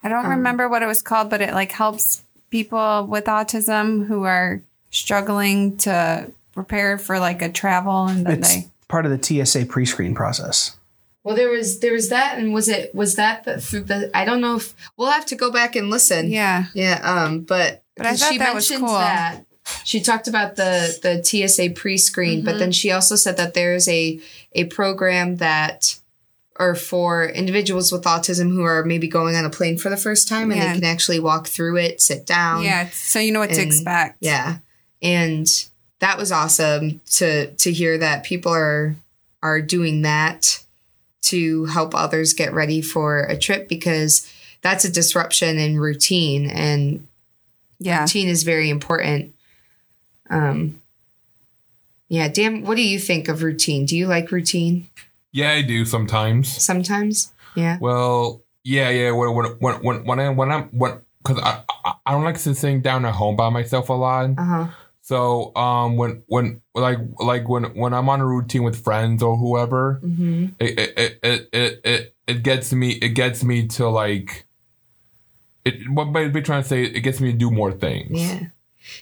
I 0.03 0.09
don't 0.09 0.27
remember 0.27 0.67
what 0.67 0.83
it 0.83 0.85
was 0.85 1.01
called, 1.01 1.29
but 1.29 1.41
it 1.41 1.53
like 1.53 1.71
helps 1.71 2.25
people 2.49 3.07
with 3.07 3.23
autism 3.25 4.05
who 4.05 4.23
are 4.23 4.61
struggling 4.89 5.77
to 5.77 6.29
prepare 6.53 6.97
for 6.97 7.19
like 7.19 7.41
a 7.41 7.49
travel 7.49 8.07
and 8.07 8.25
then 8.25 8.39
It's 8.39 8.53
they 8.53 8.67
part 8.89 9.05
of 9.05 9.11
the 9.11 9.45
TSA 9.45 9.67
pre-screen 9.67 10.13
process. 10.13 10.75
Well, 11.23 11.37
there 11.37 11.49
was 11.49 11.79
there 11.79 11.93
was 11.93 12.09
that, 12.09 12.37
and 12.37 12.53
was 12.53 12.67
it 12.67 12.93
was 12.93 13.15
that 13.15 13.45
the, 13.45 13.61
through 13.61 13.83
the? 13.83 14.11
I 14.13 14.25
don't 14.25 14.41
know 14.41 14.57
if 14.57 14.73
we'll 14.97 15.11
have 15.11 15.25
to 15.27 15.35
go 15.37 15.49
back 15.49 15.77
and 15.77 15.89
listen. 15.89 16.29
yeah 16.29 16.65
Yeah, 16.73 16.99
um, 17.01 17.41
but 17.41 17.81
But 17.95 18.07
I 18.07 18.15
thought 18.15 18.37
that 18.39 18.53
was 18.53 18.69
cool. 18.69 18.87
that. 18.87 19.45
She 19.85 20.01
talked 20.01 20.27
about 20.27 20.57
the 20.57 20.97
the 21.01 21.23
TSA 21.23 21.71
pre-screen, 21.79 22.43
but 22.43 22.59
then 22.59 22.73
she 22.73 22.91
also 22.91 23.15
said 23.15 23.37
that 23.37 23.53
there's 23.53 23.87
a 23.87 24.19
a 24.51 24.65
program 24.65 25.37
that 25.37 25.97
or 26.59 26.75
for 26.75 27.25
individuals 27.25 27.91
with 27.91 28.03
autism 28.03 28.49
who 28.51 28.63
are 28.63 28.83
maybe 28.83 29.07
going 29.07 29.35
on 29.35 29.45
a 29.45 29.49
plane 29.49 29.77
for 29.77 29.89
the 29.89 29.97
first 29.97 30.27
time 30.27 30.51
and 30.51 30.59
Yeah. 30.59 30.73
they 30.73 30.79
can 30.79 30.85
actually 30.89 31.19
walk 31.19 31.47
through 31.47 31.77
it, 31.77 32.01
sit 32.01 32.25
down. 32.25 32.63
yeah 32.63 32.89
so 32.89 33.19
you 33.19 33.31
know 33.31 33.39
what 33.39 33.51
to 33.51 33.61
expect 33.61 34.17
Yeah. 34.21 34.57
And 35.01 35.47
that 35.99 36.17
was 36.17 36.31
awesome 36.31 37.01
to 37.17 37.51
to 37.53 37.71
hear 37.71 37.97
that 37.97 38.23
people 38.23 38.51
are 38.53 38.95
are 39.43 39.61
doing 39.61 40.01
that 40.03 40.63
to 41.23 41.65
help 41.65 41.93
others 41.93 42.33
get 42.33 42.53
ready 42.53 42.81
for 42.81 43.21
a 43.23 43.37
trip 43.37 43.67
because 43.67 44.27
that's 44.61 44.85
a 44.85 44.91
disruption 44.91 45.57
in 45.59 45.79
routine 45.79 46.49
and 46.49 47.05
yeah 47.79 48.01
routine 48.01 48.27
is 48.27 48.43
very 48.43 48.69
important. 48.69 49.33
Um 50.29 50.81
yeah, 52.09 52.29
Dan, 52.29 52.61
what 52.63 52.77
do 52.77 52.83
you 52.87 52.99
think 52.99 53.27
of 53.27 53.43
routine? 53.43 53.85
Do 53.85 53.97
you 53.97 54.07
like 54.07 54.31
routine 54.31 54.87
Yeah, 55.37 55.51
I 55.51 55.61
do 55.61 55.85
sometimes. 55.85 56.49
sometimes? 56.49 57.31
Yeah. 57.55 57.77
Well, 57.79 58.41
yeah, 58.63 58.89
yeah. 58.89 59.11
When 59.11 59.35
when 59.35 59.45
when 59.59 59.75
when 59.83 60.05
when 60.05 60.19
I 60.19 60.29
when 60.29 60.51
I'm 60.51 60.63
when 60.69 61.01
because 61.21 61.37
I, 61.43 61.63
I 61.85 61.93
I 62.07 62.11
don't 62.11 62.23
like 62.23 62.37
sitting 62.37 62.81
down 62.81 63.05
at 63.05 63.13
home 63.13 63.35
by 63.35 63.49
myself 63.49 63.89
a 63.89 63.93
lot. 63.93 64.31
Uh-huh. 64.35 64.67
So 65.01 65.55
um 65.55 65.95
when 65.95 66.23
when 66.25 66.61
like 66.73 66.97
like 67.19 67.47
when 67.47 67.65
when 67.75 67.93
I'm 67.93 68.09
on 68.09 68.19
a 68.19 68.25
routine 68.25 68.63
with 68.63 68.81
friends 68.83 69.21
or 69.21 69.37
whoever, 69.37 69.99
Mhm. 70.03 70.55
it 70.59 70.79
it 70.79 71.19
it 71.21 71.49
it 71.53 71.81
it, 71.85 72.15
it, 72.25 72.43
gets 72.43 72.73
me 72.73 72.93
it 72.93 73.09
gets 73.09 73.43
me 73.43 73.67
to 73.77 73.87
like 73.89 74.47
it 75.65 75.87
what 75.91 76.15
I 76.17 76.27
be 76.29 76.41
trying 76.41 76.63
to 76.63 76.67
say 76.67 76.83
it 76.83 77.01
gets 77.01 77.21
me 77.21 77.31
to 77.31 77.37
do 77.37 77.51
more 77.51 77.71
things. 77.71 78.19
Yeah. 78.19 78.47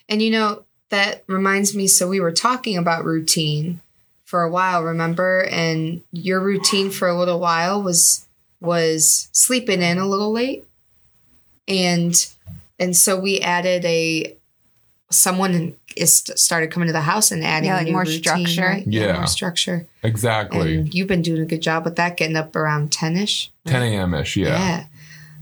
And 0.10 0.22
you 0.22 0.32
know, 0.32 0.66
that 0.90 1.24
reminds 1.28 1.74
me 1.74 1.88
so 1.88 2.10
we 2.10 2.20
were 2.20 2.34
talking 2.34 2.78
about 2.78 3.06
routine 3.06 3.80
for 4.36 4.44
a 4.44 4.50
while, 4.52 4.84
remember? 4.84 5.44
And 5.50 6.02
your 6.12 6.42
routine 6.42 6.90
for 6.92 7.08
a 7.08 7.18
little 7.18 7.40
while 7.40 7.82
was 7.82 8.28
was 8.60 9.30
sleeping 9.32 9.82
in 9.82 9.98
a 9.98 10.06
little 10.06 10.34
late. 10.34 10.66
And 11.70 12.14
and 12.78 12.98
so 12.98 13.18
we 13.18 13.40
added 13.40 13.86
a 13.86 14.36
someone 15.10 15.78
is 15.96 16.18
started 16.36 16.70
coming 16.72 16.88
to 16.88 16.94
the 16.94 17.00
house 17.02 17.32
and 17.32 17.46
adding 17.46 17.70
Yeah, 17.70 17.76
a 17.76 17.78
like 17.78 17.86
new 17.86 17.94
more 17.94 18.02
routine, 18.02 18.22
structure. 18.46 18.62
right? 18.62 18.86
Yeah. 18.86 19.14
more 19.14 19.28
structure. 19.28 19.88
Exactly. 20.04 20.76
And 20.80 20.94
you've 20.94 21.08
been 21.08 21.22
doing 21.22 21.42
a 21.42 21.46
good 21.46 21.62
job 21.62 21.86
with 21.86 21.96
that, 21.96 22.18
getting 22.18 22.36
up 22.36 22.54
around 22.58 22.92
ten 22.92 23.16
ish. 23.16 23.52
10 23.68 23.82
a.m. 23.84 24.14
ish. 24.16 24.36
Yeah. 24.36 24.48
Yeah. 24.48 24.86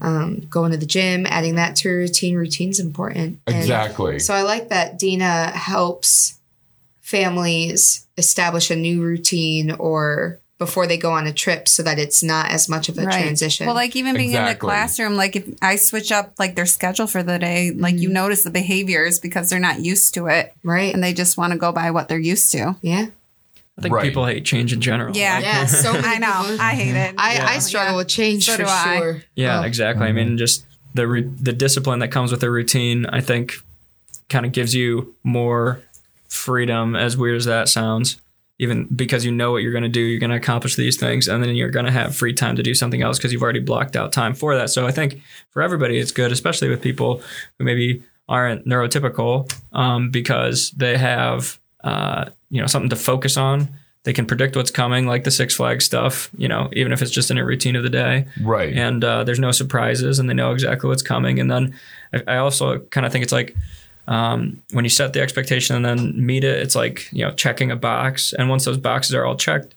um, 0.01 0.41
going 0.51 0.71
to 0.71 0.77
the 0.77 0.85
gym, 0.85 1.25
adding 1.25 1.55
that 1.55 1.75
to 1.77 1.89
your 1.89 1.97
routine. 1.97 2.35
Routine's 2.35 2.79
important. 2.79 3.39
And 3.47 3.55
Exactly. 3.55 4.19
so 4.19 4.35
I 4.35 4.43
like 4.43 4.69
that 4.69 4.99
Dina 4.99 5.49
helps 5.49 6.39
families 7.03 8.07
establish 8.17 8.71
a 8.71 8.75
new 8.75 9.01
routine 9.03 9.71
or 9.71 10.39
before 10.57 10.87
they 10.87 10.97
go 10.97 11.11
on 11.11 11.27
a 11.27 11.33
trip 11.33 11.67
so 11.67 11.83
that 11.83 11.99
it's 11.99 12.23
not 12.23 12.49
as 12.49 12.69
much 12.69 12.87
of 12.87 12.97
a 12.97 13.03
transition. 13.03 13.65
Well, 13.65 13.75
like 13.75 13.95
even 13.97 14.15
being 14.15 14.31
in 14.31 14.45
the 14.45 14.55
classroom, 14.55 15.15
like 15.15 15.35
if 15.35 15.45
I 15.61 15.75
switch 15.75 16.11
up 16.11 16.33
like 16.39 16.55
their 16.55 16.65
schedule 16.65 17.05
for 17.07 17.21
the 17.21 17.37
day, 17.37 17.71
like 17.71 17.95
Mm-hmm. 17.95 18.03
you 18.03 18.09
notice 18.09 18.43
the 18.43 18.49
behaviors 18.51 19.19
because 19.19 19.49
they're 19.49 19.59
not 19.59 19.81
used 19.81 20.13
to 20.15 20.27
it 20.27 20.53
right? 20.63 20.93
and 20.93 21.03
they 21.03 21.13
just 21.13 21.37
want 21.37 21.51
to 21.53 21.59
go 21.59 21.71
by 21.71 21.91
what 21.91 22.07
they're 22.07 22.17
used 22.19 22.51
to. 22.53 22.75
yeah. 22.81 23.07
I 23.77 23.81
think 23.81 23.93
Right. 23.95 24.03
people 24.03 24.25
hate 24.27 24.45
change 24.45 24.71
in 24.71 24.81
general. 24.81 25.17
Yeah. 25.17 25.33
Like, 25.35 25.43
Yeah. 25.45 25.65
So 25.65 25.91
I 25.95 26.19
know. 26.19 26.57
I 26.59 26.75
hate 26.75 26.95
it. 26.95 27.15
I, 27.17 27.31
I 27.37 27.53
Yeah. 27.53 27.59
struggle 27.59 27.97
with 27.97 28.07
change 28.07 28.45
So 28.45 28.53
for 28.53 28.57
do 28.63 28.65
I. 28.69 29.23
Yeah, 29.35 29.59
Oh. 29.59 29.63
exactly. 29.63 30.05
I 30.07 30.11
mean, 30.11 30.37
just 30.37 30.63
the 30.93 31.07
re- 31.07 31.29
the 31.41 31.53
discipline 31.53 31.99
that 31.99 32.09
comes 32.11 32.31
with 32.31 32.43
a 32.43 32.51
routine, 32.51 33.07
I 33.07 33.19
think, 33.19 33.53
kind 34.29 34.45
of 34.45 34.51
gives 34.51 34.73
you 34.75 35.15
more 35.23 35.81
freedom. 36.33 36.95
As 36.95 37.15
weird 37.15 37.37
as 37.37 37.45
that 37.45 37.69
sounds, 37.69 38.19
even 38.59 38.85
because 38.85 39.25
you 39.25 39.31
know 39.31 39.51
what 39.51 39.61
you're 39.61 39.71
going 39.71 39.83
to 39.83 39.89
do, 39.89 40.01
you're 40.01 40.19
going 40.19 40.29
to 40.29 40.35
accomplish 40.35 40.75
these 40.75 40.97
things, 40.97 41.27
and 41.27 41.43
then 41.43 41.55
you're 41.55 41.69
going 41.69 41.85
to 41.85 41.91
have 41.91 42.15
free 42.15 42.33
time 42.33 42.55
to 42.55 42.63
do 42.63 42.73
something 42.73 43.01
else 43.01 43.17
because 43.17 43.31
you've 43.31 43.41
already 43.41 43.59
blocked 43.59 43.95
out 43.95 44.11
time 44.11 44.33
for 44.33 44.55
that. 44.55 44.69
So 44.69 44.85
I 44.87 44.91
think 44.91 45.21
for 45.51 45.61
everybody, 45.61 45.97
it's 45.97 46.11
good, 46.11 46.31
especially 46.31 46.69
with 46.69 46.81
people 46.81 47.21
who 47.57 47.65
maybe 47.65 48.03
aren't 48.27 48.65
neurotypical, 48.65 49.53
um, 49.73 50.09
because 50.09 50.71
they 50.71 50.97
have 50.97 51.59
uh, 51.83 52.25
you 52.49 52.61
know 52.61 52.67
something 52.67 52.89
to 52.89 52.95
focus 52.95 53.37
on. 53.37 53.69
They 54.03 54.13
can 54.13 54.25
predict 54.25 54.57
what's 54.57 54.71
coming, 54.71 55.07
like 55.07 55.23
the 55.23 55.31
Six 55.31 55.55
Flags 55.55 55.85
stuff. 55.85 56.29
You 56.37 56.47
know, 56.47 56.69
even 56.73 56.91
if 56.91 57.01
it's 57.01 57.11
just 57.11 57.31
in 57.31 57.37
a 57.37 57.45
routine 57.45 57.75
of 57.75 57.83
the 57.83 57.89
day 57.89 58.25
right. 58.41 58.73
and 58.73 59.03
uh, 59.03 59.23
there's 59.23 59.39
no 59.39 59.51
surprises 59.51 60.19
and 60.19 60.29
they 60.29 60.33
know 60.33 60.51
exactly 60.51 60.89
what's 60.89 61.01
coming 61.01 61.39
and 61.39 61.49
then 61.49 61.73
i, 62.13 62.35
I 62.35 62.37
also 62.37 62.79
kind 62.79 63.05
of 63.05 63.11
think 63.11 63.23
it's 63.23 63.31
like 63.31 63.55
um, 64.07 64.61
when 64.71 64.83
you 64.85 64.89
set 64.89 65.13
the 65.13 65.21
expectation 65.21 65.75
and 65.75 65.85
then 65.85 66.25
meet 66.25 66.43
it 66.43 66.59
it's 66.59 66.75
like 66.75 67.07
you 67.11 67.23
know 67.25 67.31
checking 67.31 67.71
a 67.71 67.75
box 67.75 68.33
and 68.33 68.49
once 68.49 68.65
those 68.65 68.77
boxes 68.77 69.13
are 69.15 69.25
all 69.25 69.35
checked 69.35 69.75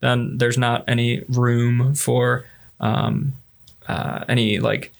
then 0.00 0.38
there's 0.38 0.58
not 0.58 0.84
any 0.88 1.24
room 1.28 1.94
for 1.94 2.44
um, 2.80 3.34
uh, 3.88 4.24
any 4.28 4.58
like 4.58 4.92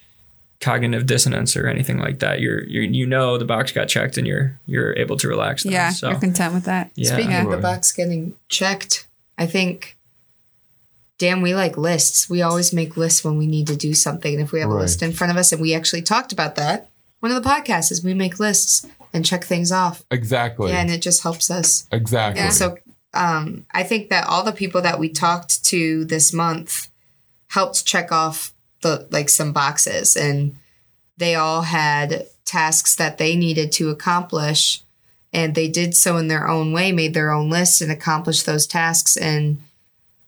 cognitive 0.61 1.07
dissonance 1.07 1.57
or 1.57 1.69
anything 1.69 1.99
like 1.99 2.19
that 2.19 2.41
you're, 2.41 2.65
you're 2.65 2.83
you 2.83 3.07
know 3.07 3.39
the 3.39 3.45
box 3.45 3.71
got 3.71 3.89
checked 3.89 4.19
and 4.19 4.27
you're 4.27 4.59
you're 4.67 4.93
able 4.97 5.17
to 5.17 5.29
relax 5.29 5.63
then. 5.63 5.73
yeah, 5.73 5.91
so 5.91 6.11
you're 6.11 6.19
content 6.19 6.53
with 6.53 6.65
that. 6.65 6.91
yeah 6.97 7.13
Speaking 7.13 7.35
of 7.35 7.51
the 7.51 7.59
box 7.59 7.93
getting 7.93 8.35
checked, 8.49 9.07
I 9.39 9.47
think, 9.47 9.97
damn, 11.19 11.43
we 11.43 11.55
like 11.55 11.77
lists. 11.79 12.29
We 12.29 12.43
always 12.43 12.73
make 12.73 12.97
lists 12.97 13.25
when 13.25 13.39
we 13.39 13.47
need 13.47 13.69
to 13.69 13.77
do 13.77 13.95
something. 13.95 14.35
And 14.35 14.43
if 14.43 14.51
we 14.51 14.59
have 14.61 14.71
a 14.71 14.75
list 14.75 15.01
in 15.01 15.13
front 15.13 15.31
of 15.31 15.37
us, 15.37 15.53
and 15.53 15.61
we 15.61 15.75
actually 15.75 16.03
talked 16.03 16.33
about 16.33 16.57
that, 16.57 16.91
one 17.21 17.33
of 17.33 17.43
the 17.43 17.49
podcasts 17.49 17.91
is 17.91 18.05
we 18.05 18.15
make 18.15 18.39
lists 18.39 18.87
and 19.13 19.25
check 19.25 19.45
things 19.45 19.73
off. 19.73 20.05
exactly. 20.11 20.71
Yeah, 20.71 20.81
and 20.81 20.91
it 20.91 21.03
just 21.03 21.23
helps 21.23 21.51
us. 21.51 21.87
exactly. 21.91 22.43
And 22.43 22.53
so 22.53 22.77
um, 23.15 23.67
I 23.73 23.83
think 23.83 24.11
that 24.11 24.27
all 24.27 24.45
the 24.45 24.53
people 24.53 24.83
that 24.83 24.99
we 24.99 25.09
talked 25.09 25.65
to 25.67 26.05
this 26.05 26.33
month 26.33 26.89
helped 27.49 27.85
check 27.85 28.13
off 28.13 28.53
the 28.83 29.09
like 29.11 29.29
some 29.29 29.53
boxes 29.53 30.17
and 30.17 30.57
they 31.17 31.35
all 31.35 31.63
had 31.63 32.27
tasks 32.45 32.95
that 32.97 33.19
they 33.19 33.35
needed 33.35 33.73
to 33.73 33.91
accomplish 33.91 34.83
and 35.33 35.55
they 35.55 35.69
did 35.69 35.97
so 35.97 36.17
in 36.17 36.29
their 36.29 36.47
own 36.49 36.73
way 36.73 36.93
made 36.93 37.13
their 37.13 37.33
own 37.33 37.51
lists 37.51 37.81
and 37.81 37.91
accomplished 37.91 38.47
those 38.47 38.67
tasks 38.67 39.17
and 39.17 39.59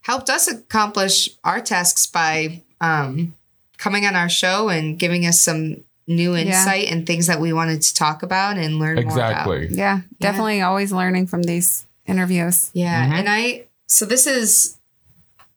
helped 0.01 0.29
us 0.29 0.49
accomplish 0.49 1.29
our 1.45 1.61
tasks 1.61 2.07
by 2.07 2.61
um, 2.81 3.35
coming 3.79 4.05
on 4.05 4.17
our 4.17 4.29
show 4.29 4.69
and 4.69 4.99
giving 4.99 5.25
us 5.25 5.41
some 5.41 5.85
new 6.11 6.35
insight 6.37 6.89
and 6.91 7.07
things 7.07 7.27
that 7.29 7.41
we 7.41 7.53
wanted 7.53 7.81
to 7.83 7.95
talk 7.95 8.23
about 8.23 8.59
and 8.59 8.79
learn 8.79 8.97
more 8.97 9.05
about. 9.05 9.31
exactly. 9.31 9.69
Yeah, 9.71 10.01
definitely 10.19 10.61
always 10.61 10.93
learning 10.93 11.27
from 11.29 11.43
these 11.45 11.87
interviews. 12.07 12.71
Yeah, 12.75 13.05
Mm-hmm. 13.05 13.15
and 13.15 13.29
I 13.29 13.65
so 13.87 14.05
this 14.05 14.27
is 14.27 14.77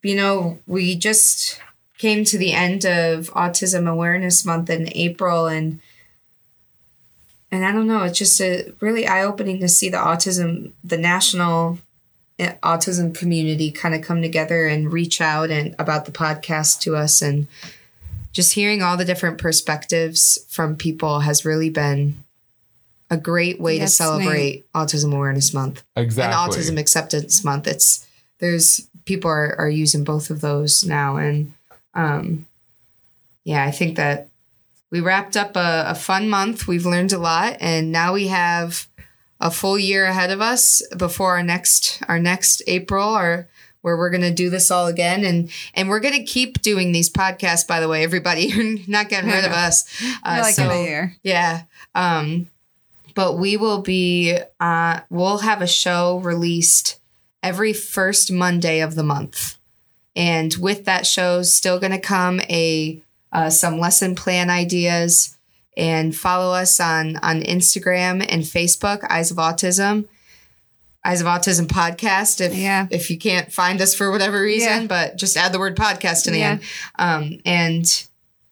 you 0.01 0.16
know, 0.16 0.60
we 0.68 0.95
just 0.95 1.60
came 1.97 2.26
to 2.26 2.38
the 2.38 2.51
end 2.51 2.86
of 2.86 3.30
Autism 3.32 3.89
Awareness 3.89 4.45
Month 4.45 4.70
in 4.70 4.89
April 4.95 5.47
and 5.47 5.80
and 7.51 7.66
I 7.66 7.72
don't 7.72 7.88
know, 7.88 8.04
it's 8.04 8.18
just 8.18 8.41
a 8.41 8.74
really 8.80 9.06
eye-opening 9.08 9.60
to 9.60 9.68
see 9.68 9.89
the 9.89 9.97
autism 9.97 10.72
the 10.84 10.97
national 10.97 11.80
uh, 12.39 12.54
autism 12.64 13.14
community 13.16 13.72
kind 13.72 13.93
of 13.95 14.01
come 14.01 14.22
together 14.22 14.66
and 14.66 14.91
reach 14.91 15.22
out 15.22 15.49
and 15.51 15.76
about 15.78 16.06
the 16.06 16.12
podcast 16.12 16.80
to 16.82 16.95
us 16.95 17.22
and 17.22 17.47
just 18.34 18.54
hearing 18.54 18.82
all 18.82 18.98
the 18.98 19.06
different 19.06 19.38
perspectives 19.38 20.46
from 20.50 20.76
people 20.76 21.22
has 21.22 21.46
really 21.46 21.70
been 21.70 22.24
a 23.10 23.18
great 23.18 23.62
way 23.62 23.80
That's 23.80 23.96
to 23.96 24.04
celebrate 24.04 24.72
Autism 24.74 25.14
Awareness 25.14 25.54
Month. 25.54 25.84
Exactly. 25.96 26.34
and 26.34 26.52
autism 26.52 26.80
acceptance 26.80 27.44
month. 27.44 27.68
It's 27.68 28.06
there's 28.40 28.90
people 29.06 29.30
are, 29.30 29.56
are 29.58 29.70
using 29.70 30.04
both 30.04 30.30
of 30.30 30.42
those 30.42 30.84
now. 30.84 31.18
And 31.18 31.54
um 31.96 32.48
yeah 33.44 33.64
i 33.64 33.70
think 33.70 33.98
that 33.98 34.30
we 34.94 35.02
wrapped 35.02 35.36
up 35.36 35.56
a, 35.56 35.86
a 35.88 35.96
fun 35.96 36.30
month. 36.30 36.68
We've 36.68 36.86
learned 36.86 37.14
a 37.14 37.18
lot. 37.18 37.58
And 37.60 37.92
now 37.92 38.14
we 38.14 38.28
have 38.28 38.88
a 39.40 39.50
full 39.50 39.80
year 39.80 40.06
ahead 40.06 40.30
of 40.30 40.40
us 40.40 40.84
before 40.96 41.32
our 41.32 41.42
next 41.42 42.00
our 42.08 42.20
next 42.20 42.62
april 42.68 43.10
or 43.10 43.50
where 43.84 43.96
we're 43.96 44.10
going 44.10 44.22
to 44.22 44.34
do 44.34 44.50
this 44.50 44.72
all 44.72 44.88
again 44.88 45.24
and 45.24 45.52
and 45.76 45.88
we're 45.88 46.00
going 46.00 46.14
to 46.16 46.24
keep 46.24 46.62
doing 46.62 46.92
these 46.92 47.10
podcasts 47.10 47.68
by 47.68 47.80
the 47.80 47.88
way 47.88 48.04
everybody 48.04 48.42
you're 48.48 48.80
not 48.88 49.08
getting 49.08 49.30
rid 49.30 49.46
of 49.46 49.52
us 49.52 49.86
uh, 50.26 50.40
like 50.42 50.56
so- 50.56 50.82
year. 50.82 51.16
yeah. 51.22 51.64
Um, 51.94 52.50
but 53.16 53.38
we 53.38 53.58
will 53.58 53.82
be, 53.82 54.38
uh, 54.60 55.02
we'll 55.10 55.40
have 55.40 55.62
a 55.62 55.68
show 55.68 56.18
released 56.20 57.00
every 57.42 57.74
first 57.74 58.32
Monday 58.32 58.80
of 58.80 58.96
the 58.96 59.04
month. 59.04 59.58
And 60.16 60.54
with 60.60 60.86
that 60.86 61.06
show, 61.06 61.42
still 61.42 61.80
going 61.80 61.92
to 61.92 62.00
come 62.00 62.40
a 62.42 63.02
uh, 63.32 63.50
some 63.50 63.80
lesson 63.80 64.16
plan 64.16 64.50
ideas 64.50 65.38
and 65.76 66.16
follow 66.16 66.54
us 66.54 66.80
on 66.80 67.18
on 67.18 67.42
Instagram 67.42 68.24
and 68.30 68.44
Facebook, 68.44 69.04
Eyes 69.10 69.32
of 69.32 69.38
Autism, 69.38 70.06
Eyes 71.06 71.20
of 71.22 71.28
Autism 71.28 71.68
podcast. 71.68 72.39
If 72.41 72.56
Yeah. 72.56 72.88
if 72.89 73.10
you 73.10 73.18
can't 73.18 73.51
find 73.51 73.82
us 73.82 73.93
for 73.93 74.10
whatever 74.12 74.41
reason, 74.41 74.82
Yeah. 74.84 74.88
but 74.88 75.18
just 75.18 75.36
add 75.38 75.51
the 75.51 75.60
word 75.60 75.76
podcast 75.76 76.28
in 76.28 76.34
the 76.34 76.39
Yeah. 76.39 76.49
end. 76.51 76.62
Um, 76.97 77.39
and 77.45 78.06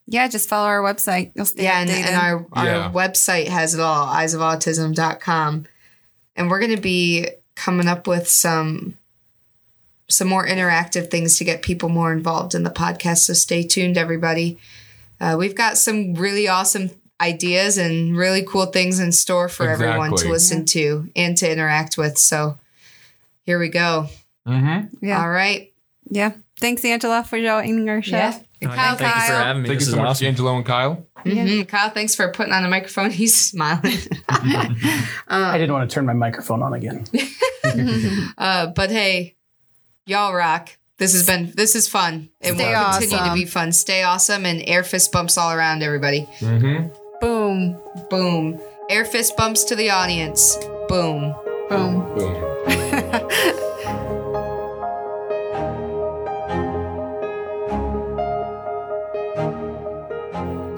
Yeah, 0.08 0.28
just 0.28 0.49
follow 0.49 0.68
our 0.68 0.82
website. 0.82 1.32
You'll 1.36 1.45
stay 1.45 1.64
yeah, 1.64 1.80
and, 1.80 1.89
and 1.89 2.16
our, 2.16 2.45
our 2.52 2.91
website 2.91 3.47
has 3.47 3.74
it 3.74 3.80
all, 3.80 4.08
eyesofautism.com. 4.08 5.66
And 6.36 6.49
we're 6.49 6.60
going 6.60 6.76
to 6.76 6.82
be 6.82 7.28
coming 7.56 7.88
up 7.88 8.08
with 8.08 8.28
some 8.28 8.97
some 10.10 10.28
more 10.28 10.45
interactive 10.45 11.10
things 11.10 11.38
to 11.38 11.45
get 11.45 11.62
people 11.62 11.88
more 11.88 12.12
involved 12.12 12.54
in 12.54 12.64
the 12.64 12.70
podcast. 12.70 13.20
So 13.20 13.34
stay 13.34 13.64
tuned, 13.64 13.97
everybody. 13.97 14.58
Uh, 15.22 15.38
we've 15.39 15.56
got 15.56 15.78
some 15.78 16.16
really 16.16 16.49
awesome 16.49 16.89
ideas 17.22 17.78
and 17.78 18.18
really 18.18 18.44
cool 18.44 18.66
things 18.66 19.00
in 19.00 19.12
store 19.12 19.48
for 19.48 19.68
everyone 19.70 20.10
to 20.10 20.14
Exactly. 20.16 20.32
listen 20.32 20.66
to 20.66 21.10
and 21.16 21.38
to 21.38 21.50
interact 21.52 21.98
with. 21.98 22.18
So 22.18 22.58
here 23.44 23.60
we 23.60 23.70
go. 23.70 24.08
Mm-hmm. 24.48 25.06
yeah. 25.06 25.22
All 25.22 25.30
right. 25.30 25.72
yeah. 26.10 26.32
Thanks, 26.60 26.84
Angela, 26.86 27.24
for 27.24 27.40
joining 27.40 27.90
our 27.90 28.02
show. 28.04 28.18
Yeah. 28.18 28.40
Kyle, 28.62 28.70
yeah, 28.72 28.96
thank 28.96 29.16
you 29.16 29.22
for 29.22 29.34
having 29.34 29.62
me 29.64 29.68
Thank 29.70 29.80
this 29.80 29.88
you 29.88 29.94
so 29.94 29.98
much, 29.98 30.08
awesome 30.10 30.28
Angelo 30.28 30.56
and 30.58 30.66
Kyle. 30.66 31.08
Mhm. 31.26 31.68
Kyle, 31.68 31.90
thanks 31.90 32.14
for 32.14 32.30
putting 32.32 32.54
on 32.54 32.62
the 32.62 32.70
microphone. 32.70 33.10
He's 33.22 33.34
smiling. 33.40 33.98
I 34.30 35.58
didn't 35.58 35.74
want 35.74 35.90
to 35.90 35.94
turn 35.94 36.06
my 36.06 36.14
microphone 36.14 36.62
on 36.64 36.74
again. 36.74 37.06
Uh, 38.38 38.68
but 38.68 38.92
hey, 38.92 39.36
y'all 40.06 40.34
rock. 40.34 40.70
This 40.98 41.14
has 41.14 41.26
been 41.26 41.52
this 41.56 41.76
is 41.76 41.88
fun. 41.88 42.30
It 42.42 42.54
Stay 42.56 42.74
will 42.76 42.92
continue 43.00 43.26
to 43.30 43.34
be 43.34 43.46
fun. 43.46 43.72
Stay 43.72 44.04
awesome 44.04 44.46
and 44.46 44.62
air 44.68 44.84
fist 44.84 45.12
bumps 45.12 45.38
all 45.38 45.52
around 45.52 45.82
everybody. 45.82 46.28
Mm-hmm. 46.40 46.88
Boom. 47.22 47.78
Boom. 48.10 48.60
Air 48.90 49.06
fist 49.06 49.38
bumps 49.38 49.64
to 49.66 49.76
the 49.76 49.92
audience. 49.92 50.58
Boom. 50.88 51.36
Boom. 51.70 52.16
Boom. 52.16 52.36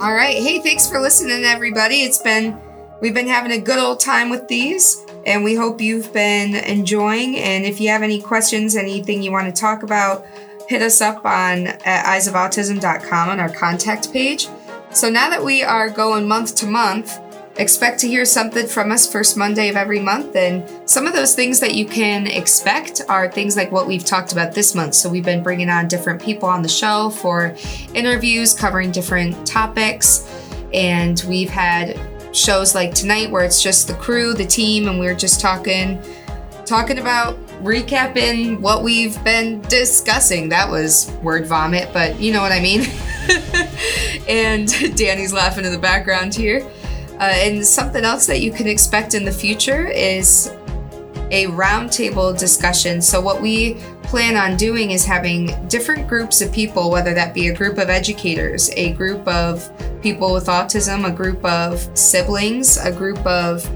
All 0.01 0.13
right. 0.13 0.37
Hey, 0.37 0.59
thanks 0.59 0.89
for 0.89 0.99
listening, 0.99 1.45
everybody. 1.45 2.01
It's 2.01 2.21
been 2.21 2.59
we've 3.01 3.13
been 3.13 3.27
having 3.27 3.53
a 3.53 3.57
good 3.57 3.79
old 3.79 4.01
time 4.01 4.29
with 4.29 4.49
these, 4.49 5.01
and 5.25 5.45
we 5.45 5.55
hope 5.55 5.79
you've 5.79 6.11
been 6.11 6.55
enjoying. 6.55 7.37
And 7.37 7.63
if 7.63 7.79
you 7.79 7.87
have 7.87 8.03
any 8.03 8.21
questions, 8.21 8.75
anything 8.75 9.23
you 9.23 9.31
want 9.31 9.47
to 9.47 9.59
talk 9.59 9.81
about, 9.81 10.25
hit 10.67 10.81
us 10.81 10.99
up 10.99 11.23
on 11.23 11.67
at 11.67 12.05
eyesofautism.com 12.05 13.29
on 13.29 13.39
our 13.39 13.47
contact 13.47 14.11
page. 14.11 14.49
So 14.93 15.09
now 15.09 15.31
that 15.31 15.43
we 15.43 15.63
are 15.63 15.89
going 15.89 16.27
month 16.27 16.53
to 16.57 16.67
month, 16.67 17.19
expect 17.57 17.99
to 18.01 18.07
hear 18.07 18.25
something 18.25 18.67
from 18.67 18.91
us 18.91 19.11
first 19.11 19.35
Monday 19.35 19.69
of 19.69 19.75
every 19.75 19.99
month. 19.99 20.35
And 20.35 20.69
some 20.87 21.07
of 21.07 21.13
those 21.13 21.33
things 21.33 21.59
that 21.61 21.73
you 21.73 21.87
can 21.87 22.27
expect 22.27 23.01
are 23.09 23.29
things 23.29 23.57
like 23.57 23.71
what 23.71 23.87
we've 23.87 24.05
talked 24.05 24.33
about 24.33 24.53
this 24.53 24.75
month. 24.75 24.93
So 24.93 25.09
we've 25.09 25.25
been 25.25 25.41
bringing 25.41 25.67
on 25.67 25.87
different 25.87 26.21
people 26.21 26.47
on 26.47 26.61
the 26.61 26.69
show 26.69 27.09
for 27.09 27.55
interviews 27.95 28.53
covering 28.53 28.91
different 28.91 29.47
topics. 29.47 30.29
And 30.75 31.23
we've 31.27 31.49
had 31.49 31.99
shows 32.31 32.75
like 32.75 32.93
tonight 32.93 33.31
where 33.31 33.43
it's 33.43 33.63
just 33.63 33.87
the 33.87 33.95
crew, 33.95 34.35
the 34.35 34.45
team, 34.45 34.87
and 34.87 34.99
we're 34.99 35.15
just 35.15 35.41
talking 35.41 36.01
talking 36.65 36.99
about 36.99 37.35
recapping 37.63 38.59
what 38.59 38.83
we've 38.83 39.21
been 39.23 39.59
discussing. 39.63 40.49
That 40.49 40.69
was 40.69 41.11
word 41.23 41.47
vomit, 41.47 41.89
but 41.93 42.19
you 42.19 42.31
know 42.31 42.41
what 42.41 42.51
I 42.51 42.61
mean. 42.61 42.85
and 44.27 44.67
Danny's 44.95 45.33
laughing 45.33 45.65
in 45.65 45.71
the 45.71 45.79
background 45.79 46.33
here. 46.33 46.67
Uh, 47.19 47.31
and 47.35 47.65
something 47.65 48.03
else 48.03 48.25
that 48.25 48.41
you 48.41 48.51
can 48.51 48.67
expect 48.67 49.13
in 49.13 49.23
the 49.23 49.31
future 49.31 49.87
is 49.87 50.51
a 51.31 51.47
roundtable 51.47 52.37
discussion. 52.37 53.01
So, 53.01 53.21
what 53.21 53.41
we 53.41 53.75
plan 54.03 54.35
on 54.35 54.57
doing 54.57 54.91
is 54.91 55.05
having 55.05 55.67
different 55.67 56.07
groups 56.07 56.41
of 56.41 56.51
people, 56.51 56.91
whether 56.91 57.13
that 57.13 57.33
be 57.33 57.47
a 57.47 57.55
group 57.55 57.77
of 57.77 57.89
educators, 57.89 58.69
a 58.71 58.93
group 58.93 59.27
of 59.27 59.71
people 60.01 60.33
with 60.33 60.45
autism, 60.45 61.07
a 61.07 61.11
group 61.11 61.43
of 61.43 61.89
siblings, 61.97 62.77
a 62.77 62.91
group 62.91 63.25
of 63.25 63.67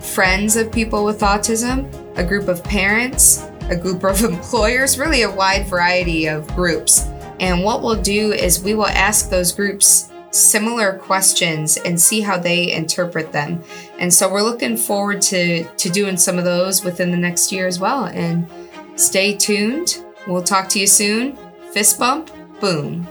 friends 0.00 0.56
of 0.56 0.72
people 0.72 1.04
with 1.04 1.20
autism, 1.20 1.86
a 2.16 2.24
group 2.24 2.48
of 2.48 2.64
parents, 2.64 3.44
a 3.70 3.76
group 3.76 4.02
of 4.02 4.24
employers, 4.24 4.98
really 4.98 5.22
a 5.22 5.30
wide 5.30 5.66
variety 5.66 6.26
of 6.26 6.46
groups. 6.48 7.06
And 7.40 7.62
what 7.62 7.82
we'll 7.82 8.00
do 8.00 8.32
is 8.32 8.62
we 8.62 8.74
will 8.74 8.86
ask 8.86 9.30
those 9.30 9.52
groups 9.52 10.10
similar 10.30 10.98
questions 10.98 11.76
and 11.78 12.00
see 12.00 12.20
how 12.20 12.38
they 12.38 12.72
interpret 12.72 13.32
them. 13.32 13.62
And 13.98 14.12
so 14.12 14.30
we're 14.30 14.42
looking 14.42 14.76
forward 14.76 15.22
to 15.22 15.64
to 15.64 15.90
doing 15.90 16.16
some 16.16 16.38
of 16.38 16.44
those 16.44 16.84
within 16.84 17.10
the 17.10 17.16
next 17.16 17.52
year 17.52 17.66
as 17.66 17.78
well. 17.78 18.06
And 18.06 18.48
stay 18.96 19.36
tuned. 19.36 20.04
We'll 20.26 20.42
talk 20.42 20.68
to 20.70 20.80
you 20.80 20.86
soon. 20.86 21.38
Fist 21.72 21.98
bump, 21.98 22.30
boom. 22.60 23.06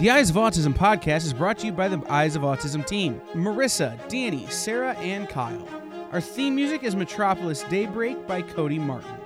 The 0.00 0.10
Eyes 0.10 0.30
of 0.30 0.36
Autism 0.36 0.72
podcast 0.72 1.26
is 1.26 1.34
brought 1.34 1.58
to 1.58 1.66
you 1.66 1.72
by 1.72 1.88
the 1.88 2.02
Eyes 2.08 2.34
of 2.34 2.42
Autism 2.42 2.86
team 2.86 3.20
Marissa, 3.34 3.98
Danny, 4.08 4.46
Sarah, 4.46 4.94
and 4.94 5.28
Kyle. 5.28 5.68
Our 6.10 6.20
theme 6.20 6.56
music 6.56 6.82
is 6.82 6.96
Metropolis 6.96 7.64
Daybreak 7.64 8.26
by 8.26 8.42
Cody 8.42 8.78
Martin. 8.78 9.19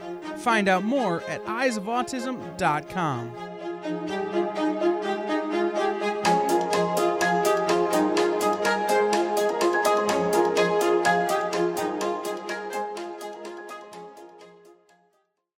Find 0.44 0.68
out 0.68 0.84
more 0.84 1.22
at 1.22 1.42
eyesofautism.com. 1.46 4.23